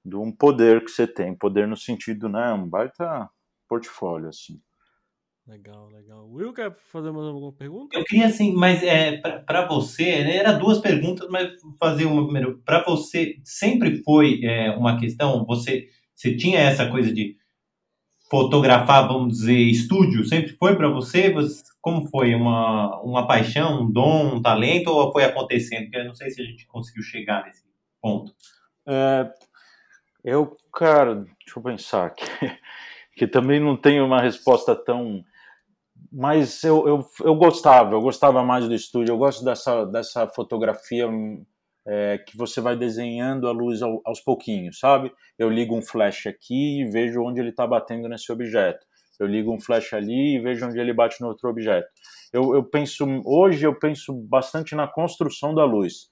de 0.04 0.16
um 0.16 0.32
poder 0.32 0.82
que 0.84 0.90
você 0.90 1.06
tem. 1.06 1.36
Poder 1.36 1.66
no 1.68 1.76
sentido, 1.76 2.28
né? 2.28 2.52
Um 2.52 2.66
baita 2.66 3.28
portfólio, 3.68 4.28
assim. 4.28 4.58
Legal, 5.46 5.88
legal. 5.88 6.30
Will, 6.30 6.52
quer 6.52 6.74
fazer 6.90 7.10
mais 7.10 7.26
alguma 7.26 7.52
pergunta? 7.52 7.98
Eu 7.98 8.04
queria, 8.04 8.26
assim, 8.26 8.54
mas 8.54 8.82
é, 8.82 9.16
para 9.46 9.66
você, 9.66 10.22
né, 10.22 10.36
era 10.36 10.52
duas 10.52 10.78
perguntas, 10.78 11.26
mas 11.30 11.60
vou 11.62 11.74
fazer 11.78 12.04
uma 12.04 12.22
primeiro. 12.22 12.58
Para 12.64 12.84
você, 12.84 13.36
sempre 13.44 14.02
foi 14.02 14.40
é, 14.44 14.70
uma 14.70 14.98
questão, 14.98 15.44
você, 15.46 15.88
você 16.14 16.36
tinha 16.36 16.60
essa 16.60 16.90
coisa 16.90 17.12
de 17.12 17.37
fotografar, 18.30 19.08
vamos 19.08 19.38
dizer, 19.38 19.58
estúdio? 19.58 20.24
Sempre 20.24 20.52
foi 20.56 20.76
para 20.76 20.88
você? 20.88 21.34
Como 21.80 22.08
foi? 22.08 22.34
Uma, 22.34 23.00
uma 23.00 23.26
paixão, 23.26 23.82
um 23.82 23.90
dom, 23.90 24.36
um 24.36 24.42
talento 24.42 24.88
ou 24.88 25.12
foi 25.12 25.24
acontecendo? 25.24 25.84
Porque 25.84 25.96
eu 25.96 26.04
não 26.04 26.14
sei 26.14 26.30
se 26.30 26.42
a 26.42 26.44
gente 26.44 26.66
conseguiu 26.66 27.02
chegar 27.02 27.44
nesse 27.44 27.64
ponto. 28.00 28.32
É, 28.86 29.30
eu, 30.24 30.56
cara, 30.72 31.14
deixa 31.14 31.58
eu 31.58 31.62
pensar 31.62 32.10
que, 32.10 32.24
que 33.16 33.26
também 33.26 33.60
não 33.60 33.76
tenho 33.76 34.04
uma 34.04 34.20
resposta 34.20 34.76
tão. 34.76 35.24
Mas 36.12 36.62
eu, 36.64 36.86
eu, 36.86 37.06
eu 37.24 37.34
gostava, 37.34 37.94
eu 37.94 38.00
gostava 38.00 38.42
mais 38.42 38.68
do 38.68 38.74
estúdio, 38.74 39.12
eu 39.12 39.18
gosto 39.18 39.44
dessa, 39.44 39.84
dessa 39.84 40.26
fotografia 40.28 41.08
é, 41.88 42.18
que 42.18 42.36
você 42.36 42.60
vai 42.60 42.76
desenhando 42.76 43.48
a 43.48 43.52
luz 43.52 43.80
ao, 43.82 44.02
aos 44.04 44.20
pouquinhos, 44.20 44.78
sabe? 44.78 45.10
Eu 45.38 45.48
ligo 45.48 45.74
um 45.74 45.80
flash 45.80 46.26
aqui 46.26 46.82
e 46.82 46.84
vejo 46.84 47.22
onde 47.22 47.40
ele 47.40 47.48
está 47.48 47.66
batendo 47.66 48.08
nesse 48.08 48.30
objeto. 48.30 48.86
Eu 49.18 49.26
ligo 49.26 49.52
um 49.52 49.58
flash 49.58 49.94
ali 49.94 50.36
e 50.36 50.38
vejo 50.38 50.66
onde 50.66 50.78
ele 50.78 50.92
bate 50.92 51.20
no 51.20 51.28
outro 51.28 51.48
objeto. 51.48 51.88
Eu, 52.32 52.54
eu 52.54 52.62
penso 52.62 53.04
hoje 53.24 53.66
eu 53.66 53.76
penso 53.76 54.12
bastante 54.28 54.74
na 54.74 54.86
construção 54.86 55.54
da 55.54 55.64
luz, 55.64 56.08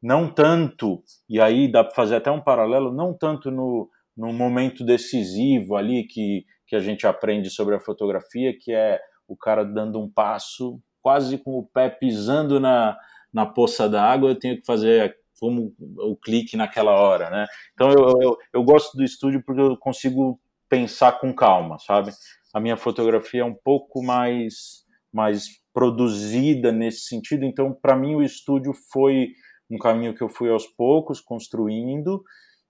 não 0.00 0.32
tanto 0.32 1.02
e 1.28 1.40
aí 1.40 1.70
dá 1.70 1.82
para 1.82 1.94
fazer 1.94 2.16
até 2.16 2.30
um 2.30 2.40
paralelo, 2.40 2.94
não 2.94 3.12
tanto 3.12 3.50
no, 3.50 3.90
no 4.16 4.32
momento 4.32 4.84
decisivo 4.84 5.74
ali 5.74 6.04
que 6.04 6.44
que 6.68 6.74
a 6.74 6.80
gente 6.80 7.06
aprende 7.06 7.48
sobre 7.48 7.76
a 7.76 7.80
fotografia, 7.80 8.52
que 8.58 8.72
é 8.72 9.00
o 9.28 9.36
cara 9.36 9.64
dando 9.64 10.00
um 10.00 10.10
passo, 10.10 10.80
quase 11.00 11.38
com 11.38 11.52
o 11.52 11.64
pé 11.64 11.88
pisando 11.88 12.58
na, 12.58 12.98
na 13.36 13.44
poça 13.44 13.86
da 13.86 14.02
água, 14.02 14.30
eu 14.30 14.38
tenho 14.38 14.56
que 14.56 14.64
fazer 14.64 15.14
como 15.38 15.74
o 15.78 16.16
clique 16.16 16.56
naquela 16.56 16.92
hora, 16.92 17.28
né? 17.28 17.46
Então 17.74 17.90
eu, 17.90 18.22
eu, 18.22 18.38
eu 18.54 18.64
gosto 18.64 18.96
do 18.96 19.04
estúdio 19.04 19.42
porque 19.44 19.60
eu 19.60 19.76
consigo 19.76 20.40
pensar 20.70 21.20
com 21.20 21.34
calma, 21.34 21.78
sabe? 21.78 22.12
A 22.54 22.58
minha 22.58 22.78
fotografia 22.78 23.42
é 23.42 23.44
um 23.44 23.54
pouco 23.54 24.02
mais 24.02 24.86
mais 25.12 25.48
produzida 25.72 26.72
nesse 26.72 27.02
sentido, 27.02 27.44
então 27.44 27.74
para 27.74 27.94
mim 27.94 28.14
o 28.14 28.22
estúdio 28.22 28.72
foi 28.90 29.32
um 29.70 29.76
caminho 29.76 30.14
que 30.14 30.22
eu 30.22 30.30
fui 30.30 30.50
aos 30.50 30.66
poucos 30.66 31.20
construindo 31.20 32.24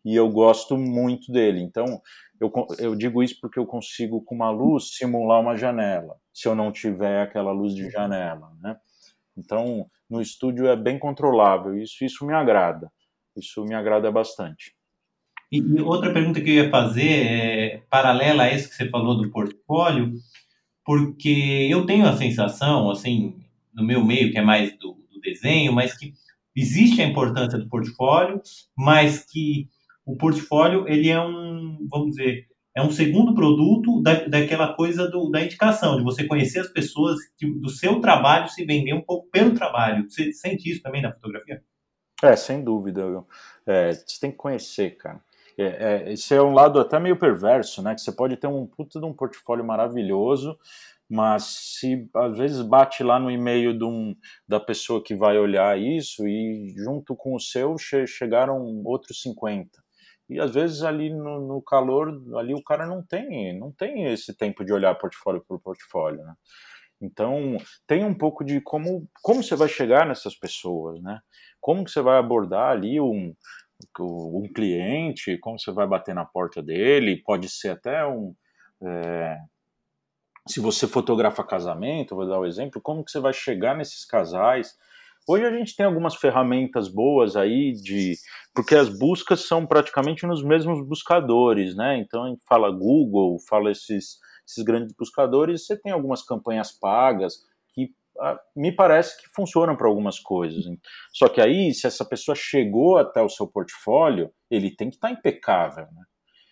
e 0.04 0.16
eu 0.16 0.28
gosto 0.28 0.76
muito 0.76 1.30
dele. 1.30 1.60
Então 1.60 2.00
eu, 2.40 2.52
eu 2.80 2.96
digo 2.96 3.22
isso 3.22 3.38
porque 3.40 3.60
eu 3.60 3.66
consigo 3.66 4.20
com 4.20 4.34
uma 4.34 4.50
luz 4.50 4.96
simular 4.96 5.40
uma 5.40 5.56
janela, 5.56 6.16
se 6.32 6.48
eu 6.48 6.56
não 6.56 6.72
tiver 6.72 7.22
aquela 7.22 7.52
luz 7.52 7.72
de 7.72 7.88
janela, 7.88 8.50
né? 8.60 8.76
Então 9.36 9.88
no 10.08 10.20
estúdio 10.20 10.66
é 10.66 10.76
bem 10.76 10.98
controlável. 10.98 11.76
Isso, 11.76 12.04
isso 12.04 12.26
me 12.26 12.34
agrada. 12.34 12.90
Isso 13.36 13.64
me 13.64 13.74
agrada 13.74 14.10
bastante. 14.10 14.74
E, 15.50 15.58
e 15.58 15.80
outra 15.80 16.12
pergunta 16.12 16.40
que 16.40 16.50
eu 16.50 16.64
ia 16.64 16.70
fazer, 16.70 17.26
é, 17.26 17.82
paralela 17.90 18.44
a 18.44 18.52
isso 18.52 18.68
que 18.68 18.74
você 18.74 18.88
falou 18.88 19.16
do 19.16 19.30
portfólio, 19.30 20.14
porque 20.84 21.68
eu 21.70 21.86
tenho 21.86 22.06
a 22.06 22.16
sensação, 22.16 22.90
assim, 22.90 23.36
no 23.74 23.84
meu 23.84 24.04
meio, 24.04 24.32
que 24.32 24.38
é 24.38 24.42
mais 24.42 24.76
do, 24.78 24.94
do 25.10 25.20
desenho, 25.20 25.72
mas 25.72 25.96
que 25.96 26.14
existe 26.54 27.02
a 27.02 27.06
importância 27.06 27.58
do 27.58 27.68
portfólio, 27.68 28.40
mas 28.76 29.24
que 29.24 29.68
o 30.04 30.16
portfólio, 30.16 30.88
ele 30.88 31.10
é 31.10 31.20
um, 31.20 31.86
vamos 31.90 32.16
dizer, 32.16 32.46
é 32.76 32.82
um 32.82 32.90
segundo 32.90 33.34
produto 33.34 34.02
da, 34.02 34.26
daquela 34.26 34.74
coisa 34.74 35.08
do, 35.08 35.30
da 35.30 35.40
indicação, 35.40 35.96
de 35.96 36.04
você 36.04 36.26
conhecer 36.26 36.60
as 36.60 36.68
pessoas, 36.68 37.16
que, 37.38 37.50
do 37.50 37.70
seu 37.70 38.02
trabalho 38.02 38.50
se 38.50 38.66
vender 38.66 38.92
um 38.92 39.00
pouco 39.00 39.30
pelo 39.30 39.54
trabalho. 39.54 40.04
Você 40.10 40.30
sente 40.30 40.70
isso 40.70 40.82
também 40.82 41.00
na 41.00 41.10
fotografia? 41.10 41.64
É, 42.22 42.36
sem 42.36 42.62
dúvida. 42.62 43.24
É, 43.66 43.94
você 43.94 44.20
tem 44.20 44.30
que 44.30 44.36
conhecer, 44.36 44.90
cara. 44.98 45.22
É, 45.56 45.64
é, 45.64 46.12
esse 46.12 46.34
é 46.34 46.42
um 46.42 46.52
lado 46.52 46.78
até 46.78 47.00
meio 47.00 47.18
perverso, 47.18 47.82
né? 47.82 47.94
Que 47.94 48.02
você 48.02 48.12
pode 48.12 48.36
ter 48.36 48.46
um 48.46 48.66
puta 48.66 49.00
de 49.00 49.06
um 49.06 49.14
portfólio 49.14 49.64
maravilhoso, 49.64 50.58
mas 51.08 51.44
se 51.44 52.06
às 52.14 52.36
vezes 52.36 52.60
bate 52.60 53.02
lá 53.02 53.18
no 53.18 53.30
e-mail 53.30 53.72
de 53.72 53.84
um, 53.84 54.14
da 54.46 54.60
pessoa 54.60 55.02
que 55.02 55.14
vai 55.14 55.38
olhar 55.38 55.80
isso 55.80 56.28
e 56.28 56.74
junto 56.76 57.16
com 57.16 57.34
o 57.34 57.40
seu 57.40 57.78
che 57.78 58.06
chegaram 58.06 58.82
outros 58.84 59.22
50 59.22 59.85
e 60.28 60.40
às 60.40 60.54
vezes 60.54 60.82
ali 60.82 61.10
no, 61.10 61.40
no, 61.46 61.62
calor, 61.62 62.08
ali 62.36 62.52
o 62.52 62.62
cara 62.62 62.86
não 62.86 63.02
tem, 63.02 63.56
não 63.58 63.70
tem 63.70 64.06
esse 64.12 64.36
tempo 64.36 64.64
de 64.64 64.72
olhar 64.72 64.94
portfólio 64.96 65.44
por 65.46 65.60
portfólio, 65.60 66.22
né? 66.24 66.34
Então, 67.00 67.58
tem 67.86 68.04
um 68.04 68.14
pouco 68.14 68.44
de 68.44 68.60
como, 68.60 69.08
como 69.22 69.42
você 69.42 69.54
vai 69.54 69.68
chegar 69.68 70.06
nessas 70.06 70.34
pessoas, 70.34 71.00
né? 71.02 71.20
Como 71.60 71.84
que 71.84 71.90
você 71.90 72.00
vai 72.00 72.18
abordar 72.18 72.70
ali 72.70 73.00
um, 73.00 73.34
um 74.00 74.48
cliente, 74.52 75.38
como 75.38 75.58
você 75.58 75.70
vai 75.70 75.86
bater 75.86 76.14
na 76.14 76.24
porta 76.24 76.62
dele, 76.62 77.22
pode 77.22 77.48
ser 77.48 77.70
até 77.70 78.04
um... 78.06 78.34
É, 78.82 79.38
se 80.48 80.60
você 80.60 80.86
fotografa 80.86 81.44
casamento, 81.44 82.14
vou 82.14 82.26
dar 82.26 82.38
o 82.38 82.42
um 82.42 82.46
exemplo, 82.46 82.80
como 82.80 83.04
que 83.04 83.10
você 83.10 83.20
vai 83.20 83.32
chegar 83.32 83.76
nesses 83.76 84.04
casais, 84.04 84.76
Hoje 85.28 85.44
a 85.44 85.50
gente 85.50 85.74
tem 85.74 85.84
algumas 85.84 86.14
ferramentas 86.14 86.88
boas 86.88 87.34
aí 87.34 87.72
de 87.72 88.14
porque 88.54 88.76
as 88.76 88.88
buscas 88.88 89.46
são 89.46 89.66
praticamente 89.66 90.24
nos 90.24 90.42
mesmos 90.42 90.86
buscadores, 90.86 91.74
né? 91.74 91.98
Então 91.98 92.24
a 92.24 92.28
gente 92.28 92.44
fala 92.48 92.70
Google, 92.70 93.36
fala 93.48 93.72
esses, 93.72 94.18
esses 94.46 94.64
grandes 94.64 94.94
buscadores, 94.96 95.66
você 95.66 95.76
tem 95.76 95.90
algumas 95.90 96.22
campanhas 96.22 96.70
pagas 96.70 97.38
que 97.74 97.90
ah, 98.20 98.38
me 98.54 98.70
parece 98.70 99.20
que 99.20 99.28
funcionam 99.34 99.76
para 99.76 99.88
algumas 99.88 100.20
coisas. 100.20 100.64
Só 101.12 101.28
que 101.28 101.40
aí, 101.40 101.74
se 101.74 101.88
essa 101.88 102.04
pessoa 102.04 102.36
chegou 102.36 102.96
até 102.96 103.20
o 103.20 103.28
seu 103.28 103.48
portfólio, 103.48 104.30
ele 104.48 104.74
tem 104.74 104.88
que 104.88 104.96
estar 104.96 105.08
tá 105.08 105.14
impecável, 105.14 105.86
né? 105.92 106.04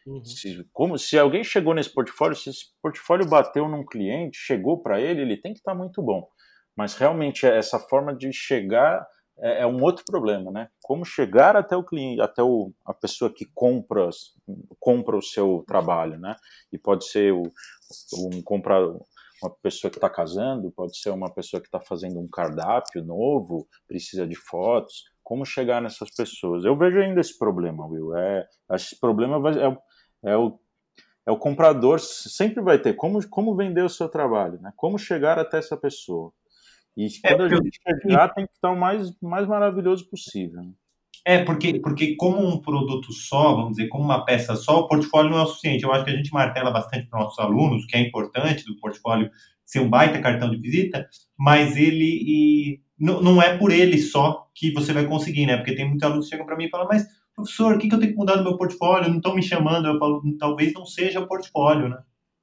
Uhum. 0.06 0.24
Se, 0.24 0.68
como, 0.72 0.98
se 0.98 1.18
alguém 1.18 1.42
chegou 1.42 1.72
nesse 1.72 1.92
portfólio, 1.92 2.36
se 2.36 2.50
esse 2.50 2.66
portfólio 2.82 3.26
bateu 3.26 3.68
num 3.68 3.86
cliente, 3.86 4.36
chegou 4.36 4.82
para 4.82 5.00
ele, 5.00 5.22
ele 5.22 5.36
tem 5.36 5.52
que 5.54 5.60
estar 5.60 5.72
tá 5.72 5.78
muito 5.78 6.02
bom. 6.02 6.28
Mas 6.76 6.94
realmente 6.94 7.46
essa 7.46 7.78
forma 7.78 8.14
de 8.14 8.32
chegar 8.32 9.06
é, 9.38 9.62
é, 9.62 9.66
um 9.66 9.82
outro 9.82 10.04
problema, 10.04 10.50
né? 10.50 10.68
Como 10.82 11.04
chegar 11.04 11.56
até 11.56 11.76
o 11.76 11.84
cliente, 11.84 12.20
até 12.20 12.42
o, 12.42 12.72
a 12.84 12.94
pessoa 12.94 13.32
que 13.32 13.44
compra, 13.52 14.08
compra 14.78 15.16
o 15.16 15.22
seu 15.22 15.64
trabalho, 15.66 16.18
né? 16.18 16.36
E 16.72 16.78
pode 16.78 17.04
ser 17.06 17.32
o, 17.32 17.42
um 18.16 18.42
comprar 18.42 18.80
uma 19.42 19.50
pessoa 19.62 19.90
que 19.90 19.98
está 19.98 20.08
casando, 20.08 20.70
pode 20.70 20.96
ser 20.96 21.10
uma 21.10 21.32
pessoa 21.32 21.60
que 21.60 21.66
está 21.66 21.80
fazendo 21.80 22.18
um 22.20 22.28
cardápio 22.28 23.04
novo, 23.04 23.66
precisa 23.88 24.26
de 24.26 24.36
fotos. 24.36 25.04
Como 25.22 25.44
chegar 25.44 25.82
nessas 25.82 26.14
pessoas? 26.14 26.64
Eu 26.64 26.76
vejo 26.76 26.98
ainda 26.98 27.20
esse 27.20 27.36
problema, 27.36 27.86
Will. 27.86 28.16
É, 28.16 28.46
esse 28.72 28.98
problema 28.98 29.40
vai, 29.40 29.54
é, 29.58 29.78
é 30.24 30.36
o 30.36 30.58
é 31.26 31.32
o 31.32 31.38
comprador 31.38 31.98
sempre 32.00 32.62
vai 32.62 32.78
ter 32.78 32.94
como, 32.94 33.26
como 33.30 33.56
vender 33.56 33.82
o 33.82 33.88
seu 33.88 34.10
trabalho, 34.10 34.60
né? 34.60 34.72
Como 34.76 34.98
chegar 34.98 35.38
até 35.38 35.56
essa 35.56 35.74
pessoa. 35.74 36.30
E 36.96 37.06
é, 37.24 37.34
quando 37.34 37.42
a 37.42 37.48
gente 37.48 37.80
chegar, 38.02 38.28
tem 38.28 38.46
que 38.46 38.52
estar 38.52 38.70
o 38.70 38.76
mais, 38.76 39.12
mais 39.20 39.46
maravilhoso 39.46 40.08
possível. 40.08 40.62
Né? 40.62 40.70
É, 41.26 41.42
porque, 41.42 41.80
porque 41.80 42.16
como 42.16 42.46
um 42.46 42.60
produto 42.60 43.12
só, 43.12 43.54
vamos 43.54 43.76
dizer, 43.76 43.88
como 43.88 44.04
uma 44.04 44.24
peça 44.24 44.54
só, 44.54 44.80
o 44.80 44.88
portfólio 44.88 45.30
não 45.30 45.38
é 45.38 45.42
o 45.42 45.46
suficiente. 45.46 45.82
Eu 45.82 45.92
acho 45.92 46.04
que 46.04 46.10
a 46.10 46.16
gente 46.16 46.32
martela 46.32 46.70
bastante 46.70 47.08
para 47.08 47.20
nossos 47.20 47.38
alunos, 47.38 47.86
que 47.86 47.96
é 47.96 48.00
importante 48.00 48.64
do 48.64 48.76
portfólio 48.78 49.30
ser 49.64 49.80
um 49.80 49.88
baita 49.88 50.20
cartão 50.20 50.50
de 50.50 50.58
visita, 50.58 51.08
mas 51.38 51.76
ele 51.76 52.80
não, 52.98 53.22
não 53.22 53.42
é 53.42 53.56
por 53.56 53.72
ele 53.72 53.98
só 53.98 54.48
que 54.54 54.70
você 54.72 54.92
vai 54.92 55.06
conseguir, 55.06 55.46
né? 55.46 55.56
Porque 55.56 55.74
tem 55.74 55.86
muitos 55.86 56.02
alunos 56.02 56.26
que 56.26 56.30
chegam 56.30 56.46
para 56.46 56.56
mim 56.56 56.66
e 56.66 56.70
falam, 56.70 56.86
mas 56.86 57.06
professor, 57.34 57.74
o 57.74 57.78
que, 57.78 57.88
que 57.88 57.94
eu 57.94 57.98
tenho 57.98 58.12
que 58.12 58.18
mudar 58.18 58.36
no 58.36 58.44
meu 58.44 58.56
portfólio? 58.56 59.08
Não 59.08 59.16
estão 59.16 59.34
me 59.34 59.42
chamando. 59.42 59.88
Eu 59.88 59.98
falo, 59.98 60.22
talvez 60.38 60.72
não 60.74 60.84
seja 60.86 61.20
o 61.20 61.26
portfólio, 61.26 61.88
né? 61.88 61.98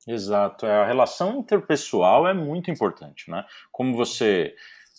Exato, 0.07 0.65
é, 0.65 0.81
a 0.81 0.85
relação 0.85 1.39
interpessoal 1.39 2.27
é 2.27 2.33
muito 2.33 2.71
importante, 2.71 3.29
né? 3.29 3.45
Como 3.71 3.95
você, 3.95 4.55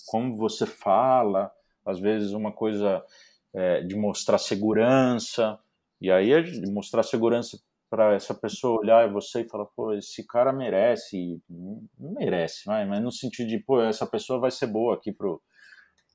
como 0.07 0.37
você 0.37 0.65
fala, 0.65 1.51
às 1.85 1.99
vezes 1.99 2.33
uma 2.33 2.53
coisa 2.53 3.05
é, 3.53 3.81
de 3.83 3.97
mostrar 3.97 4.39
segurança, 4.39 5.59
e 6.01 6.11
aí 6.11 6.33
é 6.33 6.41
de 6.41 6.71
mostrar 6.71 7.03
segurança 7.03 7.59
para 7.91 8.15
essa 8.15 8.35
pessoa 8.35 8.81
olhar 8.81 9.13
você 9.13 9.43
e 9.43 9.49
falar, 9.49 9.67
pô, 9.67 9.93
esse 9.93 10.27
cara 10.27 10.53
merece, 10.53 11.43
não 11.49 12.13
merece, 12.15 12.67
mas 12.67 13.03
no 13.03 13.13
sentido 13.13 13.49
de, 13.49 13.59
pô, 13.59 13.83
essa 13.83 14.07
pessoa 14.07 14.41
vai 14.41 14.51
ser 14.51 14.69
boa 14.69 14.95
aqui 14.95 15.13
pro, 15.13 15.43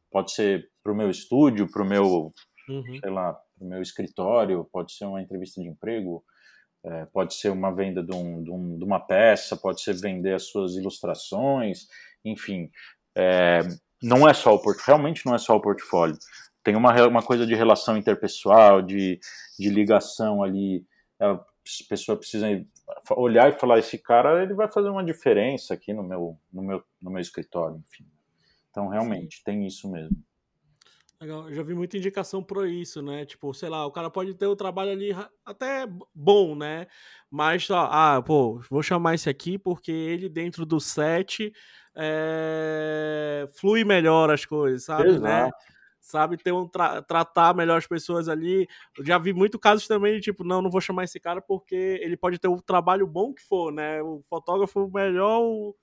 pode 0.10 0.32
ser 0.32 0.72
pro 0.82 0.96
meu 0.96 1.10
estúdio, 1.10 1.70
pro 1.72 1.86
meu, 1.86 2.32
uhum. 2.68 3.00
sei 3.00 3.12
lá, 3.12 3.34
pro 3.56 3.68
meu 3.68 3.82
escritório, 3.82 4.68
pode 4.72 4.92
ser 4.94 5.06
uma 5.06 5.22
entrevista 5.22 5.62
de 5.62 5.68
emprego, 5.68 6.24
é, 6.84 7.06
pode 7.06 7.34
ser 7.34 7.50
uma 7.50 7.74
venda 7.74 8.04
de, 8.04 8.14
um, 8.14 8.44
de, 8.44 8.52
um, 8.52 8.78
de, 8.78 8.84
uma 8.84 9.00
peça, 9.00 9.58
pode 9.58 9.82
ser 9.82 9.94
vender 9.94 10.34
as 10.34 10.44
suas 10.44 10.76
ilustrações, 10.76 11.88
enfim. 12.24 12.70
É, 13.16 13.60
não 14.02 14.28
é 14.28 14.34
só 14.34 14.54
o 14.54 14.60
portfólio, 14.60 14.98
realmente 14.98 15.26
não 15.26 15.36
é 15.36 15.38
só 15.38 15.56
o 15.56 15.62
portfólio. 15.62 16.18
Tem 16.64 16.76
uma, 16.76 16.94
uma 17.08 17.24
coisa 17.24 17.46
de 17.46 17.56
relação 17.56 17.98
interpessoal, 17.98 18.82
de, 18.82 19.20
de 19.58 19.70
ligação 19.70 20.44
ali. 20.44 20.86
A 21.20 21.40
pessoa 21.90 22.18
precisa 22.18 22.48
olhar 23.12 23.50
e 23.50 23.60
falar: 23.60 23.80
esse 23.80 23.98
cara 23.98 24.44
ele 24.44 24.54
vai 24.54 24.68
fazer 24.68 24.90
uma 24.90 25.04
diferença 25.04 25.74
aqui 25.74 25.94
no 25.94 26.04
meu, 26.04 26.38
no 26.52 26.62
meu, 26.62 26.84
no 27.02 27.12
meu 27.12 27.22
escritório, 27.22 27.78
enfim. 27.78 28.06
Então, 28.70 28.88
realmente, 28.88 29.44
tem 29.44 29.66
isso 29.66 29.90
mesmo. 29.90 30.16
Legal, 31.20 31.50
eu 31.50 31.56
já 31.56 31.64
vi 31.64 31.74
muita 31.74 31.98
indicação 31.98 32.44
para 32.44 32.68
isso, 32.68 33.02
né? 33.02 33.26
Tipo, 33.26 33.52
sei 33.52 33.70
lá, 33.70 33.84
o 33.88 33.92
cara 33.92 34.08
pode 34.08 34.36
ter 34.36 34.46
o 34.46 34.56
trabalho 34.56 34.92
ali 34.92 35.10
até 35.44 35.88
bom, 36.14 36.56
né? 36.56 36.86
Mas 37.30 37.66
só, 37.66 37.90
ah, 37.92 38.22
pô, 38.22 38.62
vou 38.70 38.84
chamar 38.84 39.16
esse 39.16 39.28
aqui 39.28 39.58
porque 39.58 39.92
ele 39.92 40.30
dentro 40.30 40.64
do 40.64 40.80
set 40.80 41.52
é, 41.96 43.48
flui 43.56 43.84
melhor 43.84 44.30
as 44.30 44.46
coisas, 44.46 44.84
sabe? 44.84 45.10
Exato. 45.10 45.24
Né? 45.24 45.50
Sabe, 46.00 46.38
ter 46.38 46.52
um 46.54 46.68
tra 46.68 47.02
tratar 47.02 47.56
melhor 47.56 47.78
as 47.80 47.88
pessoas 47.88 48.30
ali. 48.30 48.68
Eu 48.96 49.04
já 49.04 49.18
vi 49.18 49.34
muito 49.34 49.58
casos 49.58 49.88
também 49.88 50.14
de 50.16 50.22
tipo, 50.22 50.44
não, 50.44 50.62
não 50.62 50.70
vou 50.70 50.80
chamar 50.80 51.04
esse 51.06 51.20
cara 51.20 51.42
porque 51.42 52.00
ele 52.02 52.16
pode 52.16 52.38
ter 52.38 52.48
o 52.48 52.62
trabalho 52.62 53.08
bom 53.08 53.34
que 53.34 53.42
for, 53.42 53.74
né? 53.74 54.04
O 54.04 54.22
fotógrafo 54.30 54.88
melhor, 54.94 55.42
o 55.42 55.76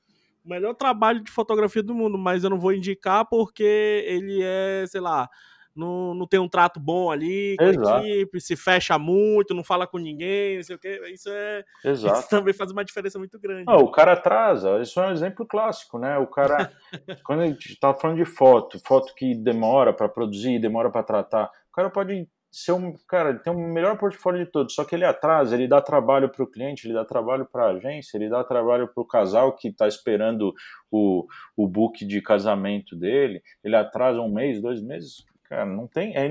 o 0.45 0.49
melhor 0.49 0.75
trabalho 0.75 1.23
de 1.23 1.31
fotografia 1.31 1.83
do 1.83 1.95
mundo, 1.95 2.19
mas 2.19 2.45
eu 2.45 2.51
não 2.51 2.59
vou 2.59 2.73
indicar 2.73 3.25
porque 3.27 4.05
ele 4.07 4.41
é, 4.43 4.85
sei 4.87 5.01
lá, 5.01 5.29
não, 5.75 6.15
não 6.15 6.27
tem 6.27 6.39
um 6.39 6.49
trato 6.49 6.79
bom 6.79 7.11
ali 7.11 7.57
com 7.59 7.65
Exato. 7.65 7.89
a 7.89 8.07
equipe, 8.07 8.41
se 8.41 8.55
fecha 8.55 8.99
muito, 8.99 9.55
não 9.55 9.65
fala 9.65 9.87
com 9.87 9.99
ninguém, 9.99 10.57
não 10.57 10.63
sei 10.63 10.77
o 10.77 10.79
que. 10.79 10.89
Isso 11.13 11.29
é. 11.29 11.65
Exato. 11.85 12.21
Isso 12.21 12.29
também 12.29 12.55
faz 12.55 12.71
uma 12.71 12.85
diferença 12.85 13.19
muito 13.19 13.39
grande. 13.39 13.65
Não, 13.67 13.79
o 13.79 13.91
cara 13.91 14.13
atrasa, 14.13 14.79
isso 14.81 15.01
é 15.01 15.09
um 15.09 15.13
exemplo 15.13 15.45
clássico, 15.47 15.99
né? 15.99 16.17
O 16.19 16.27
cara, 16.27 16.71
quando 17.25 17.41
a 17.41 17.47
gente 17.47 17.79
tá 17.79 17.93
falando 17.93 18.19
de 18.19 18.25
foto, 18.25 18.79
foto 18.87 19.15
que 19.15 19.35
demora 19.35 19.93
para 19.93 20.09
produzir, 20.09 20.61
demora 20.61 20.91
para 20.91 21.03
tratar, 21.03 21.51
o 21.71 21.73
cara 21.73 21.91
pode 21.91 22.29
ser 22.55 22.73
um 22.73 22.95
cara, 23.09 23.31
ele 23.31 23.39
tem 23.41 23.53
o 23.53 23.59
melhor 23.59 23.99
portfólio 23.99 24.45
de 24.45 24.51
todos, 24.51 24.75
só 24.75 24.85
que 24.85 24.95
ele 24.95 25.05
atrasa, 25.05 25.55
ele 25.55 25.67
dá 25.67 25.81
trabalho 25.81 26.29
para 26.29 26.45
o 26.45 26.47
cliente, 26.47 26.87
ele 26.87 26.95
dá 26.95 27.05
trabalho 27.05 27.45
para 27.45 27.67
a 27.67 27.71
agência, 27.71 28.17
ele 28.17 28.29
dá 28.29 28.45
trabalho 28.45 28.87
para 28.87 29.03
o 29.03 29.07
casal 29.07 29.57
que 29.57 29.69
está 29.69 29.89
esperando 29.89 30.55
o, 30.91 31.27
o 31.57 31.67
book 31.67 32.05
de 32.05 32.23
casamento 32.23 32.95
dele, 32.95 33.43
ele 33.63 33.75
atrasa 33.75 34.21
um 34.21 34.33
mês, 34.33 34.63
dois 34.63 34.81
meses, 34.81 35.25
cara, 35.45 35.67
não 35.67 35.89
tem, 35.89 36.17
é, 36.17 36.27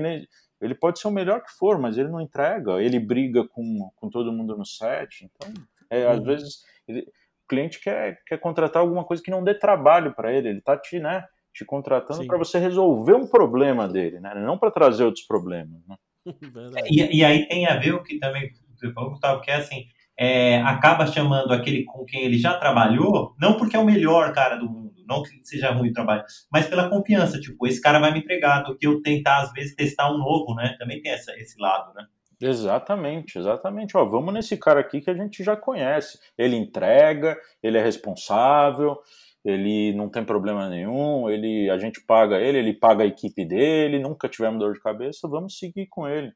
ele 0.60 0.74
pode 0.74 0.98
ser 0.98 1.08
o 1.08 1.12
melhor 1.12 1.42
que 1.42 1.52
for, 1.52 1.78
mas 1.78 1.98
ele 1.98 2.08
não 2.08 2.20
entrega, 2.20 2.82
ele 2.82 2.98
briga 2.98 3.46
com, 3.46 3.90
com 3.94 4.08
todo 4.08 4.32
mundo 4.32 4.56
no 4.56 4.64
set, 4.64 5.24
então, 5.26 5.52
é, 5.90 6.06
às 6.06 6.18
uhum. 6.18 6.24
vezes, 6.24 6.64
ele, 6.88 7.02
o 7.02 7.48
cliente 7.48 7.78
quer, 7.80 8.22
quer 8.26 8.38
contratar 8.38 8.80
alguma 8.80 9.04
coisa 9.04 9.22
que 9.22 9.30
não 9.30 9.44
dê 9.44 9.52
trabalho 9.52 10.14
para 10.14 10.32
ele, 10.32 10.48
ele 10.48 10.58
está 10.60 10.76
te, 10.76 10.98
né, 10.98 11.26
te 11.52 11.66
contratando 11.66 12.26
para 12.26 12.38
você 12.38 12.58
resolver 12.58 13.14
um 13.14 13.26
problema 13.26 13.86
dele, 13.86 14.20
né, 14.20 14.34
não 14.34 14.56
para 14.56 14.70
trazer 14.70 15.04
outros 15.04 15.26
problemas, 15.26 15.86
né. 15.86 15.96
e, 16.90 17.18
e, 17.18 17.24
aí 17.24 17.46
tem 17.46 17.66
a 17.66 17.76
ver 17.76 17.94
o 17.94 18.02
que 18.02 18.18
também 18.18 18.50
você 18.74 18.92
falou, 18.92 19.10
Gustavo, 19.10 19.40
que 19.40 19.50
é 19.50 19.56
assim, 19.56 19.86
é, 20.18 20.60
acaba 20.62 21.06
chamando 21.06 21.52
aquele 21.52 21.84
com 21.84 22.04
quem 22.04 22.22
ele 22.22 22.38
já 22.38 22.54
trabalhou, 22.54 23.34
não 23.40 23.56
porque 23.56 23.76
é 23.76 23.78
o 23.78 23.84
melhor 23.84 24.32
cara 24.32 24.56
do 24.56 24.68
mundo, 24.68 24.94
não 25.06 25.22
que 25.22 25.30
seja 25.42 25.70
ruim 25.70 25.90
o 25.90 25.92
trabalho, 25.92 26.24
mas 26.50 26.66
pela 26.66 26.88
confiança, 26.88 27.40
tipo, 27.40 27.66
esse 27.66 27.80
cara 27.80 27.98
vai 27.98 28.12
me 28.12 28.20
entregar 28.20 28.62
do 28.62 28.76
que 28.76 28.86
eu 28.86 29.02
tentar, 29.02 29.42
às 29.42 29.52
vezes, 29.52 29.74
testar 29.74 30.10
um 30.12 30.18
novo, 30.18 30.54
né? 30.54 30.76
Também 30.78 31.00
tem 31.02 31.12
essa, 31.12 31.32
esse 31.36 31.60
lado, 31.60 31.92
né? 31.94 32.06
Exatamente, 32.40 33.38
exatamente. 33.38 33.96
Ó, 33.96 34.04
vamos 34.04 34.34
nesse 34.34 34.56
cara 34.56 34.80
aqui 34.80 35.00
que 35.00 35.10
a 35.10 35.14
gente 35.14 35.42
já 35.42 35.56
conhece. 35.56 36.18
Ele 36.36 36.56
entrega, 36.56 37.36
ele 37.62 37.78
é 37.78 37.82
responsável, 37.82 38.98
ele 39.44 39.92
não 39.92 40.08
tem 40.08 40.24
problema 40.24 40.68
nenhum, 40.68 41.28
ele 41.28 41.68
a 41.68 41.78
gente 41.78 42.00
paga 42.00 42.40
ele, 42.40 42.58
ele 42.58 42.72
paga 42.72 43.04
a 43.04 43.06
equipe 43.06 43.44
dele, 43.44 43.98
nunca 43.98 44.28
tivemos 44.28 44.58
dor 44.58 44.72
de 44.72 44.80
cabeça, 44.80 45.28
vamos 45.28 45.58
seguir 45.58 45.86
com 45.88 46.08
ele. 46.08 46.32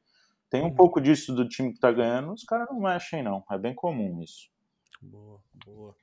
Tem 0.49 0.61
um 0.61 0.65
uhum. 0.65 0.75
pouco 0.75 1.01
disso 1.01 1.33
do 1.33 1.47
time 1.47 1.73
que 1.73 1.79
tá 1.79 1.91
ganhando, 1.91 2.31
os 2.33 2.43
caras 2.43 2.67
não 2.69 2.79
mexem 2.79 3.23
não, 3.23 3.43
é 3.51 3.57
bem 3.57 3.73
comum 3.73 4.21
isso. 4.21 4.49
Boa, 5.01 5.39
boa. 5.65 5.95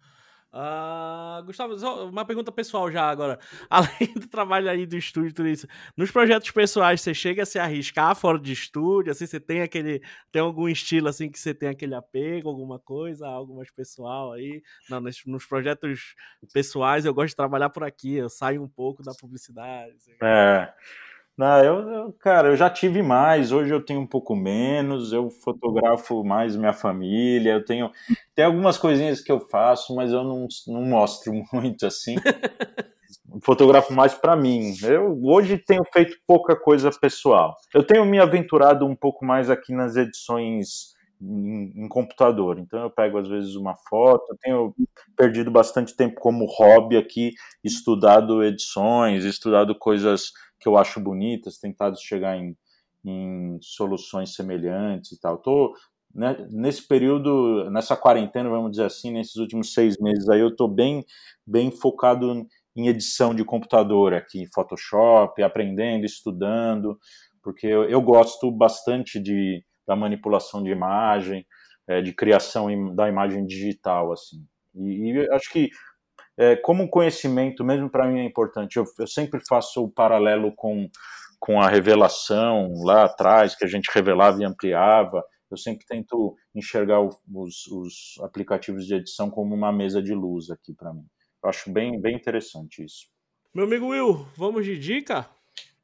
Uh, 0.57 1.45
Gustavo, 1.45 1.75
uma 2.09 2.25
pergunta 2.25 2.51
pessoal 2.51 2.91
já 2.91 3.11
agora. 3.11 3.39
Além 3.69 4.15
do 4.15 4.27
trabalho 4.27 4.71
aí 4.71 4.87
do 4.87 4.97
estúdio 4.97 5.35
tudo 5.35 5.49
isso, 5.49 5.67
nos 5.95 6.11
projetos 6.11 6.51
pessoais 6.51 7.03
você 7.03 7.13
chega 7.13 7.43
a 7.43 7.47
se 7.47 7.59
arriscar 7.59 8.17
fora 8.17 8.39
de 8.39 8.55
estúdio? 8.55 9.13
Assim, 9.13 9.27
você 9.27 9.39
tem 9.39 9.61
aquele. 9.61 10.01
Tem 10.33 10.41
algum 10.41 10.67
estilo 10.67 11.09
assim 11.09 11.31
que 11.31 11.39
você 11.39 11.53
tem 11.53 11.69
aquele 11.69 11.95
apego, 11.95 12.49
alguma 12.49 12.79
coisa, 12.79 13.29
algo 13.29 13.55
mais 13.55 13.71
pessoal 13.71 14.33
aí? 14.33 14.63
Não, 14.89 14.99
nos, 14.99 15.23
nos 15.27 15.45
projetos 15.45 16.15
pessoais 16.55 17.05
eu 17.05 17.13
gosto 17.13 17.29
de 17.29 17.37
trabalhar 17.37 17.69
por 17.69 17.85
aqui, 17.85 18.15
eu 18.15 18.31
saio 18.31 18.63
um 18.63 18.69
pouco 18.69 19.03
da 19.03 19.13
publicidade. 19.13 19.93
Assim. 19.95 20.13
É. 20.23 20.73
Não, 21.37 21.62
eu, 21.62 21.91
eu, 21.91 22.12
cara, 22.14 22.49
eu 22.49 22.57
já 22.57 22.70
tive 22.70 23.03
mais, 23.03 23.53
hoje 23.53 23.72
eu 23.72 23.84
tenho 23.84 24.01
um 24.01 24.07
pouco 24.07 24.34
menos, 24.34 25.12
eu 25.12 25.30
fotografo 25.30 26.24
mais 26.24 26.57
minha 26.57 26.72
família, 26.72 27.53
eu 27.53 27.64
tenho. 27.64 27.91
Tem 28.34 28.45
algumas 28.45 28.78
coisinhas 28.78 29.20
que 29.20 29.30
eu 29.30 29.39
faço, 29.39 29.95
mas 29.95 30.12
eu 30.12 30.24
não, 30.24 30.49
não 30.66 30.82
mostro 30.82 31.32
muito 31.53 31.84
assim. 31.84 32.16
fotografo 33.43 33.93
mais 33.93 34.14
para 34.14 34.34
mim. 34.34 34.74
Eu 34.82 35.20
hoje 35.24 35.59
tenho 35.59 35.84
feito 35.93 36.16
pouca 36.26 36.57
coisa 36.57 36.91
pessoal. 36.91 37.55
Eu 37.74 37.84
tenho 37.87 38.07
me 38.07 38.18
aventurado 38.18 38.87
um 38.87 38.97
pouco 38.97 39.22
mais 39.24 39.51
aqui 39.51 39.74
nas 39.74 39.95
edições 39.95 40.97
em, 41.20 41.84
em, 41.84 41.89
computador. 41.89 42.59
Então 42.59 42.80
eu 42.80 42.91
pego 42.91 43.18
às 43.18 43.28
vezes 43.28 43.57
uma 43.57 43.76
foto, 43.89 44.37
tenho 44.41 44.74
perdido 45.16 45.51
bastante 45.51 45.95
tempo 45.95 46.20
como 46.20 46.47
hobby 46.47 46.97
aqui, 46.97 47.32
estudado 47.64 48.43
edições, 48.43 49.24
estudado 49.24 49.74
coisas 49.78 50.32
que 50.59 50.69
eu 50.69 50.77
acho 50.77 51.01
bonitas, 51.01 51.59
tentado 51.59 51.99
chegar 52.01 52.37
em, 52.37 52.57
em 53.05 53.59
soluções 53.61 54.35
semelhantes 54.35 55.13
e 55.13 55.21
tal. 55.21 55.39
Tô 55.39 55.75
né, 56.15 56.37
nesse 56.51 56.87
período, 56.87 57.71
nessa 57.71 57.97
quarentena, 57.97 58.49
vamos 58.49 58.71
dizer 58.71 58.85
assim, 58.85 59.11
nesses 59.11 59.37
últimos 59.37 59.75
seis 59.75 59.97
meses 59.99 60.29
aí, 60.29 60.41
eu 60.41 60.49
estou 60.49 60.67
bem, 60.67 61.05
bem 61.47 61.71
focado 61.71 62.47
em 62.75 62.89
edição 62.89 63.35
de 63.35 63.45
computador 63.45 64.15
aqui, 64.15 64.47
Photoshop, 64.55 65.43
aprendendo, 65.43 66.05
estudando, 66.05 66.99
porque 67.43 67.67
eu, 67.67 67.85
eu 67.85 68.01
gosto 68.01 68.51
bastante 68.51 69.21
de, 69.21 69.63
da 69.87 69.95
manipulação 69.95 70.63
de 70.63 70.71
imagem, 70.71 71.47
é, 71.87 72.03
de 72.03 72.13
criação 72.13 72.95
da 72.95 73.09
imagem 73.09 73.47
digital, 73.47 74.13
assim. 74.13 74.45
E, 74.75 75.13
e 75.13 75.31
acho 75.31 75.51
que 75.51 75.71
é, 76.39 76.55
como 76.57 76.89
conhecimento, 76.89 77.64
mesmo 77.64 77.91
para 77.91 78.07
mim 78.07 78.20
é 78.20 78.24
importante. 78.24 78.76
Eu, 78.76 78.84
eu, 78.99 79.07
sempre 79.07 79.41
faço 79.49 79.82
o 79.82 79.91
paralelo 79.91 80.53
com, 80.55 80.89
com 81.41 81.61
a 81.61 81.68
revelação 81.68 82.72
lá 82.84 83.05
atrás, 83.05 83.57
que 83.57 83.64
a 83.64 83.68
gente 83.68 83.91
revelava 83.93 84.41
e 84.43 84.45
ampliava. 84.45 85.24
Eu 85.51 85.57
sempre 85.57 85.87
tento 85.87 86.37
enxergar 86.55 87.01
os, 87.01 87.66
os 87.68 87.95
aplicativos 88.22 88.84
de 88.87 88.95
edição 88.95 89.30
como 89.30 89.55
uma 89.55 89.72
mesa 89.72 90.03
de 90.03 90.12
luz 90.12 90.51
aqui 90.51 90.74
para 90.74 90.93
mim. 90.93 91.07
Eu 91.43 91.49
acho 91.49 91.72
bem, 91.72 92.01
bem 92.01 92.16
interessante 92.16 92.84
isso. 92.84 93.07
Meu 93.55 93.64
amigo 93.64 93.87
Will, 93.87 94.26
vamos 94.37 94.66
de 94.66 94.78
dica? 94.78 95.26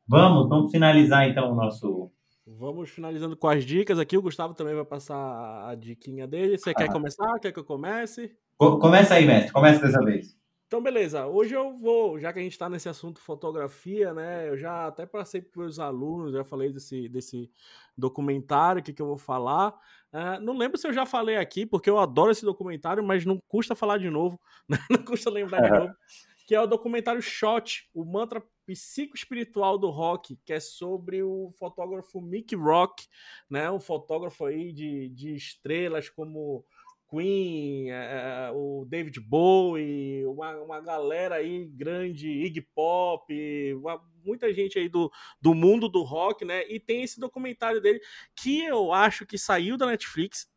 Vamos, 0.07 0.49
vamos 0.49 0.71
finalizar 0.71 1.29
então 1.29 1.53
o 1.53 1.55
nosso. 1.55 2.11
Vamos 2.45 2.91
finalizando 2.91 3.37
com 3.37 3.49
as 3.49 3.65
dicas 3.65 3.99
aqui. 3.99 4.19
O 4.19 4.23
Gustavo 4.23 4.53
também 4.53 4.75
vai 4.75 4.85
passar 4.85 5.69
a 5.69 5.75
diquinha 5.75 6.27
dele. 6.27 6.59
Você 6.59 6.71
ah. 6.71 6.75
quer 6.75 6.93
começar? 6.93 7.39
Quer 7.39 7.53
que 7.53 7.61
eu 7.61 7.65
comece? 7.65 8.37
Começa 8.59 9.15
aí, 9.15 9.25
mestre. 9.25 9.53
Começa 9.53 9.81
dessa 9.81 10.05
vez. 10.05 10.42
Então, 10.73 10.83
beleza. 10.83 11.27
Hoje 11.27 11.55
eu 11.55 11.77
vou, 11.77 12.19
já 12.19 12.33
que 12.33 12.39
a 12.39 12.43
gente 12.43 12.53
está 12.53 12.67
nesse 12.67 12.89
assunto 12.89 13.21
fotografia, 13.21 14.15
né? 14.15 14.49
Eu 14.49 14.57
já 14.57 14.87
até 14.87 15.05
passei 15.05 15.43
para 15.43 15.61
os 15.61 15.79
alunos, 15.79 16.33
já 16.33 16.45
falei 16.45 16.73
desse, 16.73 17.11
desse 17.11 17.53
documentário 17.95 18.83
que, 18.83 18.91
que 18.91 19.03
eu 19.03 19.07
vou 19.07 19.19
falar. 19.19 19.75
Uh, 20.11 20.41
não 20.41 20.57
lembro 20.57 20.79
se 20.79 20.87
eu 20.87 20.93
já 20.95 21.05
falei 21.05 21.37
aqui, 21.37 21.67
porque 21.67 21.91
eu 21.91 21.99
adoro 21.99 22.31
esse 22.31 22.43
documentário, 22.43 23.05
mas 23.05 23.27
não 23.27 23.39
custa 23.47 23.75
falar 23.75 23.99
de 23.99 24.09
novo, 24.09 24.41
né? 24.67 24.79
não 24.89 25.05
custa 25.05 25.29
lembrar 25.29 25.61
de 25.61 25.79
novo 25.79 25.95
que 26.47 26.55
é 26.55 26.61
o 26.61 26.67
documentário 26.67 27.21
Shot, 27.21 27.89
o 27.93 28.03
mantra 28.03 28.43
psicoespiritual 28.67 29.77
do 29.77 29.91
rock, 29.91 30.39
que 30.45 30.53
é 30.53 30.61
sobre 30.61 31.23
o 31.23 31.51
fotógrafo 31.53 32.21
Mick 32.21 32.57
Rock, 32.57 33.07
né? 33.49 33.71
Um 33.71 33.81
fotógrafo 33.81 34.47
aí 34.47 34.73
de, 34.73 35.11
de 35.11 35.35
estrelas 35.35 36.09
como 36.09 36.65
Queen, 37.13 37.91
é, 37.91 38.51
o 38.55 38.87
David 38.89 39.21
Bowie, 39.21 40.25
uma, 40.25 40.57
uma 40.57 40.81
galera 40.81 41.35
aí 41.35 41.67
grande, 41.67 42.27
Iggy 42.27 42.63
Pop, 42.75 43.31
uma, 43.75 44.03
muita 44.25 44.51
gente 44.55 44.79
aí 44.79 44.89
do, 44.89 45.13
do 45.39 45.55
mundo 45.55 45.91
do 45.91 46.03
rock, 46.03 46.43
né? 46.43 46.67
E 46.73 46.81
tem 46.81 47.03
esse 47.03 47.21
documentário 47.21 47.83
dele 47.83 48.01
que 48.35 48.65
eu 48.65 48.95
acho 48.95 49.27
que 49.27 49.37
saiu 49.37 49.77
da 49.77 49.87
Netflix, 49.87 50.51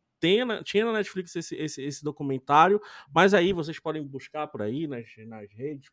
tinha 0.64 0.86
na 0.86 0.94
Netflix 0.94 1.36
esse, 1.36 1.56
esse, 1.56 1.84
esse, 1.84 2.04
documentário, 2.04 2.82
mas 3.14 3.34
aí 3.34 3.52
vocês 3.52 3.78
podem 3.78 4.02
buscar 4.02 4.48
por 4.48 4.62
aí 4.62 4.88
nas, 4.88 5.06
nas 5.28 5.52
redes, 5.52 5.92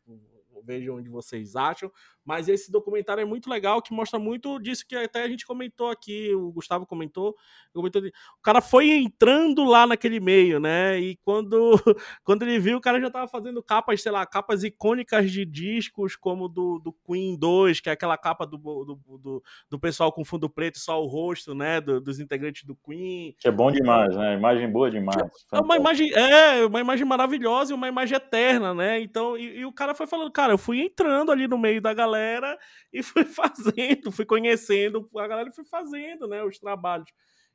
vejam 0.63 0.95
onde 0.95 1.09
vocês 1.09 1.55
acham. 1.55 1.91
Mas 2.25 2.47
esse 2.47 2.71
documentário 2.71 3.21
é 3.21 3.25
muito 3.25 3.49
legal, 3.49 3.81
que 3.81 3.93
mostra 3.93 4.17
muito 4.17 4.57
disso 4.59 4.85
que 4.87 4.95
até 4.95 5.23
a 5.23 5.27
gente 5.27 5.45
comentou 5.45 5.89
aqui, 5.89 6.33
o 6.33 6.51
Gustavo 6.51 6.85
comentou. 6.85 7.35
comentou 7.73 8.01
o 8.01 8.41
cara 8.41 8.61
foi 8.61 8.91
entrando 8.91 9.65
lá 9.65 9.85
naquele 9.85 10.19
meio, 10.19 10.59
né? 10.59 10.97
E 10.99 11.17
quando, 11.17 11.73
quando 12.23 12.43
ele 12.43 12.59
viu, 12.59 12.77
o 12.77 12.81
cara 12.81 12.99
já 12.99 13.09
tava 13.09 13.27
fazendo 13.27 13.61
capas, 13.61 14.01
sei 14.01 14.11
lá, 14.11 14.25
capas 14.25 14.63
icônicas 14.63 15.29
de 15.31 15.43
discos, 15.45 16.15
como 16.15 16.47
do, 16.47 16.79
do 16.79 16.93
Queen 17.05 17.37
2, 17.37 17.81
que 17.81 17.89
é 17.89 17.91
aquela 17.91 18.17
capa 18.17 18.45
do, 18.45 18.57
do, 18.57 19.17
do, 19.17 19.43
do 19.69 19.79
pessoal 19.79 20.11
com 20.11 20.23
fundo 20.23 20.49
preto, 20.49 20.79
só 20.79 21.03
o 21.03 21.07
rosto, 21.07 21.53
né? 21.53 21.81
Do, 21.81 21.99
dos 21.99 22.19
integrantes 22.19 22.63
do 22.63 22.75
Queen. 22.75 23.35
Que 23.37 23.49
é 23.49 23.51
bom 23.51 23.69
demais, 23.69 24.15
né? 24.15 24.35
Imagem 24.35 24.71
boa 24.71 24.89
demais. 24.89 25.29
É 25.51 25.59
uma 25.59 25.75
imagem, 25.75 26.09
é, 26.13 26.65
uma 26.65 26.79
imagem 26.79 27.05
maravilhosa 27.05 27.73
e 27.73 27.75
uma 27.75 27.89
imagem 27.89 28.15
eterna, 28.15 28.73
né? 28.73 29.01
Então, 29.01 29.37
e, 29.37 29.59
e 29.59 29.65
o 29.65 29.73
cara 29.73 29.93
foi 29.93 30.07
falando, 30.07 30.31
cara, 30.31 30.52
eu 30.53 30.57
fui 30.57 30.81
entrando 30.81 31.31
ali 31.31 31.47
no 31.47 31.57
meio 31.57 31.81
da 31.81 31.93
galera 31.93 32.57
e 32.91 33.01
fui 33.01 33.25
fazendo, 33.25 34.11
fui 34.11 34.25
conhecendo 34.25 35.09
a 35.17 35.27
galera 35.27 35.49
e 35.49 35.53
fui 35.53 35.65
fazendo, 35.65 36.27
né, 36.27 36.43
os 36.43 36.59
trabalhos. 36.59 37.09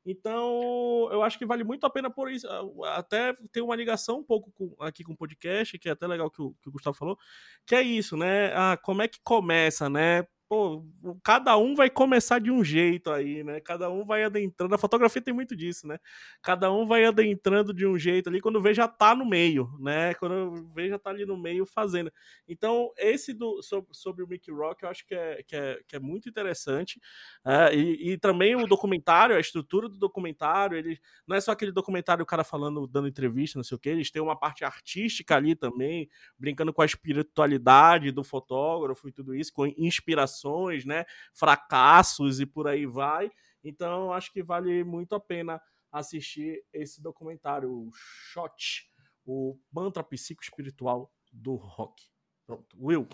Então, 0.04 1.08
eu 1.12 1.22
acho 1.22 1.38
que 1.38 1.44
vale 1.44 1.62
muito 1.62 1.84
a 1.84 1.90
pena 1.90 2.10
por 2.10 2.30
isso. 2.30 2.46
Até 2.86 3.34
tem 3.52 3.62
uma 3.62 3.76
ligação 3.76 4.18
um 4.20 4.24
pouco 4.24 4.50
com, 4.52 4.74
aqui 4.82 5.04
com 5.04 5.12
o 5.12 5.16
podcast, 5.16 5.78
que 5.78 5.88
é 5.88 5.92
até 5.92 6.06
legal 6.06 6.30
que 6.30 6.40
o, 6.40 6.54
que 6.62 6.68
o 6.68 6.72
Gustavo 6.72 6.96
falou, 6.96 7.18
que 7.66 7.74
é 7.74 7.82
isso, 7.82 8.16
né? 8.16 8.52
Ah, 8.54 8.78
como 8.82 9.02
é 9.02 9.08
que 9.08 9.18
começa, 9.22 9.88
né? 9.90 10.26
Pô, 10.48 10.82
cada 11.22 11.56
um 11.58 11.74
vai 11.74 11.90
começar 11.90 12.38
de 12.38 12.50
um 12.50 12.64
jeito 12.64 13.10
aí, 13.10 13.44
né? 13.44 13.60
Cada 13.60 13.90
um 13.90 14.04
vai 14.04 14.24
adentrando. 14.24 14.74
A 14.74 14.78
fotografia 14.78 15.20
tem 15.20 15.34
muito 15.34 15.54
disso, 15.54 15.86
né? 15.86 15.98
Cada 16.40 16.72
um 16.72 16.86
vai 16.86 17.04
adentrando 17.04 17.74
de 17.74 17.86
um 17.86 17.98
jeito 17.98 18.30
ali, 18.30 18.40
quando 18.40 18.60
vê 18.60 18.72
já 18.72 18.88
tá 18.88 19.14
no 19.14 19.26
meio, 19.26 19.70
né? 19.78 20.14
Quando 20.14 20.66
vê 20.74 20.88
já 20.88 20.98
tá 20.98 21.10
ali 21.10 21.26
no 21.26 21.36
meio 21.36 21.66
fazendo. 21.66 22.10
Então, 22.48 22.90
esse 22.96 23.34
do, 23.34 23.62
sobre, 23.62 23.90
sobre 23.92 24.24
o 24.24 24.28
Mickey 24.28 24.50
Rock 24.50 24.84
eu 24.84 24.88
acho 24.88 25.06
que 25.06 25.14
é, 25.14 25.42
que 25.46 25.54
é, 25.54 25.80
que 25.86 25.96
é 25.96 26.00
muito 26.00 26.30
interessante. 26.30 26.98
É, 27.44 27.74
e, 27.74 28.12
e, 28.12 28.18
também 28.18 28.56
o 28.56 28.66
documentário, 28.66 29.36
a 29.36 29.40
estrutura 29.40 29.86
do 29.86 29.98
documentário, 29.98 30.78
ele 30.78 30.98
não 31.26 31.36
é 31.36 31.40
só 31.42 31.52
aquele 31.52 31.72
documentário 31.72 32.22
o 32.22 32.26
cara 32.26 32.42
falando, 32.42 32.86
dando 32.86 33.06
entrevista, 33.06 33.58
não 33.58 33.64
sei 33.64 33.76
o 33.76 33.78
que, 33.78 33.90
eles 33.90 34.10
têm 34.10 34.22
uma 34.22 34.38
parte 34.38 34.64
artística 34.64 35.36
ali 35.36 35.54
também, 35.54 36.08
brincando 36.38 36.72
com 36.72 36.80
a 36.80 36.86
espiritualidade 36.86 38.10
do 38.10 38.24
fotógrafo 38.24 39.08
e 39.08 39.12
tudo 39.12 39.34
isso, 39.34 39.52
com 39.52 39.66
inspiração 39.66 40.37
né? 40.84 41.04
Fracassos 41.34 42.40
e 42.40 42.46
por 42.46 42.68
aí 42.68 42.86
vai. 42.86 43.30
Então, 43.62 44.12
acho 44.12 44.32
que 44.32 44.42
vale 44.42 44.84
muito 44.84 45.14
a 45.14 45.20
pena 45.20 45.60
assistir 45.92 46.62
esse 46.72 47.02
documentário, 47.02 47.70
o 47.70 47.90
Shot, 48.32 48.84
o 49.26 49.58
mantra 49.72 50.02
psico-espiritual 50.02 51.10
do 51.32 51.54
rock. 51.54 52.02
Pronto. 52.46 52.76
Will. 52.78 53.08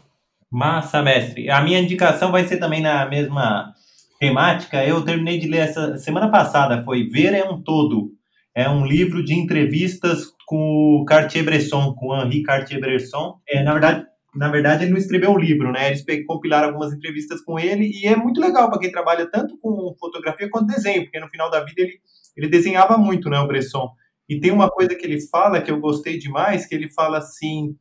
Massa, 0.51 1.03
mestre. 1.03 1.51
A 1.51 1.61
minha 1.61 1.81
indicação 1.81 2.31
vai 2.31 2.47
ser 2.47 2.59
também 2.59 2.81
na 2.81 3.07
mesma 3.07 3.75
temática. 4.19 4.85
Eu 4.85 5.05
terminei 5.05 5.39
de 5.39 5.49
ler 5.49 5.59
essa 5.59 5.99
semana 5.99 6.31
passada, 6.31 6.85
foi 6.85 7.09
Ver 7.09 7.35
é 7.35 7.45
um 7.45 7.61
Todo. 7.61 8.13
É 8.55 8.69
um 8.69 8.87
livro 8.87 9.25
de 9.25 9.35
entrevistas 9.35 10.33
com 10.47 11.01
o 11.01 11.05
Cartier-Bresson, 11.05 11.95
com 11.95 12.15
Henri 12.15 12.45
Cartier-Bresson. 12.45 13.41
É, 13.49 13.65
na 13.65 13.73
verdade, 13.73 14.07
na 14.35 14.51
verdade, 14.51 14.85
ele 14.85 14.93
não 14.93 14.99
escreveu 14.99 15.33
o 15.33 15.39
livro, 15.39 15.71
né? 15.71 15.89
Eles 15.89 16.05
compilaram 16.27 16.69
algumas 16.69 16.93
entrevistas 16.93 17.41
com 17.43 17.59
ele 17.59 17.91
e 17.93 18.07
é 18.07 18.17
muito 18.17 18.41
legal 18.41 18.69
para 18.69 18.81
quem 18.81 18.91
trabalha 18.91 19.31
tanto 19.31 19.57
com 19.59 19.95
fotografia 19.99 20.51
quanto 20.51 20.67
desenho, 20.67 21.05
porque 21.05 21.21
no 21.21 21.29
final 21.29 21.51
da 21.51 21.65
vida 21.65 21.83
ele, 21.83 22.01
ele 22.37 22.49
desenhava 22.49 22.99
muito, 22.99 23.31
né, 23.31 23.39
o 23.39 23.47
Bresson. 23.47 23.91
E 24.29 24.41
tem 24.41 24.51
uma 24.51 24.71
coisa 24.71 24.95
que 24.95 25.07
ele 25.07 25.21
fala 25.21 25.61
que 25.61 25.71
eu 25.71 25.79
gostei 25.79 26.19
demais, 26.19 26.67
que 26.67 26.75
ele 26.75 26.89
fala 26.89 27.19
assim 27.19 27.77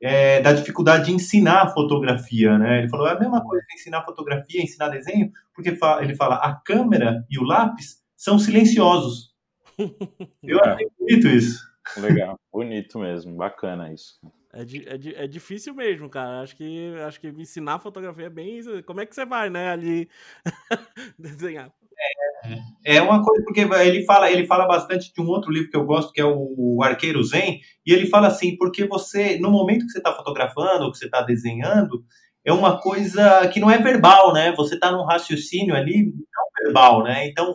é, 0.00 0.40
da 0.40 0.52
dificuldade 0.52 1.06
de 1.06 1.12
ensinar 1.12 1.72
fotografia, 1.72 2.56
né? 2.58 2.78
Ele 2.78 2.88
falou 2.88 3.06
é 3.06 3.12
a 3.12 3.18
mesma 3.18 3.42
coisa 3.42 3.64
de 3.68 3.74
ensinar 3.74 4.04
fotografia, 4.04 4.62
ensinar 4.62 4.88
desenho, 4.88 5.30
porque 5.54 5.70
ele 6.00 6.14
fala 6.14 6.36
a 6.36 6.54
câmera 6.54 7.24
e 7.30 7.38
o 7.38 7.44
lápis 7.44 8.00
são 8.16 8.38
silenciosos. 8.38 9.34
Eu 10.42 10.60
achei 10.60 10.86
bonito 10.98 11.28
isso. 11.28 11.68
Legal, 11.96 12.38
bonito 12.52 12.98
mesmo, 12.98 13.34
bacana 13.36 13.92
isso. 13.92 14.20
É, 14.52 14.62
é, 14.62 15.24
é 15.24 15.26
difícil 15.26 15.74
mesmo, 15.74 16.08
cara. 16.08 16.42
Acho 16.42 16.56
que, 16.56 16.94
acho 17.06 17.20
que 17.20 17.28
ensinar 17.28 17.78
fotografia 17.78 18.26
é 18.26 18.30
bem. 18.30 18.60
Como 18.84 19.00
é 19.00 19.06
que 19.06 19.14
você 19.14 19.24
vai, 19.24 19.48
né, 19.50 19.70
ali 19.70 20.08
desenhar? 21.18 21.72
É, 22.84 22.96
é 22.96 23.02
uma 23.02 23.22
coisa, 23.22 23.44
porque 23.44 23.60
ele 23.60 24.04
fala, 24.04 24.30
ele 24.30 24.46
fala 24.46 24.66
bastante 24.66 25.12
de 25.12 25.20
um 25.20 25.26
outro 25.26 25.52
livro 25.52 25.70
que 25.70 25.76
eu 25.76 25.84
gosto, 25.84 26.12
que 26.12 26.20
é 26.20 26.24
o 26.24 26.80
Arqueiro 26.82 27.22
Zen, 27.22 27.60
e 27.86 27.92
ele 27.92 28.06
fala 28.06 28.28
assim, 28.28 28.56
porque 28.56 28.86
você, 28.86 29.38
no 29.38 29.50
momento 29.50 29.84
que 29.84 29.92
você 29.92 29.98
está 29.98 30.12
fotografando, 30.12 30.84
ou 30.84 30.90
que 30.90 30.98
você 30.98 31.04
está 31.04 31.20
desenhando, 31.22 32.02
é 32.44 32.52
uma 32.52 32.80
coisa 32.80 33.46
que 33.48 33.60
não 33.60 33.70
é 33.70 33.78
verbal, 33.78 34.32
né? 34.32 34.52
Você 34.56 34.74
está 34.74 34.90
num 34.90 35.04
raciocínio 35.04 35.74
ali 35.74 36.06
não 36.06 36.64
verbal, 36.64 37.02
né? 37.04 37.26
Então, 37.26 37.54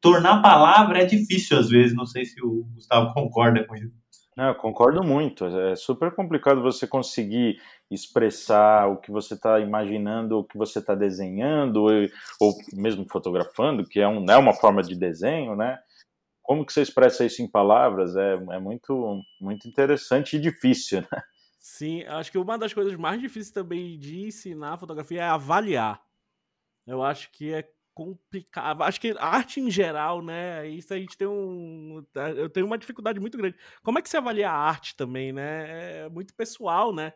tornar 0.00 0.42
palavra 0.42 1.02
é 1.02 1.04
difícil 1.04 1.58
às 1.58 1.68
vezes. 1.68 1.94
Não 1.94 2.06
sei 2.06 2.24
se 2.24 2.42
o 2.42 2.64
Gustavo 2.74 3.12
concorda 3.14 3.64
com 3.64 3.76
isso. 3.76 4.01
Eu 4.36 4.54
concordo 4.54 5.04
muito. 5.04 5.44
É 5.44 5.76
super 5.76 6.14
complicado 6.14 6.62
você 6.62 6.86
conseguir 6.86 7.60
expressar 7.90 8.88
o 8.88 8.96
que 8.96 9.10
você 9.10 9.34
está 9.34 9.60
imaginando, 9.60 10.38
o 10.38 10.44
que 10.44 10.56
você 10.56 10.78
está 10.78 10.94
desenhando, 10.94 11.82
ou, 11.82 11.90
ou, 12.40 12.54
mesmo 12.72 13.06
fotografando, 13.08 13.86
que 13.86 14.00
é, 14.00 14.08
um, 14.08 14.24
é 14.30 14.36
uma 14.36 14.54
forma 14.54 14.82
de 14.82 14.96
desenho, 14.96 15.54
né? 15.54 15.78
Como 16.42 16.64
que 16.64 16.72
você 16.72 16.80
expressa 16.82 17.24
isso 17.24 17.42
em 17.42 17.50
palavras 17.50 18.16
é, 18.16 18.34
é 18.34 18.58
muito, 18.58 19.20
muito 19.40 19.68
interessante 19.68 20.36
e 20.36 20.40
difícil, 20.40 21.02
né? 21.02 21.22
Sim, 21.60 22.02
acho 22.04 22.32
que 22.32 22.38
uma 22.38 22.58
das 22.58 22.74
coisas 22.74 22.96
mais 22.96 23.20
difíceis 23.20 23.52
também 23.52 23.96
de 23.96 24.26
ensinar 24.26 24.78
fotografia 24.78 25.20
é 25.20 25.28
avaliar. 25.28 26.02
Eu 26.84 27.02
acho 27.02 27.30
que 27.30 27.52
é 27.52 27.68
complicado. 27.94 28.82
Acho 28.82 29.00
que 29.00 29.14
a 29.18 29.26
arte 29.26 29.60
em 29.60 29.70
geral, 29.70 30.22
né? 30.22 30.68
Isso 30.68 30.92
a 30.92 30.98
gente 30.98 31.16
tem 31.16 31.26
um. 31.26 32.04
Eu 32.36 32.48
tenho 32.48 32.66
uma 32.66 32.78
dificuldade 32.78 33.20
muito 33.20 33.36
grande. 33.38 33.56
Como 33.82 33.98
é 33.98 34.02
que 34.02 34.08
você 34.08 34.16
avalia 34.16 34.50
a 34.50 34.56
arte 34.56 34.96
também, 34.96 35.32
né? 35.32 36.04
É 36.04 36.08
muito 36.08 36.34
pessoal, 36.34 36.94
né? 36.94 37.12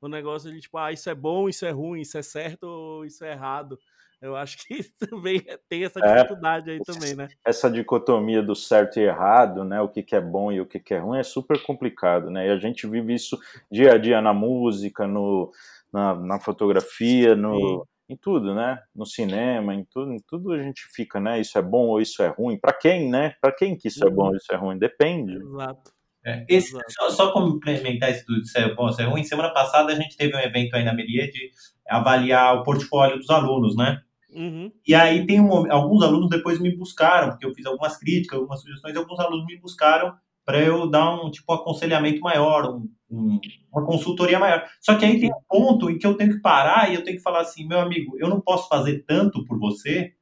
O 0.00 0.08
negócio 0.08 0.50
de 0.50 0.60
tipo, 0.60 0.78
ah, 0.78 0.92
isso 0.92 1.10
é 1.10 1.14
bom, 1.14 1.48
isso 1.48 1.66
é 1.66 1.70
ruim, 1.70 2.00
isso 2.00 2.16
é 2.16 2.22
certo, 2.22 3.04
isso 3.04 3.24
é 3.24 3.32
errado. 3.32 3.78
Eu 4.20 4.36
acho 4.36 4.58
que 4.58 4.82
também 4.98 5.42
tem 5.68 5.84
essa 5.84 5.98
é, 6.00 6.14
dificuldade 6.14 6.70
é, 6.70 6.74
aí 6.74 6.80
também, 6.80 7.14
né? 7.14 7.28
Essa 7.44 7.70
dicotomia 7.70 8.42
do 8.42 8.54
certo 8.54 8.98
e 8.98 9.02
errado, 9.02 9.64
né? 9.64 9.80
O 9.80 9.88
que, 9.88 10.02
que 10.02 10.14
é 10.14 10.20
bom 10.20 10.52
e 10.52 10.60
o 10.60 10.66
que, 10.66 10.78
que 10.78 10.94
é 10.94 10.98
ruim 10.98 11.18
é 11.18 11.22
super 11.22 11.62
complicado, 11.62 12.30
né? 12.30 12.48
E 12.48 12.50
a 12.50 12.58
gente 12.58 12.86
vive 12.86 13.14
isso 13.14 13.38
dia 13.70 13.94
a 13.94 13.98
dia 13.98 14.20
na 14.20 14.34
música, 14.34 15.06
no, 15.06 15.50
na, 15.92 16.14
na 16.14 16.40
fotografia, 16.40 17.34
no, 17.34 17.86
em 18.10 18.16
tudo, 18.16 18.52
né? 18.54 18.78
No 18.94 19.06
cinema, 19.06 19.72
em 19.72 19.84
tudo, 19.84 20.12
em 20.12 20.18
tudo 20.26 20.52
a 20.52 20.60
gente 20.60 20.82
fica, 20.92 21.20
né? 21.20 21.40
Isso 21.40 21.56
é 21.56 21.62
bom 21.62 21.86
ou 21.86 22.00
isso 22.00 22.20
é 22.22 22.26
ruim? 22.26 22.58
Para 22.58 22.72
quem, 22.72 23.08
né? 23.08 23.34
Para 23.40 23.52
quem 23.52 23.76
que 23.76 23.86
isso 23.86 24.04
é 24.04 24.10
bom 24.10 24.24
ou 24.24 24.30
uhum. 24.30 24.36
isso 24.36 24.52
é 24.52 24.56
ruim? 24.56 24.76
Depende. 24.76 25.36
Exato. 25.36 25.92
É, 26.26 26.44
esse, 26.48 26.76
só, 26.88 27.08
só 27.10 27.32
complementar 27.32 28.10
esse 28.10 28.26
do 28.26 28.44
ser 28.44 28.74
bom, 28.74 28.92
ser 28.92 29.04
ruim, 29.04 29.22
semana 29.22 29.50
passada 29.50 29.92
a 29.92 29.94
gente 29.94 30.16
teve 30.16 30.36
um 30.36 30.40
evento 30.40 30.74
aí 30.74 30.84
na 30.84 30.92
Melier 30.92 31.30
de 31.30 31.50
avaliar 31.88 32.56
o 32.56 32.62
portfólio 32.64 33.16
dos 33.16 33.30
alunos, 33.30 33.76
né? 33.76 34.02
Uhum. 34.32 34.70
E 34.86 34.94
aí 34.94 35.24
tem 35.24 35.40
um, 35.40 35.72
alguns 35.72 36.02
alunos 36.02 36.28
depois 36.28 36.60
me 36.60 36.76
buscaram, 36.76 37.30
porque 37.30 37.46
eu 37.46 37.54
fiz 37.54 37.64
algumas 37.64 37.96
críticas, 37.96 38.38
algumas 38.38 38.60
sugestões, 38.60 38.94
e 38.94 38.98
alguns 38.98 39.18
alunos 39.18 39.46
me 39.46 39.58
buscaram 39.58 40.14
para 40.50 40.60
eu 40.60 40.90
dar 40.90 41.14
um 41.14 41.30
tipo 41.30 41.52
aconselhamento 41.52 42.20
maior, 42.20 42.74
um, 42.74 42.90
um, 43.08 43.40
uma 43.72 43.86
consultoria 43.86 44.36
maior. 44.36 44.64
Só 44.80 44.96
que 44.96 45.04
aí 45.04 45.20
tem 45.20 45.30
um 45.30 45.40
ponto 45.48 45.88
em 45.88 45.96
que 45.96 46.04
eu 46.04 46.14
tenho 46.14 46.32
que 46.32 46.40
parar 46.40 46.90
e 46.90 46.96
eu 46.96 47.04
tenho 47.04 47.18
que 47.18 47.22
falar 47.22 47.42
assim, 47.42 47.64
meu 47.68 47.78
amigo, 47.78 48.16
eu 48.18 48.28
não 48.28 48.40
posso 48.40 48.68
fazer 48.68 49.04
tanto 49.06 49.44
por 49.44 49.60
você, 49.60 50.12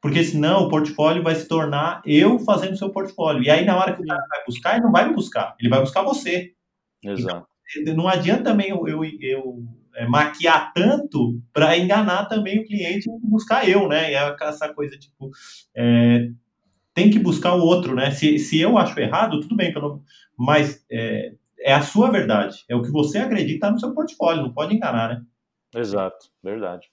porque 0.00 0.22
senão 0.22 0.62
o 0.62 0.68
portfólio 0.68 1.24
vai 1.24 1.34
se 1.34 1.48
tornar 1.48 2.00
eu 2.06 2.38
fazendo 2.38 2.74
o 2.74 2.76
seu 2.76 2.90
portfólio. 2.90 3.42
E 3.42 3.50
aí 3.50 3.64
na 3.64 3.76
hora 3.76 3.92
que 3.92 4.02
o 4.02 4.06
cara 4.06 4.24
vai 4.28 4.44
buscar, 4.46 4.74
ele 4.74 4.84
não 4.84 4.92
vai 4.92 5.08
me 5.08 5.14
buscar, 5.14 5.56
ele 5.58 5.68
vai 5.68 5.80
buscar 5.80 6.02
você. 6.02 6.52
Exato. 7.02 7.48
Então, 7.76 7.96
não 7.96 8.06
adianta 8.06 8.44
também 8.44 8.68
eu, 8.68 8.86
eu, 8.86 9.04
eu 9.20 9.64
é, 9.96 10.06
maquiar 10.06 10.72
tanto 10.72 11.42
para 11.52 11.76
enganar 11.76 12.26
também 12.26 12.60
o 12.60 12.64
cliente 12.64 13.10
e 13.10 13.28
buscar 13.28 13.68
eu, 13.68 13.88
né? 13.88 14.12
E 14.12 14.14
é 14.14 14.36
essa 14.42 14.72
coisa, 14.72 14.96
tipo, 14.96 15.28
é, 15.74 16.28
tem 16.94 17.10
que 17.10 17.18
buscar 17.18 17.54
o 17.54 17.62
outro, 17.62 17.94
né? 17.94 18.10
Se, 18.10 18.38
se 18.38 18.60
eu 18.60 18.76
acho 18.78 18.98
errado, 19.00 19.40
tudo 19.40 19.56
bem, 19.56 19.72
pelo, 19.72 20.02
mas 20.36 20.84
é, 20.90 21.32
é 21.60 21.74
a 21.74 21.82
sua 21.82 22.10
verdade, 22.10 22.64
é 22.68 22.76
o 22.76 22.82
que 22.82 22.90
você 22.90 23.18
acredita 23.18 23.70
no 23.70 23.78
seu 23.78 23.94
portfólio, 23.94 24.42
não 24.42 24.52
pode 24.52 24.74
enganar, 24.74 25.08
né? 25.08 25.22
Exato, 25.74 26.28
verdade. 26.42 26.88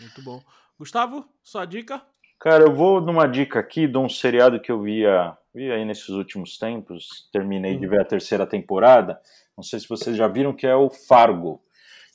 Muito 0.00 0.22
bom. 0.22 0.40
Gustavo, 0.78 1.28
sua 1.42 1.64
dica? 1.64 2.02
Cara, 2.38 2.64
eu 2.64 2.72
vou 2.72 3.00
numa 3.00 3.26
dica 3.26 3.58
aqui 3.58 3.86
de 3.86 3.98
um 3.98 4.08
seriado 4.08 4.60
que 4.60 4.72
eu 4.72 4.80
via, 4.80 5.36
vi 5.54 5.70
aí 5.70 5.84
nesses 5.84 6.08
últimos 6.08 6.56
tempos, 6.56 7.28
terminei 7.32 7.74
uhum. 7.74 7.80
de 7.80 7.86
ver 7.86 8.00
a 8.00 8.04
terceira 8.04 8.46
temporada, 8.46 9.20
não 9.56 9.62
sei 9.62 9.78
se 9.78 9.88
vocês 9.88 10.16
já 10.16 10.26
viram, 10.26 10.54
que 10.54 10.66
é 10.66 10.74
o 10.74 10.88
Fargo. 10.88 11.62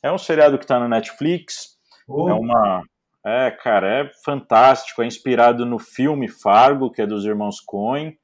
É 0.01 0.11
um 0.11 0.17
seriado 0.17 0.57
que 0.57 0.63
está 0.63 0.79
na 0.79 0.88
Netflix, 0.88 1.77
oh. 2.07 2.29
é 2.29 2.33
uma... 2.33 2.81
É, 3.26 3.49
cara, 3.49 4.01
é 4.01 4.11
fantástico, 4.23 5.01
é 5.01 5.07
inspirado 5.07 5.65
no 5.65 5.80
filme 5.80 6.28
Fargo, 6.28 6.91
que 6.91 7.01
é 7.01 7.07
dos 7.07 7.26
irmãos 7.26 7.59
Coen, 7.59 8.15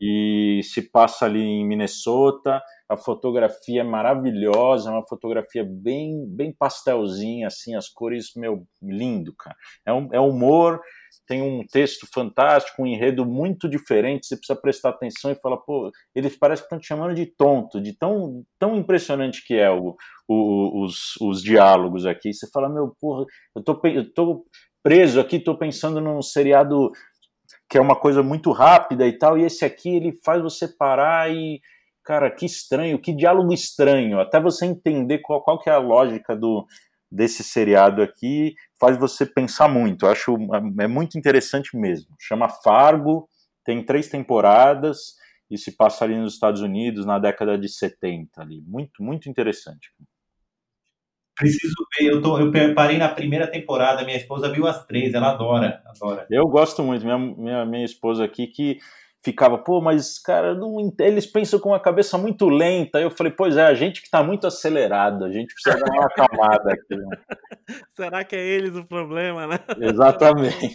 e 0.00 0.62
se 0.64 0.90
passa 0.90 1.26
ali 1.26 1.42
em 1.42 1.66
Minnesota, 1.66 2.62
a 2.88 2.96
fotografia 2.96 3.82
é 3.82 3.84
maravilhosa, 3.84 4.88
é 4.88 4.92
uma 4.94 5.06
fotografia 5.06 5.62
bem, 5.62 6.24
bem 6.26 6.54
pastelzinha, 6.58 7.48
assim, 7.48 7.76
as 7.76 7.88
cores, 7.90 8.32
meu, 8.34 8.66
lindo, 8.82 9.34
cara. 9.36 9.56
É, 9.84 9.92
um, 9.92 10.08
é 10.10 10.18
humor, 10.18 10.80
tem 11.30 11.42
um 11.42 11.64
texto 11.64 12.08
fantástico, 12.12 12.82
um 12.82 12.86
enredo 12.88 13.24
muito 13.24 13.68
diferente, 13.68 14.26
você 14.26 14.36
precisa 14.36 14.60
prestar 14.60 14.88
atenção 14.88 15.30
e 15.30 15.36
falar, 15.36 15.58
pô, 15.58 15.88
eles 16.12 16.36
parecem 16.36 16.62
que 16.62 16.66
estão 16.66 16.78
te 16.80 16.88
chamando 16.88 17.14
de 17.14 17.24
tonto, 17.24 17.80
de 17.80 17.96
tão, 17.96 18.42
tão 18.58 18.74
impressionante 18.74 19.46
que 19.46 19.54
é 19.54 19.70
o, 19.70 19.94
o, 20.26 20.82
os, 20.82 21.16
os 21.20 21.40
diálogos 21.40 22.04
aqui. 22.04 22.34
Você 22.34 22.50
fala, 22.50 22.68
meu, 22.68 22.96
porra, 23.00 23.26
eu 23.54 23.62
tô, 23.62 23.80
eu 23.84 24.12
tô 24.12 24.44
preso 24.82 25.20
aqui, 25.20 25.38
tô 25.38 25.56
pensando 25.56 26.00
num 26.00 26.20
seriado 26.20 26.90
que 27.68 27.78
é 27.78 27.80
uma 27.80 27.94
coisa 27.94 28.24
muito 28.24 28.50
rápida 28.50 29.06
e 29.06 29.16
tal, 29.16 29.38
e 29.38 29.44
esse 29.44 29.64
aqui 29.64 29.88
ele 29.88 30.18
faz 30.24 30.42
você 30.42 30.66
parar 30.66 31.30
e, 31.32 31.60
cara, 32.04 32.28
que 32.28 32.44
estranho, 32.44 33.00
que 33.00 33.14
diálogo 33.14 33.52
estranho, 33.52 34.18
até 34.18 34.40
você 34.40 34.66
entender 34.66 35.18
qual, 35.18 35.40
qual 35.44 35.60
que 35.60 35.70
é 35.70 35.72
a 35.72 35.78
lógica 35.78 36.34
do, 36.34 36.66
desse 37.10 37.42
seriado 37.42 38.02
aqui 38.02 38.54
faz 38.78 38.96
você 38.96 39.26
pensar 39.26 39.68
muito. 39.68 40.06
Eu 40.06 40.10
acho 40.10 40.36
é 40.80 40.86
muito 40.86 41.18
interessante 41.18 41.76
mesmo. 41.76 42.14
Chama 42.18 42.48
Fargo, 42.48 43.28
tem 43.64 43.84
três 43.84 44.08
temporadas 44.08 45.16
e 45.50 45.58
se 45.58 45.76
passa 45.76 46.04
ali 46.04 46.16
nos 46.16 46.34
Estados 46.34 46.60
Unidos 46.60 47.04
na 47.04 47.18
década 47.18 47.58
de 47.58 47.68
70 47.68 48.40
ali. 48.40 48.62
Muito, 48.66 49.02
muito 49.02 49.28
interessante. 49.28 49.90
Preciso 51.36 51.74
ver, 51.98 52.06
eu, 52.12 52.20
tô, 52.20 52.38
eu 52.38 52.74
parei 52.74 52.98
na 52.98 53.08
primeira 53.08 53.46
temporada, 53.46 54.04
minha 54.04 54.16
esposa 54.16 54.52
viu 54.52 54.66
as 54.66 54.84
três, 54.84 55.14
ela 55.14 55.30
adora, 55.30 55.82
adora. 55.86 56.26
Eu 56.30 56.46
gosto 56.46 56.82
muito, 56.82 57.02
minha, 57.02 57.18
minha, 57.18 57.64
minha 57.64 57.84
esposa 57.84 58.22
aqui 58.22 58.46
que 58.46 58.78
ficava, 59.22 59.58
pô, 59.58 59.80
mas, 59.80 60.18
cara, 60.18 60.54
não, 60.54 60.92
eles 60.98 61.26
pensam 61.26 61.58
com 61.58 61.70
uma 61.70 61.80
cabeça 61.80 62.16
muito 62.16 62.48
lenta. 62.48 63.00
Eu 63.00 63.10
falei, 63.10 63.32
pois 63.32 63.56
é, 63.56 63.66
a 63.66 63.74
gente 63.74 64.00
que 64.00 64.06
está 64.06 64.22
muito 64.22 64.46
acelerado, 64.46 65.24
a 65.24 65.30
gente 65.30 65.54
precisa 65.54 65.84
dar 65.84 65.92
uma 65.92 66.06
acalmada 66.06 66.72
aqui. 66.72 66.96
Né? 66.96 67.16
Será 67.94 68.24
que 68.24 68.36
é 68.36 68.46
eles 68.46 68.74
o 68.76 68.84
problema, 68.84 69.46
né? 69.46 69.58
Exatamente. 69.80 70.74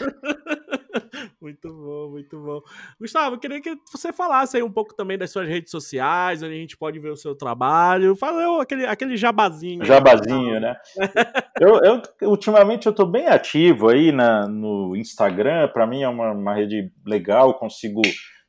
muito 1.40 1.68
bom, 1.72 2.10
muito 2.10 2.40
bom. 2.40 2.60
Gustavo, 3.00 3.36
eu 3.36 3.40
queria 3.40 3.60
que 3.60 3.76
você 3.90 4.12
falasse 4.12 4.56
aí 4.56 4.62
um 4.62 4.70
pouco 4.70 4.94
também 4.94 5.18
das 5.18 5.30
suas 5.30 5.48
redes 5.48 5.70
sociais, 5.70 6.42
onde 6.42 6.54
a 6.54 6.58
gente 6.58 6.76
pode 6.76 6.98
ver 6.98 7.10
o 7.10 7.16
seu 7.16 7.34
trabalho. 7.34 8.16
Fala 8.16 8.62
aquele, 8.62 8.86
aquele 8.86 9.16
jabazinho. 9.16 9.84
Jabazinho, 9.84 10.60
né? 10.60 10.76
eu, 11.60 11.80
eu, 11.82 12.02
ultimamente 12.28 12.86
eu 12.86 12.90
estou 12.90 13.06
bem 13.06 13.26
ativo 13.28 13.88
aí 13.88 14.12
na, 14.12 14.46
no 14.46 14.96
Instagram, 14.96 15.68
para 15.68 15.86
mim 15.86 16.02
é 16.02 16.08
uma, 16.08 16.32
uma 16.32 16.54
rede 16.54 16.92
legal, 17.06 17.54
consigo 17.54 18.02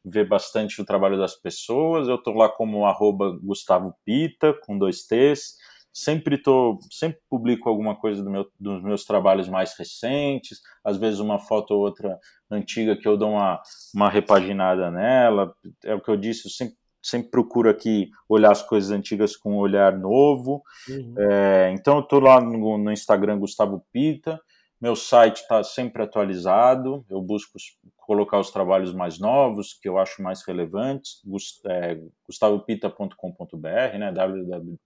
ver 0.03 0.27
bastante 0.27 0.81
o 0.81 0.85
trabalho 0.85 1.17
das 1.17 1.35
pessoas. 1.35 2.07
Eu 2.07 2.15
estou 2.15 2.35
lá 2.35 2.47
como 2.47 2.85
arroba 2.85 3.37
Gustavo 3.41 3.93
Pita, 4.05 4.53
com 4.65 4.77
dois 4.77 5.03
T's 5.07 5.55
sempre 5.95 6.37
tô, 6.37 6.77
sempre 6.91 7.21
publico 7.29 7.69
alguma 7.69 7.95
coisa 7.95 8.21
do 8.21 8.29
meu, 8.29 8.45
dos 8.59 8.83
meus 8.83 9.05
trabalhos 9.05 9.47
mais 9.47 9.73
recentes, 9.79 10.59
às 10.83 10.97
vezes 10.97 11.21
uma 11.21 11.39
foto 11.39 11.71
ou 11.71 11.79
outra 11.79 12.19
antiga 12.51 12.97
que 12.97 13.07
eu 13.07 13.15
dou 13.15 13.31
uma, 13.31 13.61
uma 13.95 14.09
repaginada 14.09 14.91
nela. 14.91 15.55
É 15.85 15.95
o 15.95 16.01
que 16.01 16.11
eu 16.11 16.17
disse, 16.17 16.47
eu 16.47 16.51
sempre, 16.51 16.75
sempre 17.01 17.31
procuro 17.31 17.69
aqui 17.69 18.09
olhar 18.27 18.51
as 18.51 18.61
coisas 18.61 18.91
antigas 18.91 19.37
com 19.37 19.53
um 19.53 19.57
olhar 19.57 19.97
novo. 19.97 20.61
Uhum. 20.89 21.15
É, 21.17 21.71
então 21.71 21.95
eu 21.95 22.03
tô 22.03 22.19
lá 22.19 22.41
no, 22.41 22.77
no 22.77 22.91
Instagram 22.91 23.39
Gustavo 23.39 23.81
Pita. 23.93 24.37
Meu 24.80 24.95
site 24.95 25.38
está 25.38 25.63
sempre 25.63 26.03
atualizado, 26.03 27.03
eu 27.09 27.21
busco 27.21 27.57
colocar 28.05 28.39
os 28.39 28.51
trabalhos 28.51 28.93
mais 28.93 29.17
novos, 29.17 29.73
que 29.73 29.89
eu 29.89 29.97
acho 29.97 30.21
mais 30.21 30.45
relevantes, 30.45 31.21
é, 31.65 31.97
gustavopita.com.br, 32.28 33.97
né, 33.97 34.13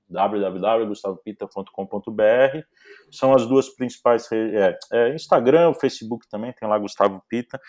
www.gustavopita.com.br, 0.10 2.64
são 3.12 3.34
as 3.34 3.46
duas 3.48 3.68
principais, 3.70 4.32
é, 4.32 4.78
é, 4.94 5.16
Instagram, 5.16 5.74
Facebook 5.74 6.30
também, 6.30 6.54
tem 6.54 6.70
lá 6.70 6.78
Gustavo 6.78 7.24
Pita, 7.28 7.60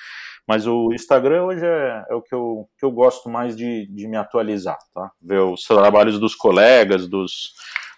mas 0.47 0.67
o 0.67 0.93
Instagram 0.93 1.45
hoje 1.45 1.65
é, 1.65 2.05
é 2.11 2.15
o 2.15 2.21
que 2.23 2.35
eu, 2.35 2.69
que 2.79 2.85
eu 2.85 2.93
gosto 2.93 3.31
mais 3.31 3.57
de, 3.57 3.87
de 3.87 4.07
me 4.07 4.19
atualizar, 4.19 4.77
tá, 4.95 5.11
ver 5.21 5.41
os 5.41 5.63
trabalhos 5.63 6.21
dos 6.21 6.35
colegas, 6.35 7.09
dos, 7.09 7.55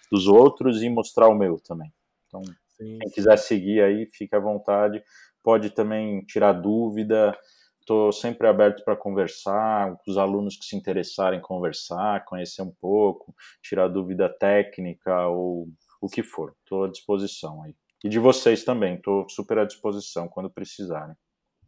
dos 0.09 0.27
outros 0.27 0.81
e 0.81 0.87
mostrar 0.89 1.27
o 1.27 1.35
meu 1.35 1.59
também, 1.59 1.91
então... 2.27 2.41
Sim, 2.83 2.99
Quem 2.99 3.11
quiser 3.11 3.37
seguir 3.37 3.81
aí, 3.81 4.07
fique 4.11 4.35
à 4.35 4.39
vontade. 4.39 5.03
Pode 5.43 5.69
também 5.71 6.23
tirar 6.25 6.53
dúvida. 6.53 7.37
Estou 7.79 8.13
sempre 8.13 8.47
aberto 8.47 8.83
para 8.85 8.95
conversar, 8.95 9.97
com 9.97 10.11
os 10.11 10.17
alunos 10.17 10.55
que 10.55 10.65
se 10.65 10.75
interessarem 10.75 11.41
conversar, 11.41 12.23
conhecer 12.23 12.61
um 12.61 12.71
pouco, 12.71 13.35
tirar 13.61 13.89
dúvida 13.89 14.29
técnica 14.29 15.27
ou 15.27 15.67
o 16.01 16.07
que 16.07 16.23
for. 16.23 16.55
Estou 16.63 16.85
à 16.85 16.89
disposição 16.89 17.61
aí. 17.63 17.75
E 18.03 18.09
de 18.09 18.19
vocês 18.19 18.63
também, 18.63 18.95
estou 18.95 19.27
super 19.29 19.57
à 19.59 19.65
disposição 19.65 20.29
quando 20.29 20.49
precisarem. 20.49 21.15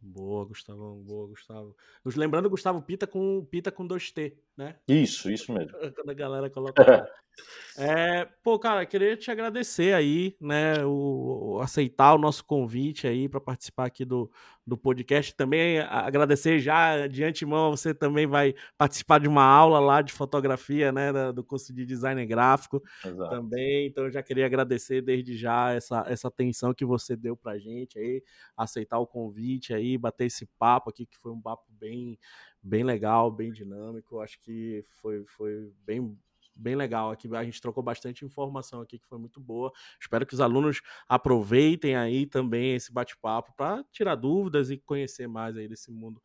Boa, 0.00 0.44
Gustavo, 0.44 1.02
boa, 1.02 1.26
Gustavo. 1.28 1.74
Lembrando, 2.04 2.48
Gustavo 2.48 2.80
Pita 2.80 3.06
com 3.06 3.44
Pita 3.44 3.72
com 3.72 3.86
2T, 3.86 4.36
né? 4.56 4.76
Isso, 4.88 5.30
isso 5.30 5.52
mesmo. 5.52 5.72
Quando 5.94 6.10
a 6.10 6.14
galera 6.14 6.48
coloca. 6.48 6.74
é, 7.78 8.24
pô, 8.42 8.58
cara, 8.58 8.86
queria 8.86 9.16
te 9.16 9.30
agradecer 9.30 9.92
aí, 9.92 10.34
né? 10.40 10.84
O, 10.84 11.56
o 11.56 11.60
aceitar 11.60 12.14
o 12.14 12.18
nosso 12.18 12.44
convite 12.44 13.06
aí 13.06 13.28
para 13.28 13.40
participar 13.40 13.86
aqui 13.86 14.04
do, 14.04 14.30
do 14.66 14.76
podcast. 14.76 15.34
Também 15.36 15.80
agradecer 15.80 16.58
já 16.58 17.06
de 17.06 17.22
antemão, 17.22 17.70
você 17.70 17.94
também 17.94 18.26
vai 18.26 18.54
participar 18.78 19.20
de 19.20 19.28
uma 19.28 19.44
aula 19.44 19.78
lá 19.78 20.00
de 20.00 20.12
fotografia, 20.12 20.90
né? 20.90 21.12
Do 21.32 21.44
curso 21.44 21.74
de 21.74 21.84
design 21.84 22.24
gráfico 22.24 22.82
Exato. 23.04 23.30
também. 23.30 23.86
Então, 23.86 24.04
eu 24.04 24.10
já 24.10 24.22
queria 24.22 24.46
agradecer 24.46 25.02
desde 25.02 25.36
já 25.36 25.72
essa, 25.72 26.04
essa 26.08 26.28
atenção 26.28 26.72
que 26.72 26.84
você 26.84 27.14
deu 27.14 27.36
pra 27.36 27.58
gente 27.58 27.98
aí, 27.98 28.22
aceitar 28.56 28.98
o 28.98 29.06
convite 29.06 29.74
aí, 29.74 29.98
bater 29.98 30.24
esse 30.26 30.46
papo 30.58 30.88
aqui, 30.88 31.04
que 31.04 31.18
foi 31.18 31.30
um 31.30 31.40
papo 31.40 31.64
bem, 31.68 32.18
bem 32.66 32.82
legal, 32.82 33.30
bem 33.30 33.52
dinâmico. 33.52 34.20
Acho 34.20 34.40
que 34.40 34.82
foi, 35.00 35.24
foi 35.24 35.72
bem, 35.86 36.18
bem 36.54 36.74
legal 36.74 37.12
aqui. 37.12 37.32
A 37.34 37.44
gente 37.44 37.60
trocou 37.60 37.82
bastante 37.82 38.24
informação 38.24 38.80
aqui 38.80 38.98
que 38.98 39.06
foi 39.06 39.18
muito 39.18 39.40
boa. 39.40 39.72
Espero 40.00 40.26
que 40.26 40.34
os 40.34 40.40
alunos 40.40 40.82
aproveitem 41.08 41.94
aí 41.94 42.26
também 42.26 42.74
esse 42.74 42.92
bate-papo 42.92 43.54
para 43.56 43.84
tirar 43.92 44.16
dúvidas 44.16 44.70
e 44.70 44.78
conhecer 44.78 45.28
mais 45.28 45.56
aí 45.56 45.68
desse 45.68 45.92
mundo 45.92 46.20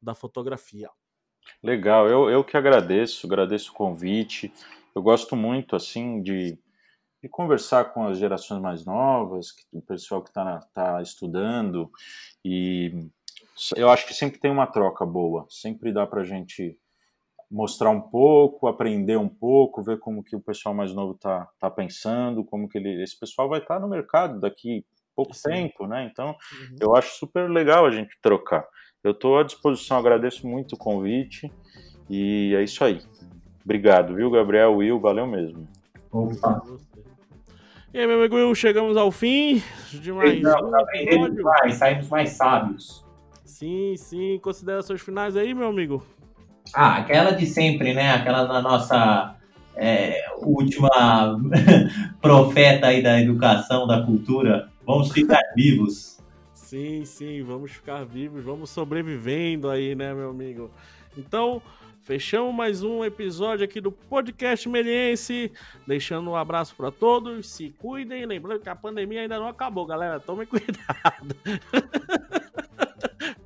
da 0.00 0.14
fotografia. 0.14 0.88
Legal, 1.62 2.06
eu, 2.08 2.30
eu 2.30 2.44
que 2.44 2.56
agradeço, 2.56 3.26
agradeço 3.26 3.72
o 3.72 3.74
convite. 3.74 4.52
Eu 4.94 5.02
gosto 5.02 5.34
muito 5.34 5.74
assim 5.74 6.22
de, 6.22 6.56
de 7.20 7.28
conversar 7.28 7.92
com 7.92 8.06
as 8.06 8.18
gerações 8.18 8.62
mais 8.62 8.84
novas, 8.84 9.54
o 9.72 9.82
pessoal 9.82 10.22
que 10.22 10.30
está 10.30 10.60
tá 10.72 11.02
estudando 11.02 11.90
e 12.44 13.10
eu 13.76 13.90
acho 13.90 14.06
que 14.06 14.14
sempre 14.14 14.38
tem 14.38 14.50
uma 14.50 14.66
troca 14.66 15.04
boa, 15.04 15.46
sempre 15.48 15.92
dá 15.92 16.06
para 16.06 16.22
a 16.22 16.24
gente 16.24 16.76
mostrar 17.50 17.90
um 17.90 18.00
pouco, 18.00 18.68
aprender 18.68 19.16
um 19.16 19.28
pouco, 19.28 19.82
ver 19.82 19.98
como 19.98 20.22
que 20.22 20.36
o 20.36 20.40
pessoal 20.40 20.74
mais 20.74 20.94
novo 20.94 21.14
está 21.14 21.48
tá 21.58 21.68
pensando, 21.68 22.44
como 22.44 22.68
que 22.68 22.78
ele, 22.78 23.02
esse 23.02 23.18
pessoal 23.18 23.48
vai 23.48 23.58
estar 23.58 23.74
tá 23.74 23.80
no 23.80 23.88
mercado 23.88 24.38
daqui 24.38 24.84
pouco 25.16 25.34
Sim. 25.34 25.50
tempo, 25.50 25.86
né? 25.86 26.08
Então, 26.10 26.28
uhum. 26.28 26.76
eu 26.80 26.96
acho 26.96 27.18
super 27.18 27.50
legal 27.50 27.84
a 27.84 27.90
gente 27.90 28.16
trocar. 28.22 28.64
Eu 29.02 29.12
estou 29.12 29.38
à 29.38 29.42
disposição, 29.42 29.98
agradeço 29.98 30.46
muito 30.46 30.74
o 30.74 30.78
convite 30.78 31.52
e 32.08 32.54
é 32.56 32.62
isso 32.62 32.84
aí. 32.84 33.02
Obrigado, 33.64 34.14
viu, 34.14 34.30
Gabriel, 34.30 34.76
Will, 34.76 35.00
valeu 35.00 35.26
mesmo. 35.26 35.66
Opa. 36.10 36.62
E 37.92 37.98
aí, 37.98 38.06
meu 38.06 38.18
amigo 38.18 38.36
Will, 38.36 38.54
chegamos 38.54 38.96
ao 38.96 39.10
fim 39.10 39.62
de 39.90 40.12
mais 40.12 40.40
Não, 40.40 40.70
um 40.70 40.78
episódio. 40.78 41.42
Mais, 41.42 41.74
saímos 41.74 42.08
mais 42.08 42.30
sábios. 42.30 43.04
Sim, 43.60 43.94
sim. 43.94 44.38
Considerações 44.38 45.02
finais 45.02 45.36
aí, 45.36 45.52
meu 45.52 45.68
amigo? 45.68 46.02
Ah, 46.74 46.96
aquela 46.96 47.32
de 47.32 47.44
sempre, 47.44 47.92
né? 47.92 48.10
Aquela 48.14 48.44
da 48.44 48.62
nossa 48.62 49.36
é, 49.76 50.24
última 50.38 51.38
profeta 52.22 52.86
aí 52.86 53.02
da 53.02 53.20
educação, 53.20 53.86
da 53.86 54.00
cultura. 54.02 54.70
Vamos 54.86 55.12
ficar 55.12 55.42
vivos. 55.54 56.18
Sim, 56.54 57.04
sim, 57.04 57.42
vamos 57.42 57.72
ficar 57.72 58.02
vivos, 58.02 58.42
vamos 58.42 58.70
sobrevivendo 58.70 59.68
aí, 59.68 59.94
né, 59.94 60.14
meu 60.14 60.30
amigo? 60.30 60.70
Então, 61.14 61.60
fechamos 62.00 62.54
mais 62.54 62.82
um 62.82 63.04
episódio 63.04 63.62
aqui 63.62 63.78
do 63.78 63.92
Podcast 63.92 64.66
Meliense. 64.70 65.52
Deixando 65.86 66.30
um 66.30 66.36
abraço 66.36 66.74
para 66.74 66.90
todos, 66.90 67.50
se 67.50 67.68
cuidem. 67.76 68.24
Lembrando 68.24 68.62
que 68.62 68.70
a 68.70 68.74
pandemia 68.74 69.20
ainda 69.20 69.38
não 69.38 69.48
acabou, 69.48 69.84
galera. 69.84 70.18
Tomem 70.18 70.46
cuidado. 70.48 71.36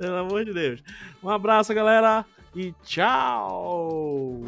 Pelo 0.04 0.18
amor 0.18 0.44
de 0.44 0.52
Deus. 0.52 0.82
Um 1.22 1.30
abraço, 1.30 1.72
galera, 1.72 2.26
e 2.54 2.74
tchau! 2.84 4.38